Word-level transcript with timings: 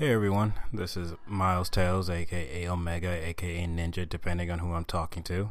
Hey 0.00 0.14
everyone, 0.14 0.54
this 0.72 0.96
is 0.96 1.12
Miles 1.26 1.68
Tales, 1.68 2.08
aka 2.08 2.66
Omega, 2.66 3.10
aka 3.10 3.66
Ninja, 3.66 4.08
depending 4.08 4.50
on 4.50 4.60
who 4.60 4.72
I'm 4.72 4.86
talking 4.86 5.22
to. 5.24 5.50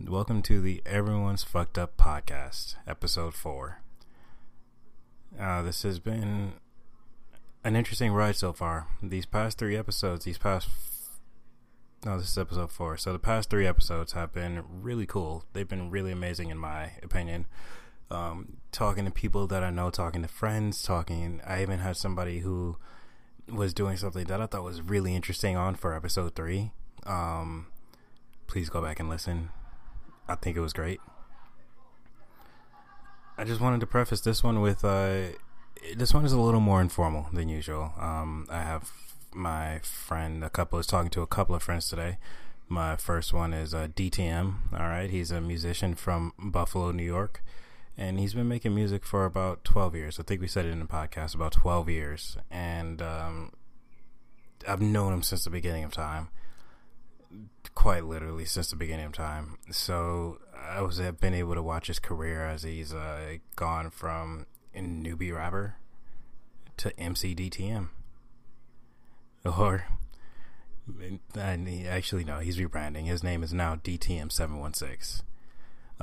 Welcome 0.00 0.40
to 0.44 0.62
the 0.62 0.80
Everyone's 0.86 1.42
Fucked 1.42 1.76
Up 1.76 1.98
podcast, 1.98 2.76
episode 2.86 3.34
4. 3.34 3.82
Uh, 5.38 5.60
this 5.60 5.82
has 5.82 5.98
been 5.98 6.54
an 7.62 7.76
interesting 7.76 8.14
ride 8.14 8.36
so 8.36 8.54
far. 8.54 8.86
These 9.02 9.26
past 9.26 9.58
three 9.58 9.76
episodes, 9.76 10.24
these 10.24 10.38
past. 10.38 10.70
No, 12.06 12.16
this 12.16 12.30
is 12.30 12.38
episode 12.38 12.72
4. 12.72 12.96
So 12.96 13.12
the 13.12 13.18
past 13.18 13.50
three 13.50 13.66
episodes 13.66 14.14
have 14.14 14.32
been 14.32 14.64
really 14.66 15.04
cool. 15.04 15.44
They've 15.52 15.68
been 15.68 15.90
really 15.90 16.12
amazing, 16.12 16.48
in 16.48 16.56
my 16.56 16.92
opinion. 17.02 17.44
Um, 18.10 18.56
talking 18.72 19.04
to 19.04 19.10
people 19.10 19.46
that 19.48 19.62
I 19.62 19.68
know, 19.68 19.90
talking 19.90 20.22
to 20.22 20.28
friends, 20.28 20.82
talking. 20.82 21.42
I 21.46 21.60
even 21.60 21.80
had 21.80 21.98
somebody 21.98 22.38
who 22.38 22.78
was 23.48 23.74
doing 23.74 23.96
something 23.96 24.24
that 24.26 24.40
I 24.40 24.46
thought 24.46 24.62
was 24.62 24.80
really 24.80 25.14
interesting 25.14 25.56
on 25.56 25.74
for 25.74 25.94
episode 25.94 26.34
three. 26.34 26.70
Um, 27.04 27.66
please 28.46 28.68
go 28.68 28.80
back 28.80 29.00
and 29.00 29.08
listen. 29.08 29.50
I 30.28 30.34
think 30.36 30.56
it 30.56 30.60
was 30.60 30.72
great. 30.72 31.00
I 33.36 33.44
just 33.44 33.60
wanted 33.60 33.80
to 33.80 33.86
preface 33.86 34.20
this 34.20 34.44
one 34.44 34.60
with 34.60 34.84
uh, 34.84 35.32
this 35.96 36.14
one 36.14 36.24
is 36.24 36.32
a 36.32 36.40
little 36.40 36.60
more 36.60 36.80
informal 36.80 37.26
than 37.32 37.48
usual. 37.48 37.92
Um, 37.98 38.46
I 38.50 38.62
have 38.62 38.90
my 39.34 39.80
friend, 39.80 40.44
a 40.44 40.50
couple 40.50 40.78
is 40.78 40.86
talking 40.86 41.10
to 41.10 41.22
a 41.22 41.26
couple 41.26 41.54
of 41.54 41.62
friends 41.62 41.88
today. 41.88 42.18
My 42.68 42.96
first 42.96 43.32
one 43.32 43.52
is 43.52 43.74
uh, 43.74 43.88
DTM. 43.88 44.72
All 44.72 44.88
right, 44.88 45.10
he's 45.10 45.30
a 45.30 45.40
musician 45.40 45.94
from 45.94 46.32
Buffalo, 46.38 46.92
New 46.92 47.02
York 47.02 47.42
and 47.96 48.18
he's 48.18 48.34
been 48.34 48.48
making 48.48 48.74
music 48.74 49.04
for 49.04 49.24
about 49.24 49.64
12 49.64 49.94
years. 49.94 50.18
I 50.18 50.22
think 50.22 50.40
we 50.40 50.48
said 50.48 50.64
it 50.64 50.70
in 50.70 50.80
the 50.80 50.86
podcast 50.86 51.34
about 51.34 51.52
12 51.52 51.88
years, 51.88 52.36
and 52.50 53.02
um, 53.02 53.52
I've 54.66 54.80
known 54.80 55.12
him 55.12 55.22
since 55.22 55.44
the 55.44 55.50
beginning 55.50 55.84
of 55.84 55.92
time, 55.92 56.28
quite 57.74 58.04
literally 58.04 58.44
since 58.44 58.70
the 58.70 58.76
beginning 58.76 59.06
of 59.06 59.12
time. 59.12 59.58
So 59.70 60.38
I 60.56 60.80
was 60.82 60.98
have 60.98 61.20
been 61.20 61.34
able 61.34 61.54
to 61.54 61.62
watch 61.62 61.88
his 61.88 61.98
career 61.98 62.44
as 62.46 62.62
he's 62.62 62.94
uh, 62.94 63.36
gone 63.56 63.90
from 63.90 64.46
a 64.74 64.80
newbie 64.80 65.34
rapper 65.34 65.76
to 66.78 66.90
MCDTM, 66.92 67.88
or 69.44 69.84
actually 71.88 72.24
no, 72.24 72.38
he's 72.38 72.58
rebranding. 72.58 73.06
His 73.06 73.22
name 73.22 73.42
is 73.42 73.52
now 73.52 73.76
DTM 73.76 74.32
seven 74.32 74.58
one 74.58 74.74
six. 74.74 75.22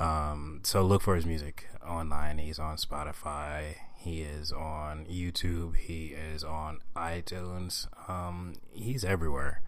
Um, 0.00 0.60
so 0.64 0.82
look 0.82 1.02
for 1.02 1.14
his 1.14 1.26
music 1.26 1.68
online. 1.86 2.38
He's 2.38 2.58
on 2.58 2.78
Spotify. 2.78 3.74
He 3.98 4.22
is 4.22 4.50
on 4.50 5.04
YouTube. 5.04 5.76
He 5.76 6.06
is 6.06 6.42
on 6.42 6.80
iTunes. 6.96 7.86
Um, 8.08 8.54
he's 8.72 9.04
everywhere. 9.04 9.60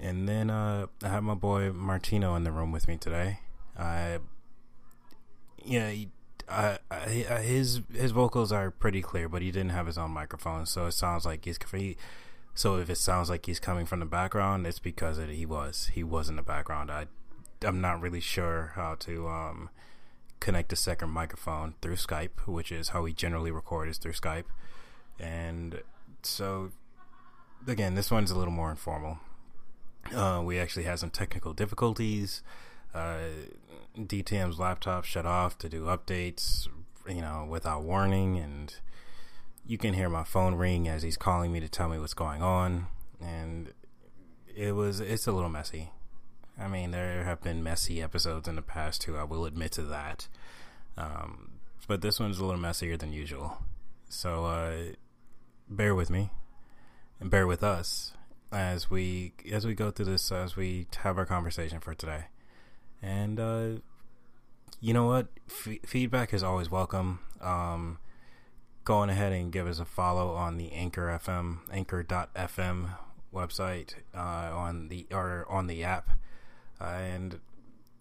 And 0.00 0.28
then 0.28 0.50
uh, 0.50 0.86
I 1.02 1.08
have 1.08 1.24
my 1.24 1.34
boy 1.34 1.72
Martino 1.72 2.36
in 2.36 2.44
the 2.44 2.52
room 2.52 2.70
with 2.70 2.86
me 2.86 2.96
today. 2.96 3.40
I, 3.76 4.18
yeah, 5.64 5.90
he, 5.90 6.08
I, 6.48 6.78
I, 6.90 7.08
his 7.40 7.80
his 7.92 8.12
vocals 8.12 8.52
are 8.52 8.70
pretty 8.70 9.02
clear, 9.02 9.28
but 9.28 9.42
he 9.42 9.50
didn't 9.50 9.70
have 9.70 9.86
his 9.86 9.98
own 9.98 10.12
microphone, 10.12 10.66
so 10.66 10.86
it 10.86 10.92
sounds 10.92 11.26
like 11.26 11.44
he's. 11.44 11.58
He, 11.72 11.96
so 12.54 12.76
if 12.76 12.88
it 12.88 12.98
sounds 12.98 13.28
like 13.30 13.46
he's 13.46 13.60
coming 13.60 13.86
from 13.86 14.00
the 14.00 14.06
background, 14.06 14.66
it's 14.66 14.78
because 14.78 15.18
it, 15.18 15.30
he 15.30 15.44
was. 15.44 15.90
He 15.92 16.04
was 16.04 16.28
in 16.28 16.36
the 16.36 16.42
background. 16.42 16.90
I 16.90 17.06
I'm 17.64 17.80
not 17.80 18.00
really 18.00 18.20
sure 18.20 18.72
how 18.74 18.96
to 19.00 19.28
um, 19.28 19.70
connect 20.40 20.72
a 20.72 20.76
second 20.76 21.10
microphone 21.10 21.74
through 21.80 21.96
Skype, 21.96 22.46
which 22.46 22.72
is 22.72 22.90
how 22.90 23.02
we 23.02 23.12
generally 23.12 23.50
record 23.50 23.88
is 23.88 23.98
through 23.98 24.12
Skype. 24.12 24.44
And 25.18 25.82
so, 26.22 26.72
again, 27.66 27.94
this 27.94 28.10
one's 28.10 28.30
a 28.30 28.38
little 28.38 28.52
more 28.52 28.70
informal. 28.70 29.18
Uh, 30.14 30.42
we 30.44 30.58
actually 30.58 30.82
had 30.82 30.98
some 30.98 31.10
technical 31.10 31.52
difficulties. 31.52 32.42
Uh, 32.92 33.18
DTM's 33.96 34.58
laptop 34.58 35.04
shut 35.04 35.26
off 35.26 35.56
to 35.58 35.68
do 35.68 35.84
updates, 35.84 36.66
you 37.08 37.20
know, 37.20 37.46
without 37.48 37.82
warning, 37.82 38.36
and 38.36 38.74
you 39.66 39.78
can 39.78 39.94
hear 39.94 40.08
my 40.08 40.24
phone 40.24 40.56
ring 40.56 40.88
as 40.88 41.02
he's 41.02 41.16
calling 41.16 41.52
me 41.52 41.60
to 41.60 41.68
tell 41.68 41.88
me 41.88 41.98
what's 41.98 42.14
going 42.14 42.42
on, 42.42 42.88
and 43.20 43.72
it 44.54 44.74
was 44.74 45.00
it's 45.00 45.26
a 45.26 45.32
little 45.32 45.48
messy. 45.48 45.90
I 46.62 46.68
mean, 46.68 46.92
there 46.92 47.24
have 47.24 47.42
been 47.42 47.62
messy 47.62 48.00
episodes 48.00 48.46
in 48.46 48.56
the 48.56 48.62
past 48.62 49.00
too. 49.02 49.16
I 49.16 49.24
will 49.24 49.44
admit 49.44 49.72
to 49.72 49.82
that. 49.82 50.28
Um, 50.96 51.52
but 51.88 52.00
this 52.00 52.20
one's 52.20 52.38
a 52.38 52.44
little 52.44 52.60
messier 52.60 52.96
than 52.96 53.12
usual. 53.12 53.58
So 54.08 54.44
uh, 54.44 54.92
bear 55.68 55.94
with 55.94 56.10
me 56.10 56.30
and 57.18 57.30
bear 57.30 57.46
with 57.46 57.62
us 57.62 58.12
as 58.52 58.90
we 58.90 59.32
as 59.50 59.66
we 59.66 59.74
go 59.74 59.90
through 59.90 60.04
this 60.04 60.30
as 60.30 60.54
we 60.54 60.86
have 60.98 61.18
our 61.18 61.26
conversation 61.26 61.80
for 61.80 61.94
today. 61.94 62.26
And 63.02 63.40
uh, 63.40 63.68
you 64.80 64.94
know 64.94 65.06
what? 65.06 65.28
F- 65.48 65.78
feedback 65.84 66.32
is 66.32 66.42
always 66.42 66.70
welcome. 66.70 67.20
Um, 67.40 67.98
go 68.84 68.98
on 68.98 69.10
ahead 69.10 69.32
and 69.32 69.50
give 69.50 69.66
us 69.66 69.80
a 69.80 69.84
follow 69.84 70.34
on 70.34 70.58
the 70.58 70.72
Anchor 70.72 71.18
FM, 71.22 71.58
Anchor.fm 71.72 72.90
website 73.34 73.94
uh, 74.14 74.18
on 74.54 74.88
the 74.88 75.06
or 75.10 75.46
on 75.48 75.66
the 75.66 75.82
app 75.82 76.10
and 76.82 77.40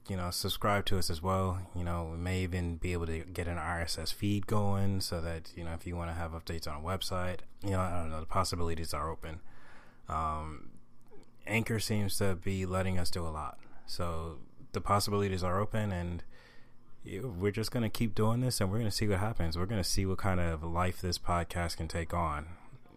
you 0.08 0.18
know 0.18 0.31
subscribe 0.31 0.86
to 0.86 0.97
us 0.97 1.09
as 1.09 1.22
well. 1.22 1.59
You 1.75 1.84
know 1.84 2.09
we 2.12 2.18
may 2.18 2.42
even 2.42 2.78
be 2.78 2.94
able 2.94 3.06
to 3.08 3.19
get 3.19 3.47
an 3.47 3.58
rss 3.58 4.14
feed 4.14 4.47
going 4.47 5.02
so 5.02 5.22
that 5.22 5.52
you 5.56 5.64
know 5.64 5.74
if 5.74 5.86
you 5.86 5.96
want 5.96 6.09
to 6.09 6.16
have 6.16 6.31
updates 6.31 6.68
on 6.68 6.81
a 6.81 6.86
website 6.86 7.40
you 7.64 7.72
know 7.72 7.80
i 7.80 7.90
don't 7.90 8.09
know 8.09 8.20
the 8.20 8.25
possibilities 8.25 8.94
are 8.94 9.09
open. 9.09 9.40
Um, 10.09 10.72
anchor 11.47 11.80
seems 11.80 12.18
to 12.18 12.36
be 12.36 12.66
letting 12.66 12.97
us 12.97 13.09
do 13.09 13.25
a 13.25 13.30
lot. 13.30 13.59
So 13.86 14.40
the 14.74 14.81
possibilities 14.81 15.44
are 15.44 15.59
open 15.59 15.91
and 15.91 16.24
we're 17.03 17.52
just 17.52 17.72
going 17.72 17.84
to 17.84 17.90
keep 17.90 18.14
doing 18.14 18.41
this 18.41 18.62
and 18.62 18.70
we're 18.70 18.78
going 18.78 18.90
to 18.90 18.96
see 18.96 19.08
what 19.08 19.20
happens. 19.20 19.58
We're 19.58 19.66
going 19.66 19.81
to 19.81 19.90
see 19.90 20.06
what 20.06 20.18
kind 20.18 20.40
of 20.40 20.64
life 20.64 21.02
this 21.02 21.18
podcast 21.18 21.78
can 21.78 21.88
take 21.88 22.14
on 22.14 22.46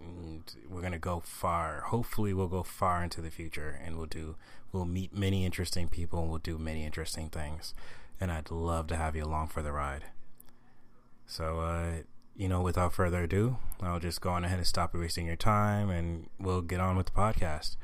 and 0.05 0.43
we're 0.69 0.81
to 0.93 0.99
go 0.99 1.21
far 1.25 1.83
hopefully 1.87 2.33
we'll 2.35 2.49
go 2.49 2.63
far 2.63 3.03
into 3.03 3.21
the 3.21 3.31
future 3.31 3.81
and 3.85 3.97
we'll 3.97 4.07
do 4.07 4.37
We'll 4.75 4.85
meet 4.85 5.17
many 5.17 5.47
interesting 5.47 5.87
people 5.87 6.19
and 6.19 6.29
we'll 6.29 6.41
do 6.41 6.59
many 6.59 6.85
interesting 6.85 7.29
things. 7.29 7.75
And 8.21 8.33
I'd 8.33 8.51
love 8.51 8.89
to 8.89 8.97
have 8.97 9.15
you 9.15 9.25
along 9.25 9.49
for 9.49 9.63
the 9.63 9.71
ride. 9.71 10.07
So, 11.27 11.61
uh, 11.61 11.93
you 12.37 12.49
know, 12.49 12.61
without 12.61 12.93
further 12.93 13.23
ado, 13.23 13.59
I'll 13.81 14.01
just 14.01 14.21
go 14.21 14.31
on 14.31 14.45
ahead 14.45 14.59
and 14.59 14.67
stop 14.67 14.93
wasting 14.93 15.27
your 15.27 15.37
time 15.37 15.91
and 15.91 16.29
we'll 16.41 16.61
get 16.61 16.81
on 16.81 16.97
with 16.97 17.07
the 17.07 17.13
podcast. 17.13 17.77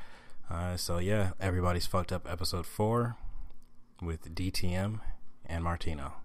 Uh, 0.49 0.75
so, 0.75 0.97
yeah, 0.97 1.31
everybody's 1.39 1.85
fucked 1.85 2.11
up 2.11 2.29
episode 2.29 2.65
four 2.65 3.15
with 4.01 4.35
DTM 4.35 4.99
and 5.45 5.63
Martino. 5.63 6.15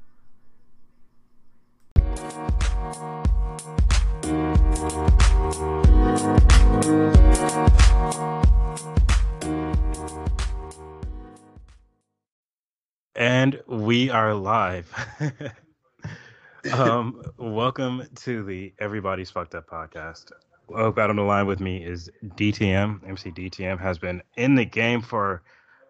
And 13.16 13.60
we 13.66 14.10
are 14.10 14.34
live. 14.34 14.94
um, 16.72 17.22
welcome 17.38 18.06
to 18.14 18.44
the 18.44 18.72
Everybody's 18.78 19.30
Fucked 19.30 19.56
Up 19.56 19.68
podcast. 19.68 20.30
Out 20.72 20.98
on 20.98 21.16
the 21.16 21.22
line 21.22 21.47
with 21.47 21.58
me 21.58 21.84
is 21.84 22.08
DTM. 22.24 23.08
MC 23.08 23.32
DTM 23.32 23.80
has 23.80 23.98
been 23.98 24.22
in 24.36 24.54
the 24.54 24.64
game 24.64 25.03
for 25.03 25.42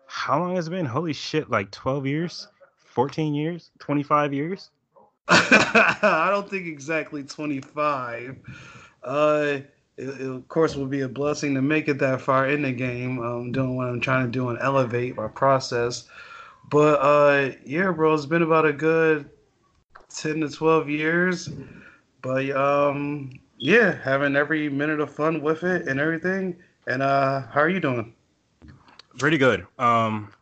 how 0.06 0.38
long 0.38 0.56
has 0.56 0.68
it 0.68 0.70
been? 0.70 0.86
Holy 0.86 1.12
shit, 1.12 1.50
like 1.50 1.70
12 1.72 2.06
years? 2.06 2.48
14 2.78 3.34
years? 3.34 3.70
25 3.80 4.32
years? 4.32 4.70
I 5.28 6.28
don't 6.30 6.48
think 6.48 6.66
exactly 6.66 7.24
25. 7.24 8.36
Uh, 9.02 9.58
it, 9.96 10.08
it, 10.08 10.20
of 10.20 10.46
course, 10.48 10.76
would 10.76 10.90
be 10.90 11.00
a 11.00 11.08
blessing 11.08 11.54
to 11.54 11.62
make 11.62 11.88
it 11.88 11.98
that 11.98 12.20
far 12.20 12.48
in 12.48 12.62
the 12.62 12.72
game. 12.72 13.18
Um, 13.18 13.52
doing 13.52 13.76
what 13.76 13.88
I'm 13.88 14.00
trying 14.00 14.26
to 14.26 14.30
do 14.30 14.48
and 14.50 14.58
elevate 14.60 15.16
my 15.16 15.28
process. 15.28 16.04
But 16.70 17.00
uh, 17.00 17.56
yeah, 17.64 17.90
bro, 17.90 18.14
it's 18.14 18.26
been 18.26 18.42
about 18.42 18.66
a 18.66 18.72
good 18.72 19.30
ten 20.08 20.40
to 20.40 20.48
twelve 20.48 20.88
years. 20.88 21.48
But 22.22 22.50
um, 22.50 23.30
yeah, 23.58 23.98
having 24.02 24.36
every 24.36 24.68
minute 24.68 25.00
of 25.00 25.12
fun 25.12 25.40
with 25.42 25.62
it 25.64 25.88
and 25.88 25.98
everything. 25.98 26.56
And 26.86 27.02
uh, 27.02 27.42
how 27.48 27.60
are 27.60 27.68
you 27.68 27.80
doing? 27.80 28.14
Pretty 29.18 29.38
good. 29.38 29.66
Um, 29.78 30.32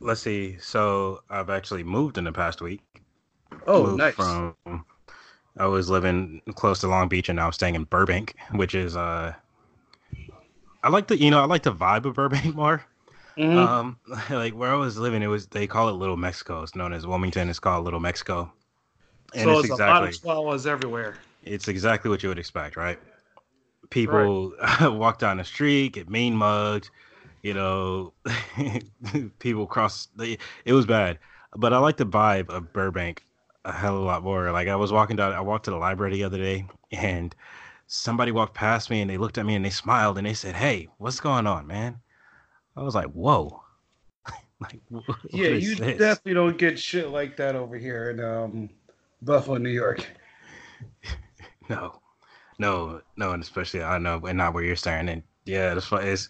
let's 0.00 0.20
see. 0.20 0.58
So 0.58 1.22
I've 1.30 1.48
actually 1.48 1.84
moved 1.84 2.18
in 2.18 2.24
the 2.24 2.32
past 2.32 2.60
week. 2.60 2.82
Oh, 3.66 3.94
nice. 3.96 4.14
From 4.14 4.54
I 5.56 5.66
was 5.66 5.88
living 5.88 6.42
close 6.54 6.80
to 6.80 6.88
Long 6.88 7.08
Beach, 7.08 7.28
and 7.28 7.36
now 7.36 7.46
I'm 7.46 7.52
staying 7.52 7.74
in 7.74 7.84
Burbank, 7.84 8.34
which 8.52 8.74
is 8.74 8.96
uh, 8.96 9.32
I 10.82 10.88
like 10.88 11.08
the 11.08 11.18
you 11.18 11.30
know 11.30 11.40
I 11.40 11.46
like 11.46 11.62
the 11.62 11.72
vibe 11.72 12.04
of 12.04 12.14
Burbank 12.14 12.54
more. 12.54 12.84
Mm-hmm. 13.36 13.58
Um, 13.58 13.98
like 14.30 14.54
where 14.54 14.70
I 14.70 14.76
was 14.76 14.98
living, 14.98 15.22
it 15.22 15.28
was 15.28 15.46
they 15.46 15.66
call 15.66 15.88
it 15.88 15.92
Little 15.92 16.16
Mexico. 16.16 16.62
It's 16.62 16.74
known 16.74 16.92
as 16.92 17.06
Wilmington. 17.06 17.48
It's 17.48 17.58
called 17.58 17.84
Little 17.84 18.00
Mexico. 18.00 18.52
And 19.34 19.44
so 19.44 19.50
it's, 19.58 19.64
it's 19.64 19.72
exactly, 19.72 19.84
a 19.84 20.00
lot 20.00 20.04
of 20.04 20.14
chihuahuas 20.14 20.66
everywhere. 20.66 21.16
It's 21.42 21.68
exactly 21.68 22.08
what 22.08 22.22
you 22.22 22.28
would 22.28 22.38
expect, 22.38 22.76
right? 22.76 22.98
people 23.90 24.52
right. 24.60 24.88
walk 24.92 25.18
down 25.18 25.38
the 25.38 25.44
street, 25.44 25.92
get 25.92 26.10
mean 26.10 26.36
mugged. 26.36 26.90
You 27.42 27.54
know, 27.54 28.12
people 29.38 29.66
cross. 29.66 30.08
The, 30.16 30.38
it 30.64 30.72
was 30.72 30.86
bad, 30.86 31.18
but 31.56 31.72
I 31.72 31.78
like 31.78 31.96
the 31.96 32.06
vibe 32.06 32.48
of 32.48 32.72
Burbank 32.72 33.23
a 33.64 33.72
hell 33.72 33.96
of 33.96 34.02
a 34.02 34.04
lot 34.04 34.22
more. 34.22 34.50
Like 34.50 34.68
I 34.68 34.76
was 34.76 34.92
walking 34.92 35.16
down, 35.16 35.32
I 35.32 35.40
walked 35.40 35.64
to 35.66 35.70
the 35.70 35.76
library 35.76 36.12
the 36.14 36.24
other 36.24 36.38
day, 36.38 36.66
and 36.92 37.34
somebody 37.86 38.32
walked 38.32 38.54
past 38.54 38.90
me, 38.90 39.00
and 39.00 39.10
they 39.10 39.18
looked 39.18 39.38
at 39.38 39.46
me 39.46 39.54
and 39.54 39.64
they 39.64 39.70
smiled 39.70 40.18
and 40.18 40.26
they 40.26 40.34
said, 40.34 40.54
"Hey, 40.54 40.88
what's 40.98 41.20
going 41.20 41.46
on, 41.46 41.66
man?" 41.66 41.98
I 42.76 42.82
was 42.82 42.94
like, 42.94 43.10
"Whoa." 43.12 43.62
like, 44.60 44.80
yeah, 45.30 45.48
you 45.48 45.74
this? 45.74 45.98
definitely 45.98 46.34
don't 46.34 46.58
get 46.58 46.78
shit 46.78 47.08
like 47.08 47.36
that 47.36 47.56
over 47.56 47.76
here 47.76 48.10
in 48.10 48.20
um, 48.20 48.70
Buffalo, 49.22 49.58
New 49.58 49.70
York. 49.70 50.06
no, 51.68 52.00
no, 52.58 53.00
no, 53.16 53.32
and 53.32 53.42
especially 53.42 53.82
I 53.82 53.98
know, 53.98 54.20
and 54.26 54.38
not 54.38 54.54
where 54.54 54.64
you're 54.64 54.76
staring. 54.76 55.08
And 55.08 55.22
yeah, 55.44 55.74
it's, 55.74 55.88
it's 55.92 56.28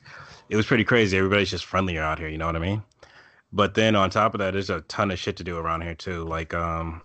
it 0.49 0.57
was 0.57 0.67
pretty 0.67 0.85
crazy. 0.85 1.17
Everybody's 1.17 1.51
just 1.51 1.65
friendlier 1.65 2.03
out 2.03 2.19
here. 2.19 2.29
You 2.29 2.39
know 2.39 2.47
what 2.47 2.57
I 2.57 2.61
mean? 2.61 2.83
But 3.53 3.75
then 3.75 3.95
on 3.95 4.11
top 4.11 4.35
of 4.35 4.41
that, 4.41 4.53
there's 4.53 4.71
a 4.71 4.81
ton 4.83 5.13
of 5.13 5.19
shit 5.19 5.37
to 5.37 5.45
do 5.45 5.57
around 5.57 5.83
here 5.83 5.95
too. 5.95 6.25
Like, 6.25 6.53
um, 6.55 7.03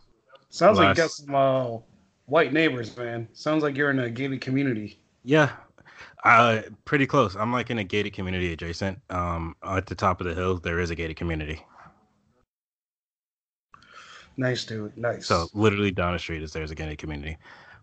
sounds 0.49 0.77
last... 0.77 0.87
like 0.87 0.97
you 0.97 1.03
got 1.03 1.11
some 1.11 1.35
uh, 1.35 1.77
white 2.25 2.53
neighbors, 2.53 2.95
man. 2.95 3.27
Sounds 3.33 3.63
like 3.63 3.75
you're 3.75 3.91
in 3.91 3.99
a 3.99 4.09
gated 4.09 4.41
community. 4.41 4.99
Yeah, 5.23 5.51
uh, 6.23 6.61
pretty 6.85 7.05
close. 7.05 7.35
I'm 7.35 7.51
like 7.51 7.69
in 7.69 7.79
a 7.79 7.83
gated 7.83 8.13
community 8.13 8.53
adjacent. 8.53 8.99
Um, 9.09 9.55
at 9.63 9.85
the 9.85 9.95
top 9.95 10.21
of 10.21 10.27
the 10.27 10.33
hill, 10.33 10.57
there 10.57 10.79
is 10.79 10.89
a 10.89 10.95
gated 10.95 11.17
community. 11.17 11.63
Nice, 14.37 14.63
dude. 14.63 14.95
Nice. 14.97 15.27
So 15.27 15.47
literally 15.53 15.91
down 15.91 16.13
the 16.13 16.19
street 16.19 16.43
is 16.43 16.53
there's 16.53 16.71
a 16.71 16.75
gated 16.75 16.97
community. 16.97 17.37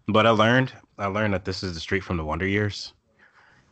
But 0.09 0.27
I 0.27 0.31
learned, 0.31 0.73
I 0.99 1.07
learned 1.07 1.35
that 1.35 1.45
this 1.45 1.63
is 1.63 1.75
the 1.75 1.81
street 1.81 2.05
from 2.05 2.17
the 2.17 2.25
Wonder 2.25 2.47
Years. 2.47 2.95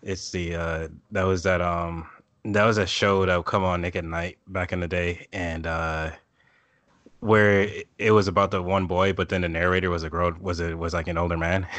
It's 0.02 0.30
the 0.30 0.54
uh, 0.54 0.88
that 1.12 1.22
was 1.22 1.42
that 1.44 1.62
um 1.62 2.06
that 2.44 2.64
was 2.64 2.76
a 2.76 2.86
show 2.86 3.24
that 3.24 3.36
would 3.36 3.46
come 3.46 3.64
on 3.64 3.80
Nick 3.80 3.96
at 3.96 4.04
Nite 4.04 4.36
back 4.48 4.72
in 4.72 4.80
the 4.80 4.88
day, 4.88 5.26
and 5.32 5.66
uh, 5.66 6.10
where 7.24 7.66
it 7.98 8.10
was 8.10 8.28
about 8.28 8.50
the 8.50 8.62
one 8.62 8.86
boy, 8.86 9.14
but 9.14 9.30
then 9.30 9.40
the 9.40 9.48
narrator 9.48 9.88
was 9.88 10.02
a 10.02 10.10
girl, 10.10 10.32
was 10.38 10.60
it 10.60 10.76
was 10.76 10.92
like 10.92 11.08
an 11.08 11.18
older 11.18 11.38
man. 11.38 11.66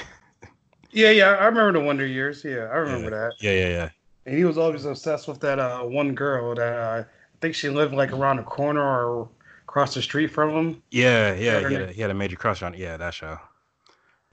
Yeah, 0.92 1.10
yeah, 1.12 1.32
I 1.32 1.48
remember 1.48 1.78
the 1.78 1.86
Wonder 1.86 2.06
Years. 2.06 2.42
Yeah, 2.46 2.70
I 2.72 2.78
remember 2.78 3.10
yeah. 3.10 3.18
that. 3.18 3.34
Yeah, 3.42 3.52
yeah, 3.52 3.68
yeah. 3.68 3.90
And 4.26 4.38
he 4.38 4.46
was 4.46 4.58
always 4.58 4.86
obsessed 4.86 5.28
with 5.28 5.42
that 5.42 5.60
uh, 5.60 5.82
one 5.82 6.16
girl 6.16 6.56
that 6.56 6.74
uh, 6.74 7.04
I 7.04 7.40
think 7.42 7.54
she 7.54 7.68
lived 7.68 7.94
like 7.94 8.14
around 8.14 8.38
the 8.38 8.44
corner 8.44 8.82
or 8.82 9.28
across 9.64 9.94
the 9.94 10.02
street 10.02 10.28
from 10.28 10.52
him. 10.52 10.84
Yeah, 10.92 11.34
yeah, 11.34 11.68
he 11.68 11.74
had, 11.74 11.82
a, 11.82 11.92
he 11.92 12.02
had 12.02 12.12
a 12.12 12.14
major 12.14 12.38
crush 12.38 12.64
on. 12.64 12.76
Yeah, 12.76 12.96
that 12.96 13.14
show. 13.14 13.38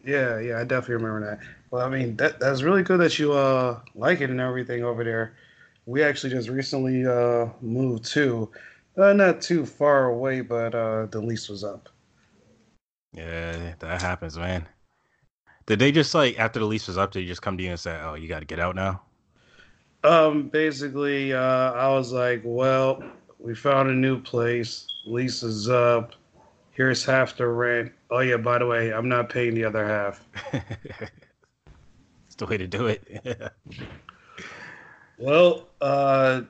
Yeah, 0.05 0.39
yeah, 0.39 0.61
I 0.61 0.63
definitely 0.63 1.05
remember 1.05 1.31
that. 1.31 1.41
Well, 1.73 1.85
I 1.85 1.89
mean, 1.89 2.17
that 2.19 2.39
that's 2.39 2.63
really 2.63 2.85
good 2.85 3.01
that 3.01 3.19
you 3.19 3.33
uh 3.33 3.81
like 3.97 4.21
it 4.21 4.31
and 4.31 4.41
everything 4.41 4.85
over 4.85 5.03
there. 5.03 5.35
We 5.87 6.05
actually 6.05 6.31
just 6.31 6.49
recently 6.49 7.05
uh 7.05 7.49
moved 7.61 8.05
to, 8.13 8.51
uh, 8.97 9.13
not 9.13 9.41
too 9.41 9.67
far 9.67 10.07
away, 10.07 10.41
but 10.41 10.75
uh 10.75 11.07
the 11.07 11.21
lease 11.21 11.49
was 11.49 11.65
up. 11.65 11.89
Yeah, 13.13 13.75
that 13.79 14.01
happens, 14.01 14.39
man. 14.39 14.67
Did 15.67 15.79
they 15.79 15.93
just 15.93 16.15
like 16.15 16.39
after 16.39 16.59
the 16.59 16.67
lease 16.67 16.89
was 16.89 16.99
up, 16.99 17.13
did 17.13 17.23
they 17.23 17.27
just 17.27 17.43
come 17.43 17.57
to 17.57 17.63
you 17.63 17.71
and 17.71 17.81
say, 17.81 17.99
"Oh, 18.03 18.15
you 18.15 18.29
got 18.29 18.41
to 18.41 18.47
get 18.47 18.59
out 18.59 18.75
now"? 18.75 19.03
Um, 20.05 20.49
basically, 20.49 21.33
uh, 21.33 21.73
I 21.73 21.89
was 21.89 22.13
like, 22.13 22.43
"Well, 22.45 23.03
we 23.39 23.55
found 23.55 23.89
a 23.89 23.95
new 23.95 24.21
place. 24.21 24.87
Lease 25.07 25.43
is 25.43 25.69
up. 25.69 26.15
Here's 26.73 27.05
half 27.05 27.37
the 27.37 27.47
rent. 27.47 27.93
Oh 28.11 28.21
yeah, 28.21 28.39
by 28.39 28.59
the 28.59 28.67
way, 28.67 28.93
I'm 28.93 29.09
not 29.09 29.29
paying 29.29 29.55
the 29.55 29.65
other 29.65 29.87
half." 29.87 30.25
It's 32.33 32.39
the 32.39 32.47
way 32.47 32.57
to 32.57 32.67
do 32.67 32.87
it. 32.87 33.05
well, 35.19 35.69
uh, 35.83 36.41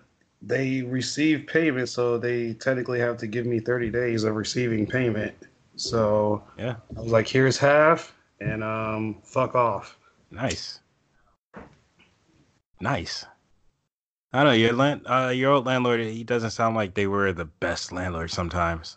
they 0.43 0.83
receive 0.83 1.47
payment, 1.47 1.89
so 1.89 2.19
they 2.19 2.55
technically 2.55 2.99
have 2.99 3.17
to 3.19 3.27
give 3.27 3.47
me 3.47 3.61
30 3.61 3.91
days 3.91 4.25
of 4.25 4.35
receiving 4.35 4.87
payment. 4.87 5.35
So 5.77 6.43
yeah, 6.59 6.77
I 6.97 7.01
was 7.01 7.13
like, 7.13 7.29
"Here's 7.29 7.59
half." 7.59 8.15
and 8.43 8.65
um, 8.65 9.17
fuck 9.23 9.55
off. 9.55 9.99
Nice. 10.31 10.81
Nice. 12.81 13.25
I 14.33 14.45
know 14.45 14.53
your 14.53 14.73
land, 14.73 15.03
uh, 15.07 15.29
your 15.35 15.53
old 15.53 15.67
landlord. 15.67 16.01
He 16.01 16.25
doesn't 16.25 16.51
sound 16.51 16.75
like 16.75 16.95
they 16.95 17.07
were 17.07 17.33
the 17.33 17.45
best 17.45 17.93
landlords. 17.93 18.33
Sometimes, 18.33 18.97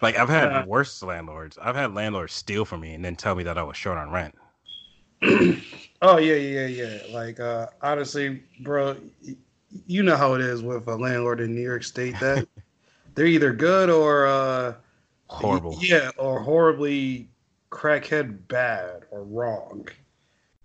like 0.00 0.16
I've 0.16 0.30
had 0.30 0.50
uh, 0.50 0.64
worse 0.66 1.02
landlords. 1.02 1.58
I've 1.60 1.76
had 1.76 1.94
landlords 1.94 2.32
steal 2.32 2.64
from 2.64 2.80
me 2.80 2.94
and 2.94 3.04
then 3.04 3.14
tell 3.14 3.34
me 3.34 3.44
that 3.44 3.58
I 3.58 3.62
was 3.62 3.76
short 3.76 3.98
on 3.98 4.10
rent. 4.10 4.34
oh 6.02 6.16
yeah, 6.16 6.34
yeah, 6.34 6.66
yeah. 6.66 6.98
Like 7.10 7.38
uh, 7.38 7.66
honestly, 7.82 8.42
bro, 8.60 8.96
you 9.86 10.02
know 10.02 10.16
how 10.16 10.34
it 10.34 10.40
is 10.40 10.62
with 10.62 10.86
a 10.88 10.96
landlord 10.96 11.40
in 11.40 11.54
New 11.54 11.62
York 11.62 11.84
State. 11.84 12.18
That 12.20 12.46
they're 13.14 13.26
either 13.26 13.52
good 13.52 13.90
or 13.90 14.26
uh, 14.26 14.74
horrible. 15.26 15.78
Yeah, 15.80 16.10
or 16.16 16.40
horribly 16.40 17.28
crackhead 17.70 18.48
bad 18.48 19.04
or 19.10 19.24
wrong. 19.24 19.88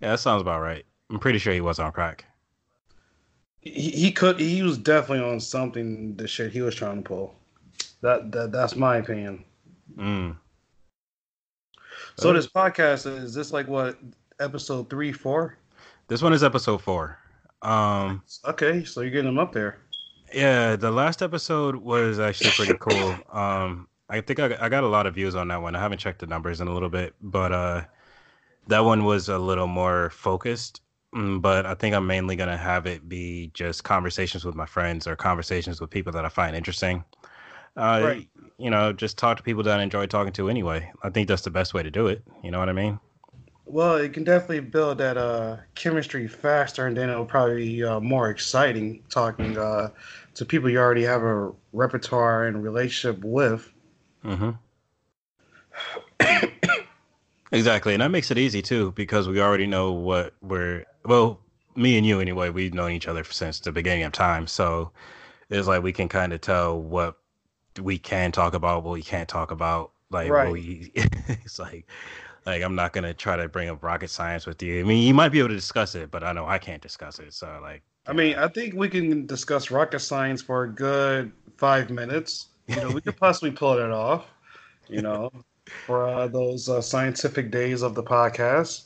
Yeah, 0.00 0.12
that 0.12 0.20
sounds 0.20 0.42
about 0.42 0.60
right. 0.60 0.84
I'm 1.10 1.18
pretty 1.18 1.38
sure 1.38 1.52
he 1.52 1.60
was 1.60 1.78
on 1.78 1.92
crack. 1.92 2.24
He, 3.60 3.90
he 3.90 4.12
could 4.12 4.38
he 4.38 4.62
was 4.62 4.78
definitely 4.78 5.24
on 5.24 5.40
something 5.40 6.14
the 6.16 6.28
shit 6.28 6.52
he 6.52 6.60
was 6.60 6.74
trying 6.74 7.02
to 7.02 7.02
pull. 7.02 7.34
That 8.00 8.30
that 8.32 8.52
that's 8.52 8.76
my 8.76 8.98
opinion. 8.98 9.44
Mm. 9.96 10.36
So 12.16 12.32
this 12.32 12.48
podcast 12.48 13.06
is 13.06 13.32
this 13.32 13.52
like 13.52 13.68
what 13.68 13.98
episode 14.40 14.90
three, 14.90 15.12
four? 15.12 15.56
This 16.08 16.22
one 16.22 16.32
is 16.32 16.42
episode 16.42 16.82
four. 16.82 17.18
Um 17.62 18.22
Okay, 18.44 18.84
so 18.84 19.00
you're 19.00 19.10
getting 19.10 19.26
them 19.26 19.38
up 19.38 19.52
there. 19.52 19.80
Yeah, 20.32 20.76
the 20.76 20.90
last 20.90 21.22
episode 21.22 21.76
was 21.76 22.18
actually 22.18 22.50
pretty 22.52 22.76
cool. 22.78 23.14
Um 23.32 23.88
I 24.10 24.20
think 24.20 24.40
I, 24.40 24.56
I 24.60 24.68
got 24.68 24.84
a 24.84 24.88
lot 24.88 25.06
of 25.06 25.14
views 25.14 25.34
on 25.34 25.48
that 25.48 25.60
one. 25.60 25.76
I 25.76 25.80
haven't 25.80 25.98
checked 25.98 26.20
the 26.20 26.26
numbers 26.26 26.60
in 26.60 26.68
a 26.68 26.72
little 26.72 26.88
bit, 26.88 27.14
but 27.20 27.52
uh, 27.52 27.82
that 28.68 28.80
one 28.80 29.04
was 29.04 29.28
a 29.28 29.38
little 29.38 29.66
more 29.66 30.10
focused. 30.10 30.80
Mm, 31.14 31.40
but 31.42 31.66
I 31.66 31.74
think 31.74 31.94
I'm 31.94 32.06
mainly 32.06 32.36
gonna 32.36 32.56
have 32.56 32.86
it 32.86 33.08
be 33.08 33.50
just 33.54 33.84
conversations 33.84 34.44
with 34.44 34.54
my 34.54 34.66
friends 34.66 35.06
or 35.06 35.16
conversations 35.16 35.80
with 35.80 35.90
people 35.90 36.12
that 36.12 36.24
I 36.24 36.28
find 36.28 36.54
interesting. 36.56 37.04
Uh, 37.76 38.00
right. 38.04 38.28
You 38.58 38.70
know, 38.70 38.92
just 38.92 39.16
talk 39.18 39.36
to 39.36 39.42
people 39.42 39.62
that 39.64 39.78
I 39.78 39.82
enjoy 39.82 40.06
talking 40.06 40.32
to 40.34 40.48
anyway. 40.48 40.90
I 41.02 41.10
think 41.10 41.28
that's 41.28 41.42
the 41.42 41.50
best 41.50 41.74
way 41.74 41.82
to 41.82 41.90
do 41.90 42.08
it. 42.08 42.22
You 42.42 42.50
know 42.50 42.58
what 42.58 42.68
I 42.68 42.72
mean? 42.72 42.98
Well, 43.70 43.96
it 43.96 44.14
can 44.14 44.24
definitely 44.24 44.60
build 44.60 44.96
that 44.98 45.18
uh, 45.18 45.58
chemistry 45.74 46.26
faster, 46.26 46.86
and 46.86 46.96
then 46.96 47.10
it'll 47.10 47.26
probably 47.26 47.56
be 47.56 47.84
uh, 47.84 48.00
more 48.00 48.30
exciting 48.30 49.02
talking 49.10 49.58
uh, 49.58 49.90
to 50.34 50.44
people 50.46 50.70
you 50.70 50.78
already 50.78 51.04
have 51.04 51.22
a 51.22 51.52
repertoire 51.74 52.46
and 52.46 52.62
relationship 52.62 53.22
with. 53.22 53.70
Mm-hmm. 54.24 54.50
exactly, 57.52 57.92
and 57.92 58.02
that 58.02 58.10
makes 58.10 58.30
it 58.30 58.38
easy 58.38 58.62
too 58.62 58.92
because 58.92 59.28
we 59.28 59.40
already 59.40 59.66
know 59.66 59.92
what 59.92 60.32
we're. 60.40 60.86
Well, 61.04 61.38
me 61.76 61.98
and 61.98 62.06
you 62.06 62.20
anyway. 62.20 62.48
We've 62.48 62.72
known 62.72 62.92
each 62.92 63.06
other 63.06 63.22
since 63.24 63.60
the 63.60 63.70
beginning 63.70 64.04
of 64.04 64.12
time, 64.12 64.46
so 64.46 64.92
it's 65.50 65.68
like 65.68 65.82
we 65.82 65.92
can 65.92 66.08
kind 66.08 66.32
of 66.32 66.40
tell 66.40 66.80
what 66.80 67.18
we 67.78 67.98
can 67.98 68.32
talk 68.32 68.54
about, 68.54 68.82
what 68.82 68.92
we 68.92 69.02
can't 69.02 69.28
talk 69.28 69.50
about. 69.50 69.92
Like, 70.10 70.30
right. 70.30 70.50
we, 70.50 70.90
it's 70.94 71.58
like, 71.58 71.86
like 72.48 72.62
I'm 72.62 72.74
not 72.74 72.92
gonna 72.92 73.14
try 73.14 73.36
to 73.36 73.48
bring 73.48 73.68
up 73.68 73.82
rocket 73.82 74.10
science 74.10 74.46
with 74.46 74.62
you. 74.62 74.80
I 74.80 74.82
mean, 74.82 75.06
you 75.06 75.14
might 75.14 75.28
be 75.30 75.38
able 75.38 75.50
to 75.50 75.54
discuss 75.54 75.94
it, 75.94 76.10
but 76.10 76.24
I 76.24 76.32
know 76.32 76.46
I 76.46 76.58
can't 76.58 76.82
discuss 76.82 77.18
it. 77.18 77.34
So, 77.34 77.58
like, 77.62 77.82
I 78.06 78.12
mean, 78.12 78.36
I 78.36 78.48
think 78.48 78.74
we 78.74 78.88
can 78.88 79.26
discuss 79.26 79.70
rocket 79.70 80.00
science 80.00 80.40
for 80.42 80.64
a 80.64 80.72
good 80.72 81.32
five 81.56 81.90
minutes. 81.90 82.48
You 82.66 82.76
know, 82.76 82.90
we 82.90 83.00
could 83.00 83.16
possibly 83.16 83.50
pull 83.50 83.74
it 83.74 83.90
off. 83.90 84.26
You 84.88 85.02
know, 85.02 85.30
for 85.86 86.08
uh, 86.08 86.28
those 86.28 86.68
uh, 86.68 86.80
scientific 86.80 87.50
days 87.50 87.82
of 87.82 87.94
the 87.94 88.02
podcast. 88.02 88.84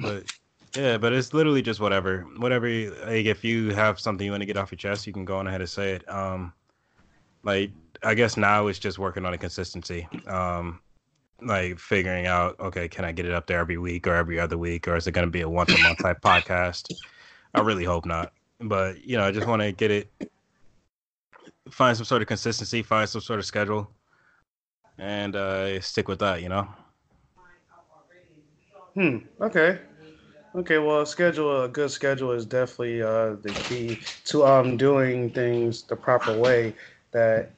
But 0.00 0.32
yeah, 0.76 0.96
but 0.96 1.12
it's 1.12 1.34
literally 1.34 1.62
just 1.62 1.80
whatever, 1.80 2.22
whatever. 2.38 2.68
You, 2.68 2.94
like, 3.04 3.26
if 3.26 3.42
you 3.42 3.70
have 3.74 3.98
something 3.98 4.24
you 4.24 4.30
want 4.30 4.42
to 4.42 4.46
get 4.46 4.56
off 4.56 4.70
your 4.70 4.78
chest, 4.78 5.06
you 5.06 5.12
can 5.12 5.24
go 5.24 5.38
on 5.38 5.48
ahead 5.48 5.60
and 5.60 5.68
say 5.68 5.92
it. 5.92 6.08
Um, 6.08 6.52
like 7.42 7.70
I 8.02 8.14
guess 8.14 8.36
now 8.36 8.66
it's 8.66 8.78
just 8.78 8.98
working 8.98 9.24
on 9.24 9.34
a 9.34 9.38
consistency. 9.38 10.08
Um, 10.26 10.80
like 11.42 11.78
figuring 11.78 12.26
out, 12.26 12.58
okay, 12.60 12.88
can 12.88 13.04
I 13.04 13.12
get 13.12 13.26
it 13.26 13.32
up 13.32 13.46
there 13.46 13.58
every 13.58 13.78
week 13.78 14.06
or 14.06 14.14
every 14.14 14.38
other 14.38 14.58
week, 14.58 14.88
or 14.88 14.96
is 14.96 15.06
it 15.06 15.12
going 15.12 15.26
to 15.26 15.30
be 15.30 15.40
a 15.40 15.48
once 15.48 15.70
a 15.70 15.78
month 15.78 16.02
type 16.02 16.20
podcast? 16.20 16.94
I 17.54 17.60
really 17.60 17.84
hope 17.84 18.06
not. 18.06 18.32
But 18.60 19.04
you 19.04 19.16
know, 19.16 19.24
I 19.24 19.30
just 19.30 19.46
want 19.46 19.62
to 19.62 19.72
get 19.72 19.90
it 19.90 20.10
find 21.70 21.96
some 21.96 22.04
sort 22.04 22.22
of 22.22 22.28
consistency, 22.28 22.82
find 22.82 23.08
some 23.08 23.20
sort 23.20 23.38
of 23.38 23.46
schedule, 23.46 23.90
and 24.98 25.36
uh, 25.36 25.80
stick 25.80 26.08
with 26.08 26.18
that. 26.20 26.42
You 26.42 26.48
know. 26.48 26.68
Hmm. 28.94 29.18
Okay. 29.40 29.78
Okay. 30.54 30.78
Well, 30.78 31.06
schedule 31.06 31.64
a 31.64 31.68
good 31.68 31.90
schedule 31.90 32.32
is 32.32 32.44
definitely 32.44 33.02
uh, 33.02 33.36
the 33.42 33.56
key 33.68 33.98
to 34.26 34.44
um 34.44 34.76
doing 34.76 35.30
things 35.30 35.82
the 35.82 35.96
proper 35.96 36.36
way 36.38 36.74
that 37.12 37.50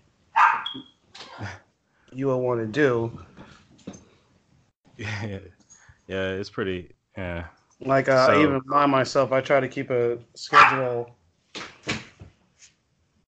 you 2.13 2.27
will 2.27 2.43
want 2.43 2.61
to 2.61 2.67
do. 2.67 3.19
Yeah. 5.03 5.39
Yeah. 6.09 6.33
It's 6.33 6.51
pretty. 6.51 6.91
Yeah. 7.17 7.47
Like 7.81 8.09
uh, 8.09 8.27
so, 8.27 8.43
even 8.43 8.61
by 8.69 8.87
myself, 8.87 9.33
I 9.33 9.41
try 9.41 9.61
to 9.61 9.69
keep 9.69 9.91
a 9.91 10.19
schedule 10.35 11.15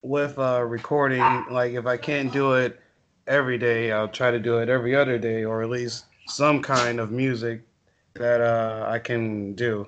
with 0.02 0.38
uh, 0.38 0.62
recording. 0.62 1.22
Like 1.50 1.72
if 1.72 1.86
I 1.86 1.96
can't 1.96 2.32
do 2.32 2.54
it 2.54 2.80
every 3.26 3.58
day, 3.58 3.92
I'll 3.92 4.08
try 4.08 4.30
to 4.30 4.38
do 4.38 4.58
it 4.58 4.68
every 4.68 4.94
other 4.94 5.18
day, 5.18 5.44
or 5.44 5.62
at 5.62 5.70
least 5.70 6.04
some 6.26 6.60
kind 6.62 7.00
of 7.00 7.10
music 7.10 7.62
that 8.14 8.40
uh, 8.40 8.86
I 8.88 8.98
can 8.98 9.54
do. 9.54 9.86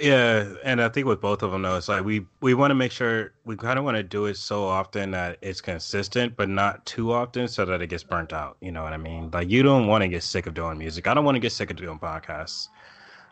Yeah, 0.00 0.54
and 0.64 0.80
I 0.80 0.88
think 0.88 1.06
with 1.06 1.20
both 1.20 1.42
of 1.42 1.52
them 1.52 1.60
though, 1.60 1.76
it's 1.76 1.88
like 1.88 2.04
we 2.04 2.26
we 2.40 2.54
want 2.54 2.70
to 2.70 2.74
make 2.74 2.90
sure 2.90 3.34
we 3.44 3.54
kind 3.54 3.78
of 3.78 3.84
want 3.84 3.98
to 3.98 4.02
do 4.02 4.24
it 4.26 4.38
so 4.38 4.64
often 4.64 5.10
that 5.10 5.36
it's 5.42 5.60
consistent, 5.60 6.36
but 6.36 6.48
not 6.48 6.86
too 6.86 7.12
often, 7.12 7.48
so 7.48 7.66
that 7.66 7.82
it 7.82 7.88
gets 7.88 8.02
burnt 8.02 8.32
out. 8.32 8.56
You 8.62 8.72
know 8.72 8.82
what 8.82 8.94
I 8.94 8.96
mean? 8.96 9.30
Like 9.30 9.50
you 9.50 9.62
don't 9.62 9.86
want 9.86 10.00
to 10.00 10.08
get 10.08 10.22
sick 10.22 10.46
of 10.46 10.54
doing 10.54 10.78
music. 10.78 11.06
I 11.06 11.12
don't 11.12 11.24
want 11.24 11.36
to 11.36 11.40
get 11.40 11.52
sick 11.52 11.70
of 11.70 11.76
doing 11.76 11.98
podcasts. 11.98 12.68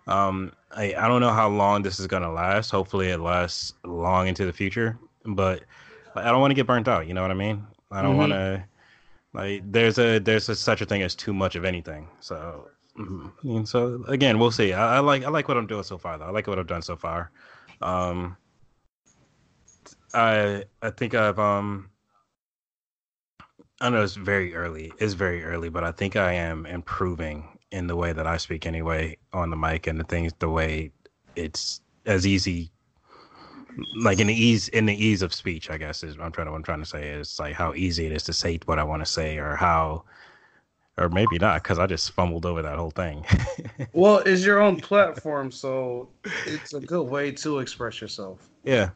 Um, 0.07 0.53
I 0.71 0.95
I 0.95 1.09
don't 1.09 1.23
know 1.23 1.33
how 1.33 1.49
long 1.49 1.83
this 1.83 1.99
is 1.99 2.07
gonna 2.07 2.31
last. 2.31 2.71
Hopefully, 2.71 3.09
it 3.09 3.19
lasts 3.19 3.73
long 3.85 4.27
into 4.29 4.45
the 4.45 4.53
future, 4.53 4.99
but 5.25 5.63
I 6.15 6.31
don't 6.31 6.43
want 6.43 6.51
to 6.51 6.57
get 6.57 6.67
burnt 6.67 6.87
out. 6.87 7.07
You 7.07 7.15
know 7.15 7.23
what 7.23 7.31
I 7.31 7.35
mean? 7.35 7.67
I 7.91 8.03
don't 8.03 8.13
mm-hmm. 8.13 8.19
want 8.19 8.33
to 8.33 8.65
like 9.33 9.63
there's 9.73 9.99
a 9.99 10.19
there's 10.19 10.49
a, 10.51 10.55
such 10.55 10.83
a 10.83 10.87
thing 10.87 11.03
as 11.03 11.15
too 11.15 11.33
much 11.33 11.57
of 11.57 11.65
anything. 11.65 12.09
So 12.21 12.69
Mm-hmm. 12.99 13.57
And 13.57 13.69
so 13.69 14.05
again, 14.09 14.39
we'll 14.39 14.51
see. 14.51 14.73
I, 14.73 14.97
I, 14.97 14.99
like 15.01 15.25
I 15.25 15.29
like 15.29 15.49
what 15.49 15.57
I'm 15.57 15.67
doing 15.67 15.83
so 15.83 15.99
far, 15.99 16.19
though. 16.19 16.27
I 16.27 16.31
like 16.31 16.47
what 16.47 16.59
I've 16.59 16.67
done 16.67 16.83
so 16.83 16.97
far. 16.97 17.31
Um, 17.81 18.37
I 20.15 20.65
I 20.83 20.91
think 20.91 21.15
I've 21.15 21.39
um. 21.39 21.89
I 23.81 23.89
know 23.89 24.03
it's 24.03 24.15
very 24.15 24.55
early. 24.55 24.93
It's 24.99 25.15
very 25.15 25.43
early, 25.43 25.69
but 25.69 25.83
I 25.83 25.91
think 25.91 26.15
I 26.15 26.35
am 26.35 26.67
improving 26.67 27.59
in 27.73 27.87
the 27.87 27.97
way 27.97 28.13
that 28.13 28.27
I 28.27 28.37
speak 28.37 28.67
anyway 28.67 29.17
on 29.33 29.51
the 29.51 29.57
mic 29.57 29.87
and 29.87 29.99
the 29.99 30.05
things 30.05 30.33
the 30.39 30.51
way 30.51 30.93
it's 31.35 31.81
as 32.07 32.27
easy 32.27 32.71
like 33.97 34.21
in 34.21 34.27
the 34.27 34.35
ease 34.35 34.69
in 34.69 34.87
the 34.87 34.95
ease 34.95 35.23
of 35.23 35.33
speech, 35.33 35.71
I 35.71 35.79
guess 35.79 36.03
is 36.03 36.19
what 36.19 36.27
I'm 36.27 36.33
trying 36.33 36.47
to 36.47 36.51
what 36.51 36.59
I'm 36.59 36.63
trying 36.63 36.81
to 36.81 36.87
say 36.87 37.09
is 37.09 37.39
like 37.39 37.55
how 37.55 37.75
easy 37.75 38.07
it 38.07 38.13
is 38.13 38.23
to 38.25 38.33
say 38.33 38.59
what 38.67 38.79
I 38.79 38.85
want 38.85 39.05
to 39.05 39.11
say 39.11 39.39
or 39.39 39.57
how 39.57 40.05
or 40.99 41.09
maybe 41.09 41.39
not 41.39 41.63
because 41.63 41.79
I 41.79 41.87
just 41.87 42.13
fumbled 42.13 42.47
over 42.47 42.63
that 42.63 42.77
whole 42.77 42.91
thing. 42.91 43.25
well, 43.93 44.19
it's 44.19 44.45
your 44.45 44.61
own 44.61 44.81
platform, 44.81 45.51
so 45.51 46.09
it's 46.47 46.75
a 46.75 46.81
good 46.81 47.05
way 47.05 47.33
to 47.33 47.61
express 47.61 48.01
yourself. 48.01 48.51
Yeah, 48.65 48.91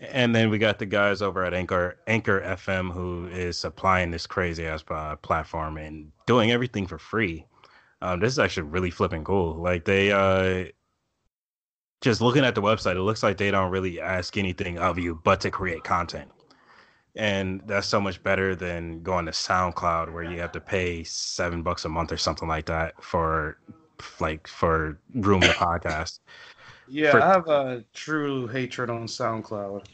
and 0.00 0.34
then 0.34 0.50
we 0.50 0.58
got 0.58 0.78
the 0.78 0.86
guys 0.86 1.22
over 1.22 1.44
at 1.44 1.54
Anchor 1.54 1.96
Anchor 2.06 2.40
FM 2.40 2.92
who 2.92 3.28
is 3.28 3.58
supplying 3.58 4.10
this 4.10 4.26
crazy 4.26 4.66
ass 4.66 4.84
uh, 4.90 5.16
platform 5.16 5.78
and 5.78 6.12
doing 6.26 6.50
everything 6.50 6.86
for 6.86 6.98
free. 6.98 7.46
Um, 8.02 8.20
this 8.20 8.32
is 8.32 8.38
actually 8.38 8.64
really 8.64 8.90
flipping 8.90 9.24
cool. 9.24 9.54
Like 9.54 9.84
they 9.84 10.10
uh, 10.10 10.70
just 12.00 12.20
looking 12.20 12.44
at 12.44 12.54
the 12.54 12.62
website, 12.62 12.96
it 12.96 13.02
looks 13.02 13.22
like 13.22 13.36
they 13.36 13.50
don't 13.50 13.70
really 13.70 14.00
ask 14.00 14.36
anything 14.36 14.78
of 14.78 14.98
you 14.98 15.20
but 15.22 15.40
to 15.42 15.50
create 15.50 15.84
content 15.84 16.30
and 17.14 17.62
that's 17.66 17.86
so 17.86 18.00
much 18.00 18.22
better 18.22 18.54
than 18.54 19.02
going 19.02 19.26
to 19.26 19.32
SoundCloud 19.32 20.12
where 20.12 20.24
you 20.24 20.40
have 20.40 20.52
to 20.52 20.60
pay 20.60 21.04
seven 21.04 21.62
bucks 21.62 21.84
a 21.84 21.88
month 21.88 22.10
or 22.10 22.16
something 22.16 22.48
like 22.48 22.66
that 22.66 23.02
for 23.02 23.58
like 24.20 24.46
for 24.46 24.98
room 25.14 25.40
the 25.40 25.48
podcast. 25.48 26.20
Yeah, 26.88 27.12
for... 27.12 27.22
I 27.22 27.26
have 27.26 27.48
a 27.48 27.84
true 27.92 28.46
hatred 28.46 28.90
on 28.90 29.04
SoundCloud. 29.04 29.86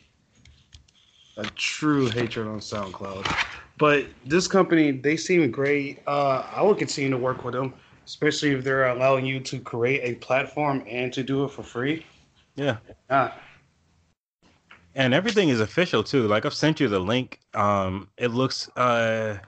A 1.37 1.44
true 1.54 2.08
hatred 2.08 2.46
on 2.46 2.60
SoundCloud. 2.60 3.46
But 3.78 4.06
this 4.25 4.48
company, 4.48 4.90
they 4.90 5.16
seem 5.16 5.50
great. 5.50 6.02
Uh, 6.06 6.44
I 6.52 6.62
will 6.62 6.75
continue 6.75 7.10
to 7.10 7.16
work 7.16 7.44
with 7.44 7.54
them, 7.54 7.75
especially 8.06 8.50
if 8.50 8.64
they're 8.64 8.88
allowing 8.88 9.25
you 9.25 9.38
to 9.40 9.60
create 9.60 10.00
a 10.02 10.16
platform 10.18 10.84
and 10.88 11.12
to 11.12 11.22
do 11.22 11.44
it 11.44 11.52
for 11.52 11.62
free. 11.62 12.04
Yeah. 12.56 12.78
Not 13.08 13.40
and 14.95 15.14
everything 15.14 15.49
is 15.49 15.61
official 15.61 16.02
too. 16.02 16.26
Like 16.26 16.45
I've 16.45 16.54
sent 16.54 16.80
you 16.80 16.88
the 16.88 16.99
link. 16.99 17.40
Um, 17.54 18.09
it 18.16 18.28
looks 18.28 18.68
uh, 18.76 19.38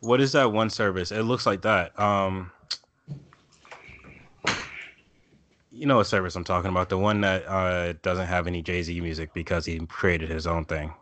what 0.00 0.20
is 0.20 0.32
that 0.32 0.52
one 0.52 0.70
service? 0.70 1.12
It 1.12 1.22
looks 1.22 1.46
like 1.46 1.62
that. 1.62 1.98
Um, 1.98 2.50
you 5.70 5.86
know 5.86 5.96
what 5.96 6.06
service 6.06 6.36
I'm 6.36 6.44
talking 6.44 6.70
about? 6.70 6.88
The 6.88 6.98
one 6.98 7.20
that 7.22 7.46
uh 7.46 7.94
doesn't 8.02 8.26
have 8.26 8.46
any 8.46 8.62
Jay 8.62 8.82
Z 8.82 9.00
music 9.00 9.32
because 9.32 9.64
he 9.64 9.78
created 9.86 10.30
his 10.30 10.46
own 10.46 10.64
thing. 10.64 10.92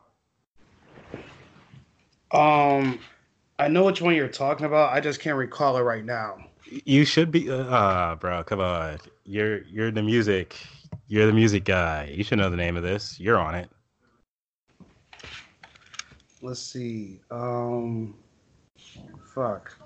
Um, 2.32 3.00
I 3.58 3.66
know 3.68 3.84
which 3.84 4.00
one 4.00 4.14
you're 4.14 4.28
talking 4.28 4.66
about. 4.66 4.92
I 4.92 5.00
just 5.00 5.20
can't 5.20 5.36
recall 5.36 5.76
it 5.76 5.82
right 5.82 6.04
now. 6.04 6.38
You 6.84 7.04
should 7.04 7.32
be, 7.32 7.50
uh, 7.50 7.64
uh 7.64 8.14
bro. 8.14 8.44
Come 8.44 8.60
on, 8.60 8.98
you're 9.24 9.62
you're 9.64 9.90
the 9.90 10.02
music. 10.02 10.56
You're 11.08 11.26
the 11.26 11.32
music 11.32 11.64
guy. 11.64 12.12
You 12.14 12.22
should 12.22 12.38
know 12.38 12.50
the 12.50 12.56
name 12.56 12.76
of 12.76 12.84
this. 12.84 13.18
You're 13.18 13.38
on 13.38 13.56
it 13.56 13.68
let's 16.42 16.60
see. 16.60 17.20
Um, 17.30 18.14
fuck. 19.34 19.76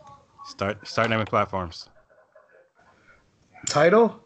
Start 0.46 0.87
start 0.87 1.11
naming 1.11 1.26
platforms. 1.26 1.88
Tidal? 3.66 4.20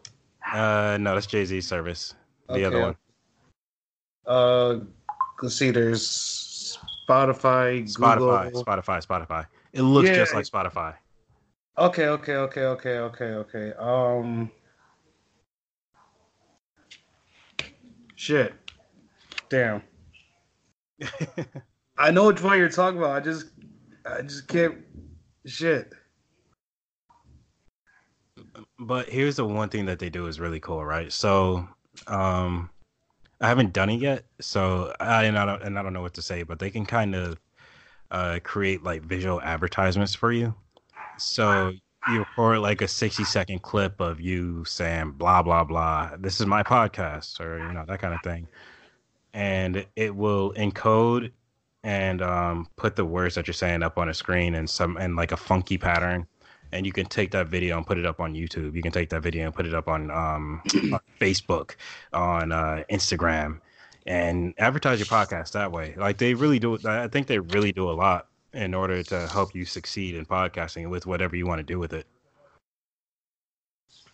Uh, 0.51 0.97
no, 0.99 1.13
that's 1.13 1.27
Jay 1.27 1.45
Z 1.45 1.61
service. 1.61 2.13
The 2.47 2.53
okay. 2.53 2.63
other 2.65 2.81
one. 2.81 2.95
Uh, 4.25 4.79
let's 5.41 5.55
see. 5.55 5.71
There's 5.71 6.77
Spotify, 7.07 7.91
Spotify, 7.91 8.45
Google. 8.45 8.63
Spotify, 8.63 9.05
Spotify. 9.05 9.45
It 9.73 9.81
looks 9.81 10.09
yeah. 10.09 10.15
just 10.15 10.33
like 10.33 10.45
Spotify. 10.45 10.95
Okay, 11.77 12.07
okay, 12.07 12.35
okay, 12.35 12.61
okay, 12.63 12.97
okay, 12.97 13.25
okay. 13.25 13.73
Um, 13.79 14.51
shit. 18.15 18.53
Damn. 19.49 19.81
I 21.99 22.11
know 22.11 22.27
which 22.27 22.41
one 22.41 22.57
you're 22.57 22.69
talking 22.69 22.97
about. 22.97 23.11
I 23.11 23.19
just, 23.19 23.47
I 24.05 24.21
just 24.21 24.47
can't. 24.47 24.77
Shit. 25.45 25.91
But 28.79 29.09
here's 29.09 29.35
the 29.35 29.45
one 29.45 29.67
thing 29.67 29.85
that 29.87 29.99
they 29.99 30.09
do 30.09 30.27
is 30.27 30.39
really 30.39 30.61
cool, 30.61 30.83
right? 30.83 31.11
So, 31.11 31.67
um, 32.07 32.69
I 33.41 33.47
haven't 33.47 33.73
done 33.73 33.89
it 33.89 34.01
yet, 34.01 34.23
so 34.39 34.93
I 34.99 35.25
and 35.25 35.37
I 35.37 35.45
don't 35.45 35.61
and 35.63 35.79
I 35.79 35.83
don't 35.83 35.93
know 35.93 36.01
what 36.01 36.13
to 36.15 36.21
say, 36.21 36.43
but 36.43 36.59
they 36.59 36.69
can 36.69 36.85
kind 36.85 37.15
of 37.15 37.37
uh, 38.11 38.39
create 38.43 38.83
like 38.83 39.03
visual 39.03 39.41
advertisements 39.41 40.13
for 40.13 40.31
you. 40.31 40.53
So 41.17 41.71
you 42.09 42.19
record 42.19 42.59
like 42.59 42.81
a 42.81 42.87
60 42.87 43.23
second 43.23 43.61
clip 43.61 43.99
of 44.01 44.19
you 44.19 44.65
saying 44.65 45.11
blah 45.11 45.41
blah 45.41 45.63
blah. 45.63 46.11
This 46.17 46.41
is 46.41 46.47
my 46.47 46.63
podcast, 46.63 47.39
or 47.39 47.59
you 47.59 47.73
know 47.73 47.85
that 47.87 47.99
kind 47.99 48.13
of 48.13 48.21
thing, 48.23 48.47
and 49.33 49.85
it 49.95 50.13
will 50.13 50.53
encode 50.53 51.31
and 51.83 52.21
um, 52.21 52.67
put 52.75 52.95
the 52.95 53.05
words 53.05 53.35
that 53.35 53.47
you're 53.47 53.53
saying 53.53 53.83
up 53.83 53.97
on 53.97 54.09
a 54.09 54.13
screen 54.13 54.55
and 54.55 54.69
some 54.69 54.97
and 54.97 55.15
like 55.15 55.31
a 55.31 55.37
funky 55.37 55.77
pattern 55.77 56.27
and 56.71 56.85
you 56.85 56.91
can 56.91 57.05
take 57.05 57.31
that 57.31 57.47
video 57.47 57.77
and 57.77 57.85
put 57.85 57.97
it 57.97 58.05
up 58.05 58.19
on 58.19 58.33
YouTube. 58.33 58.75
You 58.75 58.81
can 58.81 58.91
take 58.91 59.09
that 59.09 59.21
video 59.21 59.45
and 59.45 59.53
put 59.53 59.65
it 59.65 59.73
up 59.73 59.87
on, 59.87 60.11
um, 60.11 60.61
on 60.93 60.99
Facebook, 61.19 61.75
on 62.13 62.51
uh, 62.51 62.83
Instagram, 62.91 63.59
and 64.05 64.53
advertise 64.57 64.99
your 64.99 65.07
podcast 65.07 65.51
that 65.53 65.71
way. 65.71 65.95
Like 65.97 66.17
they 66.17 66.33
really 66.33 66.59
do. 66.59 66.77
I 66.85 67.07
think 67.07 67.27
they 67.27 67.39
really 67.39 67.71
do 67.71 67.89
a 67.89 67.93
lot 67.93 68.27
in 68.53 68.73
order 68.73 69.03
to 69.03 69.27
help 69.27 69.53
you 69.53 69.65
succeed 69.65 70.15
in 70.15 70.25
podcasting 70.25 70.89
with 70.89 71.05
whatever 71.05 71.35
you 71.35 71.45
want 71.45 71.59
to 71.59 71.63
do 71.63 71.79
with 71.79 71.93
it. 71.93 72.05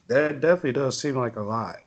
That 0.08 0.40
definitely 0.40 0.74
does 0.74 1.00
seem 1.00 1.16
like 1.16 1.36
a 1.36 1.42
lot 1.42 1.78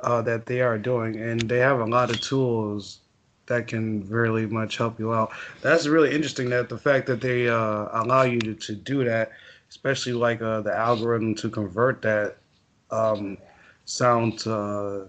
uh, 0.00 0.22
that 0.22 0.46
they 0.46 0.62
are 0.62 0.78
doing, 0.78 1.16
and 1.16 1.40
they 1.40 1.58
have 1.58 1.80
a 1.80 1.84
lot 1.84 2.10
of 2.10 2.20
tools 2.20 3.00
that 3.48 3.66
can 3.66 4.08
really 4.08 4.46
much 4.46 4.76
help 4.76 4.98
you 4.98 5.12
out. 5.12 5.32
That's 5.60 5.86
really 5.86 6.14
interesting 6.14 6.48
that 6.50 6.68
the 6.68 6.78
fact 6.78 7.06
that 7.06 7.20
they 7.20 7.48
uh, 7.48 7.88
allow 7.92 8.22
you 8.22 8.38
to, 8.40 8.54
to 8.54 8.74
do 8.74 9.04
that, 9.04 9.32
especially 9.68 10.12
like 10.12 10.40
uh, 10.40 10.60
the 10.60 10.74
algorithm 10.74 11.34
to 11.36 11.50
convert 11.50 12.00
that 12.02 12.36
um, 12.90 13.36
sound 13.84 14.38
to 14.40 14.54
uh, 14.54 15.06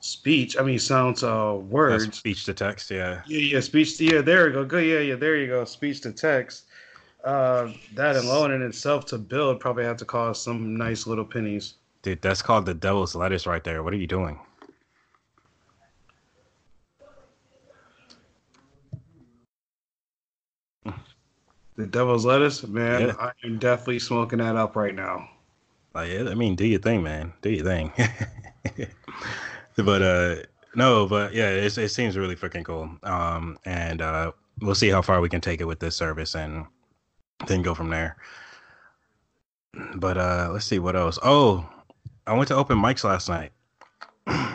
speech. 0.00 0.56
I 0.58 0.62
mean, 0.62 0.78
sound 0.78 1.16
to 1.18 1.30
uh, 1.30 1.54
words. 1.54 2.04
That's 2.04 2.18
speech 2.18 2.44
to 2.46 2.54
text, 2.54 2.90
yeah. 2.90 3.22
Yeah, 3.26 3.38
yeah, 3.38 3.60
speech. 3.60 3.98
To, 3.98 4.04
yeah, 4.04 4.20
there 4.20 4.48
you 4.48 4.52
go. 4.54 4.64
Good. 4.64 4.86
Yeah, 4.86 4.98
yeah, 4.98 5.14
there 5.16 5.36
you 5.36 5.46
go. 5.46 5.64
Speech 5.64 6.00
to 6.02 6.12
text. 6.12 6.64
Uh, 7.24 7.72
that 7.94 8.16
alone 8.16 8.50
in 8.50 8.62
itself 8.62 9.06
to 9.06 9.16
build 9.16 9.60
probably 9.60 9.84
have 9.84 9.96
to 9.96 10.04
cost 10.04 10.42
some 10.42 10.76
nice 10.76 11.06
little 11.06 11.24
pennies. 11.24 11.74
Dude, 12.02 12.20
that's 12.20 12.42
called 12.42 12.66
the 12.66 12.74
devil's 12.74 13.14
lettuce 13.14 13.46
right 13.46 13.62
there. 13.62 13.84
What 13.84 13.92
are 13.92 13.96
you 13.96 14.08
doing? 14.08 14.40
The 21.76 21.86
devil's 21.86 22.24
lettuce, 22.26 22.66
man. 22.66 23.00
Yeah. 23.00 23.14
I 23.18 23.32
am 23.44 23.58
definitely 23.58 23.98
smoking 23.98 24.38
that 24.40 24.56
up 24.56 24.76
right 24.76 24.94
now. 24.94 25.28
Like, 25.94 26.10
yeah, 26.10 26.28
I 26.28 26.34
mean, 26.34 26.54
do 26.54 26.66
your 26.66 26.80
thing, 26.80 27.02
man. 27.02 27.32
Do 27.42 27.50
your 27.50 27.64
thing. 27.64 27.92
but 29.76 30.02
uh, 30.02 30.36
no, 30.74 31.06
but 31.06 31.34
yeah, 31.34 31.50
it, 31.50 31.76
it 31.76 31.88
seems 31.90 32.16
really 32.16 32.36
freaking 32.36 32.64
cool. 32.64 32.90
Um, 33.02 33.58
and 33.64 34.00
uh, 34.00 34.32
we'll 34.60 34.74
see 34.74 34.88
how 34.88 35.02
far 35.02 35.20
we 35.20 35.28
can 35.28 35.40
take 35.40 35.60
it 35.60 35.66
with 35.66 35.80
this 35.80 35.96
service, 35.96 36.34
and 36.34 36.66
then 37.46 37.62
go 37.62 37.74
from 37.74 37.90
there. 37.90 38.16
But 39.96 40.18
uh, 40.18 40.50
let's 40.52 40.66
see 40.66 40.78
what 40.78 40.96
else. 40.96 41.18
Oh, 41.22 41.68
I 42.26 42.34
went 42.34 42.48
to 42.48 42.56
open 42.56 42.78
mics 42.78 43.04
last 43.04 43.28
night. 43.28 43.52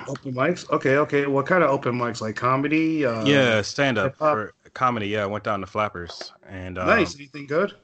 Open 0.07 0.33
mics? 0.33 0.69
Okay, 0.71 0.97
okay. 0.97 1.25
What 1.27 1.45
kind 1.45 1.63
of 1.63 1.69
open 1.69 1.93
mics? 1.95 2.21
Like 2.21 2.35
comedy? 2.35 3.05
Uh, 3.05 3.25
yeah, 3.25 3.61
stand 3.61 3.97
up 3.97 4.15
for 4.15 4.53
comedy. 4.77 5.09
Yeah, 5.09 5.23
I 5.23 5.27
went 5.27 5.43
down 5.43 5.61
to 5.61 5.67
Flappers 5.67 6.33
and 6.47 6.77
um, 6.79 7.15
Nice. 7.15 7.15
Anything 7.15 7.47
good? 7.47 7.75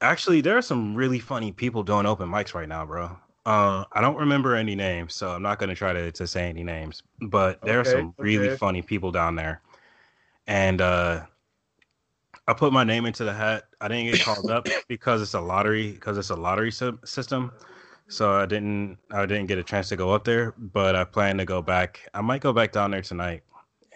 Actually, 0.00 0.40
there 0.40 0.56
are 0.58 0.62
some 0.62 0.94
really 0.94 1.18
funny 1.18 1.52
people 1.52 1.82
doing 1.82 2.06
open 2.06 2.28
mics 2.28 2.54
right 2.54 2.68
now, 2.68 2.84
bro. 2.84 3.16
Uh, 3.46 3.84
I 3.92 4.00
don't 4.00 4.16
remember 4.16 4.54
any 4.54 4.74
names, 4.74 5.14
so 5.14 5.30
I'm 5.30 5.42
not 5.42 5.58
gonna 5.58 5.74
try 5.74 5.92
to, 5.92 6.12
to 6.12 6.26
say 6.26 6.48
any 6.48 6.64
names. 6.64 7.02
But 7.20 7.64
there 7.64 7.80
are 7.80 7.84
Okay, 7.84 7.84
some 7.84 8.14
really 8.20 8.48
okay. 8.48 8.50
funny 8.50 8.82
people 8.82 9.12
down 9.12 9.36
there, 9.36 9.62
and 10.46 10.80
uh, 10.80 11.26
I 12.46 12.54
put 12.54 12.72
my 12.72 12.84
name 12.84 13.06
into 13.06 13.24
the 13.24 13.32
hat. 13.32 13.64
I 13.80 13.88
didn't 13.88 14.06
get 14.06 14.20
called 14.20 14.50
up 14.50 14.70
because 14.88 15.22
it's 15.22 15.34
a 15.34 15.40
lottery 15.40 15.92
because 15.92 16.18
it's 16.18 16.30
a 16.30 16.36
lottery 16.36 16.70
sy- 16.72 16.92
system. 17.04 17.52
So 18.08 18.32
I 18.32 18.46
didn't 18.46 18.98
I 19.12 19.26
didn't 19.26 19.46
get 19.46 19.58
a 19.58 19.64
chance 19.64 19.88
to 19.90 19.96
go 19.96 20.12
up 20.12 20.24
there, 20.24 20.54
but 20.58 20.96
I 20.96 21.04
plan 21.04 21.38
to 21.38 21.44
go 21.46 21.62
back. 21.62 22.08
I 22.14 22.20
might 22.20 22.42
go 22.42 22.52
back 22.52 22.72
down 22.72 22.90
there 22.90 23.02
tonight 23.02 23.42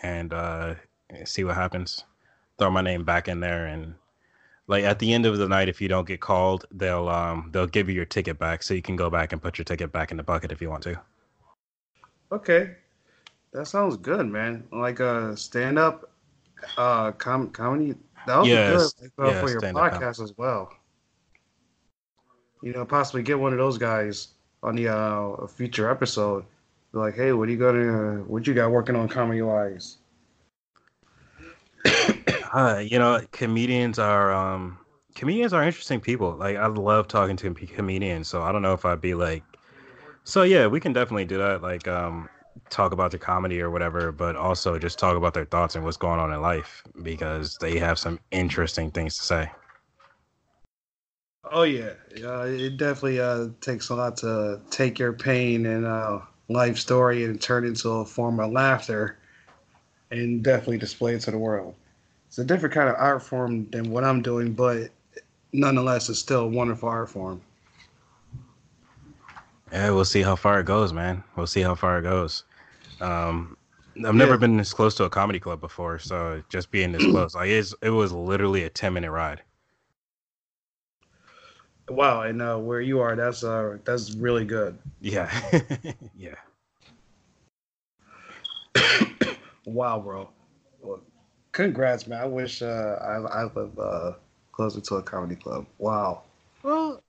and 0.03 0.33
uh, 0.33 0.75
see 1.25 1.45
what 1.45 1.55
happens. 1.57 2.05
Throw 2.59 2.71
my 2.71 2.83
name 2.83 3.05
back 3.05 3.29
in 3.29 3.41
there 3.41 3.67
and 3.67 3.95
like 4.67 4.85
at 4.85 4.99
the 4.99 5.13
end 5.13 5.27
of 5.27 5.39
the 5.39 5.49
night 5.49 5.69
if 5.69 5.81
you 5.81 5.89
don't 5.89 6.07
get 6.07 6.21
called 6.21 6.67
they'll 6.71 7.09
um 7.09 7.49
they'll 7.53 7.67
give 7.67 7.89
you 7.89 7.95
your 7.95 8.05
ticket 8.05 8.39
back 8.39 8.63
so 8.63 8.75
you 8.75 8.83
can 8.83 8.97
go 8.97 9.11
back 9.11 9.33
and 9.33 9.43
put 9.43 9.59
your 9.59 9.65
ticket 9.65 9.91
back 9.91 10.11
in 10.11 10.17
the 10.17 10.23
bucket 10.23 10.53
if 10.53 10.61
you 10.61 10.69
want 10.69 10.83
to 10.83 11.01
Okay. 12.31 12.77
That 13.53 13.67
sounds 13.67 13.97
good, 13.97 14.27
man. 14.27 14.65
Like 14.71 15.01
uh 15.01 15.35
stand 15.35 15.79
up 15.79 16.11
uh 16.77 17.13
com- 17.13 17.51
comedy. 17.51 17.95
That 18.27 18.39
would 18.39 18.47
Yes, 18.47 18.93
be 18.93 19.09
good 19.09 19.13
like, 19.19 19.29
uh, 19.29 19.33
yeah, 19.33 19.41
for 19.41 19.51
your 19.51 19.61
com- 19.63 19.75
podcast 19.75 20.23
as 20.23 20.35
well. 20.37 20.71
You 22.63 22.73
know, 22.73 22.85
possibly 22.85 23.23
get 23.23 23.39
one 23.39 23.53
of 23.53 23.59
those 23.59 23.79
guys 23.79 24.29
on 24.63 24.77
the 24.77 24.89
uh 24.89 25.45
a 25.45 25.49
future 25.49 25.91
episode. 25.91 26.45
Be 26.93 26.99
like, 26.99 27.15
hey, 27.15 27.33
what 27.33 27.49
are 27.49 27.53
you 27.53 27.59
gonna 27.59 28.25
what 28.27 28.47
you 28.47 28.53
got 28.53 28.71
working 28.71 28.97
on 28.97 29.09
comedy 29.09 29.41
wise? 29.41 29.97
Uh, 32.53 32.83
you 32.85 32.99
know 32.99 33.21
comedians 33.33 33.99
are 33.99 34.33
um 34.33 34.79
comedians 35.15 35.53
are 35.53 35.63
interesting 35.63 36.01
people. 36.01 36.37
Like 36.37 36.57
i 36.57 36.67
love 36.67 37.09
talking 37.09 37.37
to 37.37 37.53
comedians 37.55 38.29
so 38.29 38.43
i 38.43 38.53
don't 38.53 38.63
know 38.63 38.73
if 38.73 38.85
i'd 38.85 39.01
be 39.01 39.15
like 39.15 39.43
so 40.25 40.43
yeah 40.43 40.67
we 40.67 40.81
can 40.81 40.93
definitely 40.93 41.25
do 41.25 41.39
that 41.39 41.63
like 41.63 41.89
um 41.89 42.29
talk 42.71 42.93
about 42.93 43.11
the 43.11 43.19
comedy 43.19 43.61
or 43.61 43.71
whatever 43.71 44.13
but 44.13 44.37
also 44.37 44.79
just 44.79 44.99
talk 44.99 45.17
about 45.17 45.35
their 45.35 45.45
thoughts 45.45 45.75
and 45.75 45.85
what's 45.85 45.97
going 45.97 46.21
on 46.21 46.33
in 46.33 46.41
life 46.43 46.83
because 47.03 47.57
they 47.61 47.79
have 47.79 47.99
some 47.99 48.19
interesting 48.31 48.91
things 48.91 49.17
to 49.17 49.23
say. 49.25 49.51
Oh 51.51 51.63
yeah, 51.63 51.95
uh, 52.25 52.45
it 52.47 52.77
definitely 52.77 53.21
uh, 53.21 53.49
takes 53.61 53.89
a 53.89 53.95
lot 53.95 54.17
to 54.19 54.61
take 54.71 54.99
your 54.99 55.13
pain 55.13 55.67
and 55.67 55.87
uh, 55.87 56.21
life 56.49 56.77
story 56.79 57.25
and 57.25 57.41
turn 57.41 57.65
into 57.65 57.89
a 57.89 58.05
form 58.05 58.41
of 58.41 58.53
laughter, 58.53 59.19
and 60.11 60.43
definitely 60.43 60.79
display 60.79 61.15
it 61.15 61.21
to 61.23 61.31
the 61.31 61.39
world. 61.39 61.75
It's 62.29 62.39
a 62.39 62.45
different 62.45 62.75
kind 62.75 62.89
of 62.89 62.97
art 62.99 63.23
form 63.23 63.69
than 63.71 63.91
what 63.91 64.05
I'm 64.05 64.23
doing, 64.23 64.53
but 64.55 64.91
nonetheless, 65.53 66.09
it's 66.11 66.19
still 66.21 66.43
a 66.43 66.49
wonderful 66.49 66.89
art 66.89 67.11
form. 67.11 67.43
yeah 69.73 69.91
we'll 69.91 70.05
see 70.05 70.23
how 70.23 70.37
far 70.37 70.61
it 70.61 70.67
goes 70.67 70.93
man 70.93 71.23
we'll 71.37 71.47
see 71.47 71.61
how 71.63 71.75
far 71.75 71.99
it 71.99 72.03
goes 72.03 72.45
um 73.01 73.57
i've 74.05 74.15
never 74.15 74.37
Yeah. 74.37 74.39
been 74.39 74.57
this 74.57 74.73
close 74.73 74.95
to 74.95 75.05
a 75.05 75.11
comedy 75.11 75.41
club 75.41 75.61
before 75.61 75.99
so 75.99 76.43
just 76.49 76.71
being 76.71 76.93
this 76.93 77.07
close 77.07 77.35
like 77.35 77.49
it's, 77.51 77.75
it 77.83 77.91
was 77.91 78.13
literally 78.13 78.65
a 78.65 78.71
10 78.71 78.95
minute 78.95 79.11
ride 79.11 79.43
Wow, 81.89 82.23
and 82.23 82.41
uh, 82.43 82.57
where 82.59 82.81
you 82.81 83.01
are, 83.01 83.17
that's 83.17 83.43
uh, 83.45 83.79
that's 83.85 84.13
really 84.13 84.45
good. 84.45 84.79
yeah 85.01 85.31
yeah 86.15 86.35
Wow, 89.65 90.01
bro. 90.01 90.31
Well, 90.81 91.01
congrats, 91.59 92.07
man. 92.07 92.21
I 92.21 92.27
wish 92.27 92.63
uh, 92.63 92.97
I 93.03 93.41
I 93.41 93.43
live 93.53 93.79
uh, 93.79 94.13
closer 94.53 94.81
to 94.81 94.95
a 94.97 95.03
comedy 95.03 95.35
club. 95.35 95.67
Wow. 95.79 96.23
Well, 96.63 97.03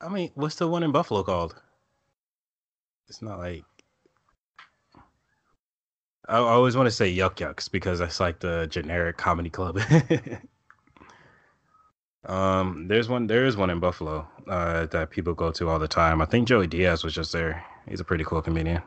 I 0.00 0.08
mean, 0.08 0.30
what's 0.34 0.56
the 0.56 0.68
one 0.68 0.82
in 0.82 0.92
Buffalo 0.92 1.22
called? 1.22 1.54
It's 3.08 3.22
not 3.22 3.38
like 3.38 3.64
I, 6.28 6.36
I 6.36 6.38
always 6.38 6.76
want 6.76 6.86
to 6.86 6.90
say 6.90 7.08
Yuk 7.08 7.40
Yuk's 7.40 7.68
because 7.68 7.98
that's 7.98 8.20
like 8.20 8.40
the 8.40 8.66
generic 8.70 9.16
comedy 9.16 9.48
club. 9.48 9.80
um, 12.26 12.86
there's 12.88 13.08
one. 13.08 13.26
There 13.26 13.46
is 13.46 13.56
one 13.56 13.70
in 13.70 13.80
Buffalo 13.80 14.28
uh, 14.48 14.84
that 14.86 15.10
people 15.10 15.32
go 15.32 15.50
to 15.52 15.70
all 15.70 15.78
the 15.78 15.88
time. 15.88 16.20
I 16.20 16.26
think 16.26 16.46
Joey 16.46 16.66
Diaz 16.66 17.04
was 17.04 17.14
just 17.14 17.32
there. 17.32 17.64
He's 17.88 18.00
a 18.00 18.04
pretty 18.04 18.24
cool 18.24 18.42
comedian. 18.42 18.82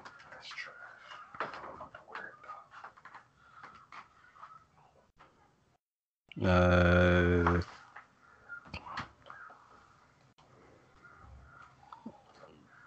Uh, 6.43 7.61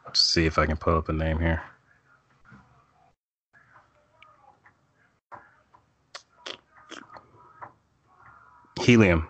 let's 0.06 0.20
see 0.20 0.46
if 0.46 0.58
I 0.58 0.66
can 0.66 0.76
pull 0.76 0.96
up 0.96 1.08
a 1.08 1.12
name 1.12 1.40
here. 1.40 1.62
Helium. 8.80 9.26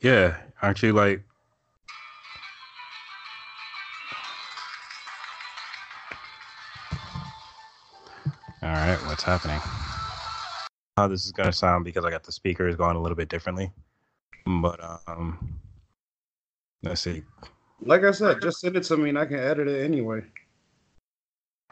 Yeah, 0.00 0.36
aren't 0.62 0.82
you 0.82 0.92
like? 0.92 1.22
All 8.62 8.70
right, 8.70 8.98
what's 9.06 9.22
happening? 9.22 9.60
How 10.96 11.06
this 11.06 11.26
is 11.26 11.32
gonna 11.32 11.52
sound 11.52 11.84
because 11.84 12.06
I 12.06 12.10
got 12.10 12.24
the 12.24 12.32
speakers 12.32 12.74
going 12.74 12.96
a 12.96 13.00
little 13.02 13.16
bit 13.16 13.28
differently, 13.28 13.70
but 14.46 14.80
um, 15.06 15.60
let's 16.82 17.02
see. 17.02 17.22
Like 17.82 18.02
I 18.02 18.12
said, 18.12 18.40
just 18.40 18.60
send 18.60 18.76
it 18.76 18.84
to 18.84 18.96
me 18.96 19.10
and 19.10 19.18
I 19.18 19.26
can 19.26 19.38
edit 19.38 19.68
it 19.68 19.84
anyway. 19.84 20.22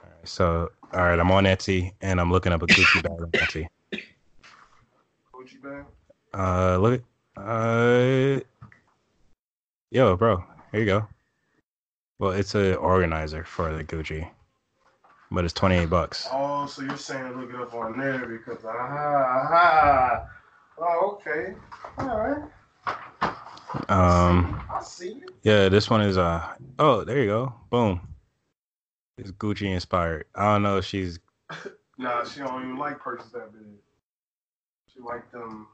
All 0.03 0.11
right, 0.11 0.29
so 0.29 0.71
all 0.93 1.01
right, 1.01 1.19
I'm 1.19 1.31
on 1.31 1.45
Etsy 1.45 1.93
and 2.03 2.21
I'm 2.21 2.31
looking 2.31 2.53
up 2.53 2.61
a 2.63 2.67
Gucci 2.67 3.03
bag 3.03 3.13
on 3.13 3.31
Etsy. 3.31 3.67
Gucci 5.33 5.63
bag. 5.63 5.87
Uh, 6.35 6.77
look 6.77 7.03
at, 7.37 7.43
uh, 7.43 8.41
yo, 9.91 10.17
bro, 10.17 10.45
here 10.71 10.81
you 10.81 10.87
go. 10.87 11.09
Well, 12.19 12.33
it's 12.33 12.55
an 12.55 12.75
organizer 12.75 13.45
for 13.45 13.73
the 13.73 13.85
Gucci, 13.85 14.29
but 15.35 15.45
it's 15.45 15.55
28 15.55 15.91
bucks. 15.91 16.29
Oh, 16.33 16.67
so 16.67 16.83
you're 16.83 16.97
saying 16.97 17.39
look 17.39 17.51
it 17.51 17.61
up 17.61 17.75
on 17.75 17.99
there 17.99 18.27
because 18.27 18.65
aha, 18.65 19.43
aha. 19.45 20.29
Oh, 20.79 21.19
okay. 21.21 21.55
All 21.99 22.19
right. 22.19 22.51
Um, 23.89 24.63
I 24.73 24.83
see 24.83 25.09
it. 25.09 25.31
yeah, 25.43 25.69
this 25.69 25.91
one 25.91 26.01
is 26.01 26.17
uh, 26.17 26.55
oh, 26.79 27.05
there 27.05 27.19
you 27.19 27.27
go, 27.27 27.55
boom. 27.71 28.01
It's 29.19 29.33
Gucci 29.33 29.73
inspired. 29.73 30.27
I 30.35 30.45
don't 30.45 30.63
know 30.63 30.79
if 30.79 30.85
she's 30.85 31.19
Nah, 31.99 32.25
she 32.25 32.41
don't 32.41 32.63
even 32.63 32.77
like 32.77 32.99
purses 33.01 33.31
that 33.33 33.53
big. 33.53 33.63
She 34.93 35.01
like 35.01 35.31
them, 35.31 35.69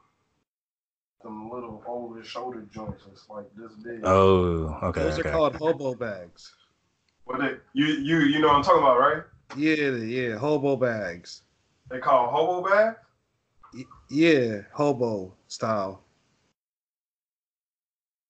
them 1.23 1.49
little 1.51 1.83
over 1.87 2.19
the 2.19 2.25
shoulder 2.25 2.67
joints. 2.71 3.05
It's 3.11 3.27
like 3.29 3.45
this 3.55 3.73
big. 3.73 4.01
oh, 4.03 4.77
okay, 4.83 5.01
Those 5.01 5.19
okay. 5.19 5.29
are 5.29 5.31
called 5.31 5.55
hobo 5.55 5.95
bags. 5.95 6.53
What 7.25 7.39
they, 7.39 7.55
you 7.73 7.85
you 7.85 8.19
you 8.19 8.39
know 8.39 8.47
what 8.47 8.57
I'm 8.57 8.63
talking 8.63 8.81
about, 8.81 8.99
right? 8.99 9.23
Yeah, 9.57 9.95
yeah, 9.97 10.37
hobo 10.37 10.75
bags. 10.75 11.41
They 11.89 11.99
call 11.99 12.29
hobo 12.31 12.69
bag. 12.69 12.95
Y- 13.73 13.83
Yeah, 14.09 14.61
hobo 14.73 15.33
style. 15.47 16.01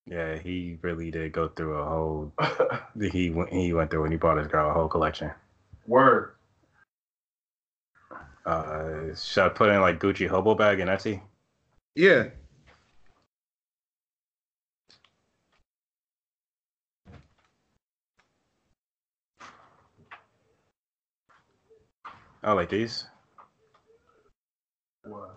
Yeah, 0.07 0.37
he 0.39 0.77
really 0.81 1.11
did 1.11 1.31
go 1.31 1.49
through 1.49 1.77
a 1.77 1.85
whole. 1.85 2.33
He 3.11 3.29
went. 3.29 3.51
He 3.53 3.71
went 3.73 3.89
through 3.89 4.01
when 4.03 4.11
he 4.11 4.17
bought 4.17 4.37
his 4.37 4.47
girl 4.47 4.69
a 4.69 4.73
whole 4.73 4.89
collection. 4.89 5.31
Word. 5.87 6.33
Uh, 8.45 9.15
should 9.15 9.45
I 9.45 9.49
put 9.49 9.69
in 9.69 9.79
like 9.81 9.99
Gucci 9.99 10.27
hobo 10.27 10.55
bag 10.55 10.79
in 10.79 10.87
Etsy? 10.87 11.21
Yeah. 11.95 12.25
Oh, 22.43 22.55
like 22.55 22.69
these. 22.69 23.05
What? 25.03 25.35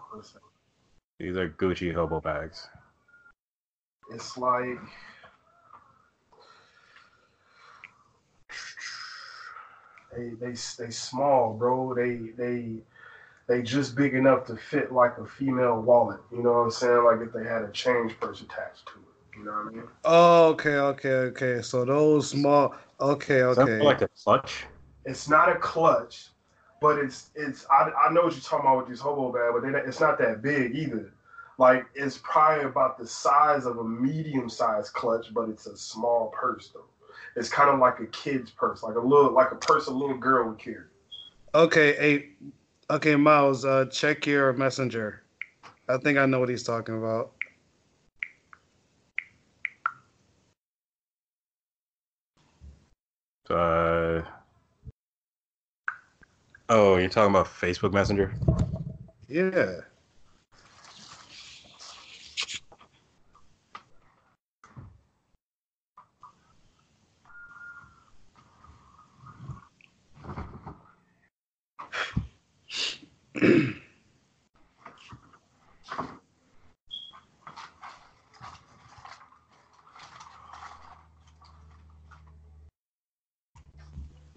These 1.18 1.36
are 1.36 1.48
Gucci 1.48 1.94
hobo 1.94 2.20
bags. 2.20 2.68
it's 4.12 4.36
like. 4.36 4.78
They 10.16 10.30
they 10.40 10.52
they 10.52 10.90
small, 10.90 11.54
bro. 11.54 11.94
They 11.94 12.30
they 12.36 12.76
they 13.48 13.62
just 13.62 13.96
big 13.96 14.14
enough 14.14 14.46
to 14.46 14.56
fit 14.56 14.92
like 14.92 15.18
a 15.18 15.26
female 15.26 15.80
wallet. 15.80 16.20
You 16.32 16.42
know 16.42 16.52
what 16.52 16.58
I'm 16.60 16.70
saying? 16.70 17.04
Like 17.04 17.20
if 17.20 17.32
they 17.32 17.44
had 17.44 17.62
a 17.62 17.70
change 17.72 18.18
purse 18.20 18.40
attached 18.40 18.86
to 18.86 18.92
it. 18.94 19.38
You 19.38 19.44
know 19.44 19.50
what 19.50 19.72
I 19.72 19.76
mean? 19.76 19.88
Oh, 20.04 20.46
okay, 20.50 20.76
okay, 20.76 21.12
okay. 21.12 21.62
So 21.62 21.84
those 21.84 22.30
small, 22.30 22.74
Okay, 23.00 23.40
Is 23.40 23.56
that 23.56 23.62
okay. 23.64 23.78
for 23.78 23.84
like 23.84 24.02
a 24.02 24.08
clutch? 24.22 24.64
It's 25.04 25.28
not 25.28 25.48
a 25.48 25.56
clutch, 25.56 26.28
but 26.80 26.98
it's 26.98 27.30
it's. 27.34 27.66
I, 27.70 27.90
I 27.90 28.12
know 28.12 28.22
what 28.24 28.32
you're 28.32 28.42
talking 28.42 28.66
about 28.66 28.78
with 28.78 28.88
these 28.88 29.00
hobo 29.00 29.32
bag, 29.32 29.52
but 29.54 29.62
they, 29.62 29.70
not- 29.70 29.86
it's 29.86 30.00
not 30.00 30.18
that 30.18 30.42
big 30.42 30.74
either. 30.74 31.12
Like 31.58 31.86
it's 31.94 32.18
probably 32.18 32.64
about 32.64 32.98
the 32.98 33.06
size 33.06 33.64
of 33.64 33.78
a 33.78 33.84
medium 33.84 34.48
sized 34.48 34.92
clutch, 34.92 35.32
but 35.32 35.48
it's 35.48 35.66
a 35.66 35.76
small 35.76 36.32
purse 36.34 36.70
though. 36.74 36.84
It's 37.36 37.48
kind 37.48 37.70
of 37.70 37.78
like 37.78 38.00
a 38.00 38.06
kid's 38.06 38.50
purse, 38.50 38.82
like 38.82 38.96
a 38.96 39.00
little 39.00 39.32
like 39.32 39.52
a 39.52 39.56
purse 39.56 39.86
a 39.86 39.92
little 39.92 40.18
girl 40.18 40.48
would 40.48 40.58
carry. 40.58 40.86
Okay, 41.54 41.94
hey, 41.94 42.28
okay, 42.90 43.14
Miles, 43.14 43.64
uh, 43.64 43.84
check 43.86 44.26
your 44.26 44.52
messenger. 44.52 45.22
I 45.88 45.98
think 45.98 46.18
I 46.18 46.26
know 46.26 46.40
what 46.40 46.48
he's 46.48 46.64
talking 46.64 46.96
about. 46.98 47.32
Uh. 53.48 54.22
Oh, 56.68 56.96
you're 56.96 57.08
talking 57.08 57.30
about 57.30 57.46
Facebook 57.46 57.92
Messenger? 57.92 58.32
Yeah. 59.28 59.80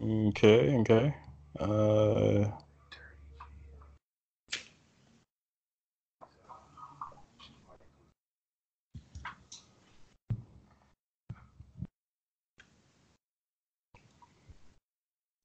Okay, 0.01 0.77
okay. 0.79 1.15
Uh. 1.59 2.45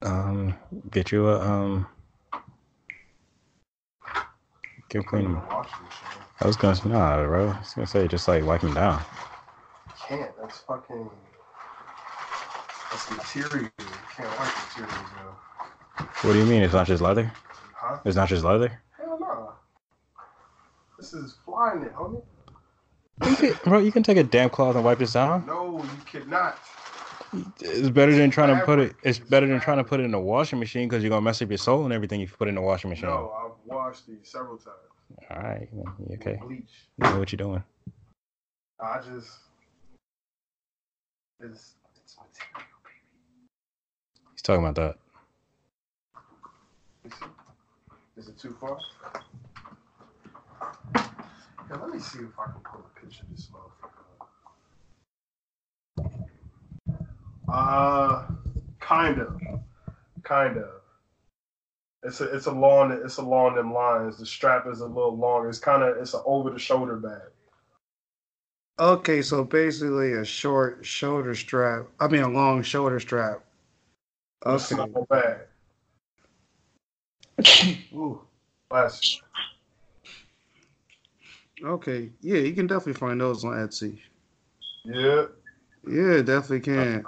Um, 0.02 0.54
get 0.90 1.12
you 1.12 1.28
a 1.28 1.40
um. 1.40 1.86
Get 4.88 5.06
Clean. 5.06 5.40
I 6.40 6.46
was 6.46 6.56
gonna 6.56 6.76
nah, 6.86 7.24
bro. 7.24 7.50
I 7.50 7.58
was 7.60 7.72
gonna 7.72 7.86
say 7.86 8.06
just 8.08 8.28
like 8.28 8.44
wipe 8.44 8.60
them 8.60 8.74
down. 8.74 9.00
Can't. 10.06 10.30
That's 10.38 10.58
fucking. 10.60 11.08
That's 12.90 13.10
material. 13.10 13.70
You 13.78 13.86
can't 14.14 14.28
like 14.38 14.54
materials 14.68 15.10
now. 15.16 15.51
What 15.96 16.32
do 16.32 16.38
you 16.38 16.44
mean? 16.46 16.62
It's 16.62 16.72
not 16.72 16.86
just 16.86 17.02
leather? 17.02 17.30
Huh? 17.74 17.98
It's 18.04 18.16
not 18.16 18.28
just 18.28 18.44
leather, 18.44 18.80
Hell 18.96 19.18
no. 19.20 19.52
This 20.98 21.12
is 21.12 21.36
flying 21.44 21.82
it, 21.82 21.94
homie. 21.94 22.22
you 23.28 23.36
can, 23.36 23.54
bro. 23.64 23.78
You 23.78 23.92
can 23.92 24.02
take 24.02 24.16
a 24.16 24.24
damp 24.24 24.52
cloth 24.52 24.76
and 24.76 24.84
wipe 24.84 24.98
this 24.98 25.12
down. 25.12 25.46
No, 25.46 25.82
you 25.82 26.20
cannot. 26.20 26.58
It's 27.60 27.88
better 27.88 28.14
than 28.14 28.30
trying 28.30 28.56
to 28.58 28.64
put 28.64 28.78
it. 28.78 28.94
It's 29.02 29.18
better 29.18 29.46
than 29.46 29.58
trying 29.60 29.78
to 29.78 29.84
put 29.84 30.00
it 30.00 30.04
in 30.04 30.10
the 30.10 30.20
washing 30.20 30.58
machine 30.58 30.88
because 30.88 31.02
you're 31.02 31.10
gonna 31.10 31.22
mess 31.22 31.40
up 31.40 31.48
your 31.48 31.58
soul 31.58 31.84
and 31.84 31.92
everything 31.92 32.20
if 32.20 32.30
you 32.30 32.36
put 32.36 32.48
it 32.48 32.50
in 32.50 32.54
the 32.56 32.60
washing 32.60 32.90
machine. 32.90 33.08
No, 33.08 33.32
I've 33.44 33.52
washed 33.66 34.06
these 34.06 34.18
several 34.22 34.58
times. 34.58 34.76
All 35.30 35.38
right, 35.38 35.68
you 35.74 35.84
okay? 36.14 36.38
Bleach. 36.42 36.88
You 36.98 37.10
know 37.10 37.18
what 37.18 37.32
you're 37.32 37.38
doing. 37.38 37.62
I 38.80 38.98
just. 38.98 39.30
It's, 41.40 41.74
it's 41.96 42.16
material, 42.16 42.68
baby. 42.84 43.48
He's 44.32 44.42
talking 44.42 44.64
about 44.64 44.74
that. 44.76 44.96
You 47.04 47.10
see? 47.10 47.26
Is 48.22 48.28
it 48.28 48.38
too 48.38 48.56
far? 48.60 48.78
Yeah, 50.94 51.76
let 51.76 51.90
me 51.90 51.98
see 51.98 52.20
if 52.20 52.38
I 52.38 52.44
can 52.44 52.60
pull 52.62 52.86
a 52.86 53.00
picture 53.00 53.24
of 53.24 53.30
this 53.30 53.48
motherfucker. 55.98 56.28
Uh, 57.48 58.28
kind 58.78 59.18
of, 59.18 59.40
kind 60.22 60.56
of. 60.56 60.68
It's 62.04 62.20
a 62.20 62.32
it's 62.32 62.46
along 62.46 62.92
it's 63.04 63.16
along 63.16 63.56
them 63.56 63.74
lines. 63.74 64.18
The 64.18 64.26
strap 64.26 64.68
is 64.68 64.82
a 64.82 64.86
little 64.86 65.16
longer. 65.16 65.48
It's 65.48 65.58
kind 65.58 65.82
of 65.82 65.96
it's 65.96 66.14
an 66.14 66.22
over 66.24 66.50
the 66.50 66.60
shoulder 66.60 66.94
bag. 66.94 67.22
Okay, 68.78 69.20
so 69.20 69.42
basically 69.42 70.12
a 70.12 70.24
short 70.24 70.86
shoulder 70.86 71.34
strap. 71.34 71.88
I 71.98 72.06
mean, 72.06 72.22
a 72.22 72.28
long 72.28 72.62
shoulder 72.62 73.00
strap. 73.00 73.42
Okay. 74.46 74.76
Ooh, 77.94 78.20
bless. 78.68 79.20
Okay. 81.62 82.10
Yeah, 82.20 82.38
you 82.38 82.54
can 82.54 82.66
definitely 82.66 82.94
find 82.94 83.20
those 83.20 83.44
on 83.44 83.52
Etsy. 83.52 83.98
Yeah. 84.84 85.26
Yeah, 85.88 86.22
definitely 86.22 86.60
can. 86.60 87.04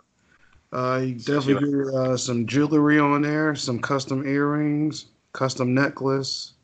Uh, 0.73 1.01
you 1.05 1.15
definitely 1.15 1.85
get 1.85 1.95
uh, 1.95 2.17
some 2.17 2.47
jewelry 2.47 2.99
on 2.99 3.23
there, 3.23 3.55
some 3.55 3.79
custom 3.79 4.27
earrings, 4.27 5.07
custom 5.33 5.73
necklace. 5.73 6.55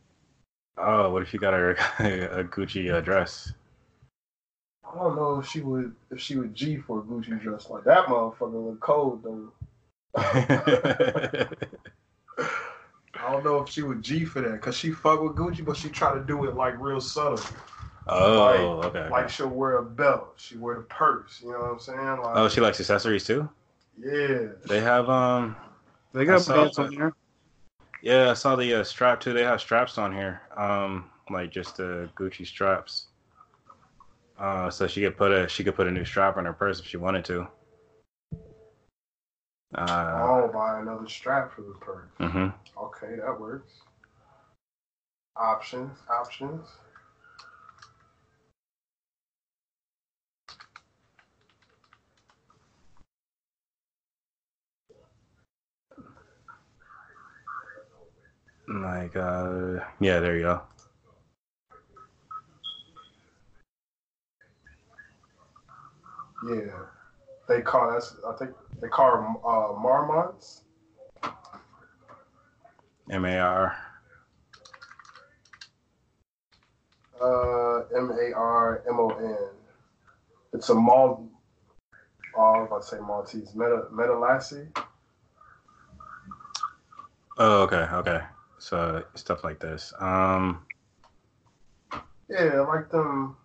Oh, 0.77 1.11
what 1.11 1.23
if 1.23 1.33
you 1.33 1.38
got 1.38 1.55
a, 1.55 1.70
a 2.40 2.44
Gucci 2.44 2.92
uh, 2.92 3.01
dress? 3.01 3.53
I 4.85 4.96
don't 4.96 5.14
know 5.14 5.38
if 5.38 5.46
she 5.46 5.61
would 5.61 5.94
if 6.11 6.18
she 6.20 6.37
would 6.37 6.55
G 6.55 6.79
for 6.79 6.99
a 6.99 7.03
Gucci 7.03 7.40
dress 7.40 7.70
like 7.70 7.85
that. 7.85 8.07
Motherfucker 8.07 8.66
look 8.66 8.81
cold 8.81 9.23
though. 9.23 9.53
I 13.22 13.30
don't 13.30 13.44
know 13.44 13.61
if 13.61 13.68
she 13.68 13.83
would 13.83 14.02
G 14.02 14.24
for 14.24 14.40
that 14.40 14.52
because 14.52 14.76
she 14.76 14.90
fuck 14.90 15.20
with 15.22 15.37
Gucci, 15.37 15.64
but 15.64 15.76
she 15.76 15.88
try 15.88 16.14
to 16.14 16.20
do 16.20 16.44
it 16.46 16.56
like 16.56 16.80
real 16.80 17.00
subtle. 17.00 17.40
oh, 18.09 18.83
okay. 18.85 19.09
Like 19.11 19.28
she'll 19.28 19.48
wear 19.48 19.78
a 19.78 19.85
belt, 19.85 20.35
she 20.37 20.56
wear 20.56 20.76
the 20.76 20.83
purse. 20.83 21.40
You 21.42 21.52
know 21.52 21.59
what 21.59 21.70
I'm 21.72 21.80
saying? 21.80 21.98
Like, 21.98 22.37
oh, 22.37 22.48
she 22.48 22.61
likes 22.61 22.80
accessories 22.80 23.24
too. 23.24 23.48
yeah. 23.98 24.48
They 24.66 24.80
have 24.80 25.09
um. 25.09 25.56
They 26.12 26.24
got 26.24 26.46
belts 26.46 26.78
on 26.78 26.92
here. 26.92 27.12
Yeah, 28.02 28.30
I 28.30 28.35
saw 28.35 28.56
the 28.56 28.80
uh, 28.80 28.85
strap 28.85 29.20
too. 29.20 29.33
They 29.33 29.44
have 29.44 29.61
straps 29.61 29.98
on 29.98 30.12
here. 30.12 30.42
Um, 30.56 31.11
like 31.30 31.50
just 31.50 31.76
the 31.76 32.09
Gucci 32.16 32.46
straps. 32.46 33.06
Uh, 34.38 34.70
so 34.70 34.87
she 34.87 35.02
could 35.02 35.16
put 35.16 35.30
a 35.30 35.48
she 35.48 35.62
could 35.62 35.74
put 35.74 35.87
a 35.87 35.90
new 35.90 36.04
strap 36.04 36.38
on 36.38 36.46
her 36.46 36.52
purse 36.52 36.80
if 36.80 36.87
she 36.87 36.96
wanted 36.96 37.24
to. 37.26 37.46
Uh, 39.74 39.83
I'll 39.83 40.48
buy 40.52 40.80
another 40.80 41.09
strap 41.09 41.52
for 41.52 41.62
the 41.62 41.74
purse. 41.80 42.09
hmm 42.18 42.48
Okay, 42.76 43.16
that 43.16 43.38
works. 43.40 43.72
Options, 45.37 45.96
options. 46.11 46.66
Like 58.68 59.16
uh, 59.16 59.80
yeah, 60.00 60.20
there 60.20 60.37
you 60.37 60.42
go. 60.42 60.62
Yeah, 66.48 66.87
they 67.48 67.61
call 67.62 67.90
that's 67.92 68.14
I 68.26 68.33
think 68.37 68.52
they 68.81 68.88
call 68.88 69.12
them 69.12 69.37
uh, 69.45 69.73
Marmonts. 69.79 70.62
M 73.11 73.25
A 73.25 73.38
R. 73.38 73.77
Uh, 77.21 77.81
M 77.97 78.11
A 78.11 78.33
R 78.35 78.83
M 78.88 79.01
O 79.01 79.09
N. 79.11 79.37
It's 80.53 80.69
a 80.71 80.75
Mal. 80.75 81.29
Oh, 82.37 82.40
I 82.40 82.61
was 82.61 82.66
about 82.69 82.83
to 82.83 82.88
say 82.88 83.01
Maltese. 83.01 83.55
Meta 83.55 83.87
Metalassie. 83.93 84.69
Oh, 87.38 87.62
okay, 87.62 87.87
okay. 87.93 88.21
So 88.59 89.03
stuff 89.14 89.43
like 89.45 89.59
this. 89.59 89.93
Um, 89.99 90.66
Yeah, 92.29 92.51
I 92.55 92.61
like 92.61 92.90
them. 92.90 93.37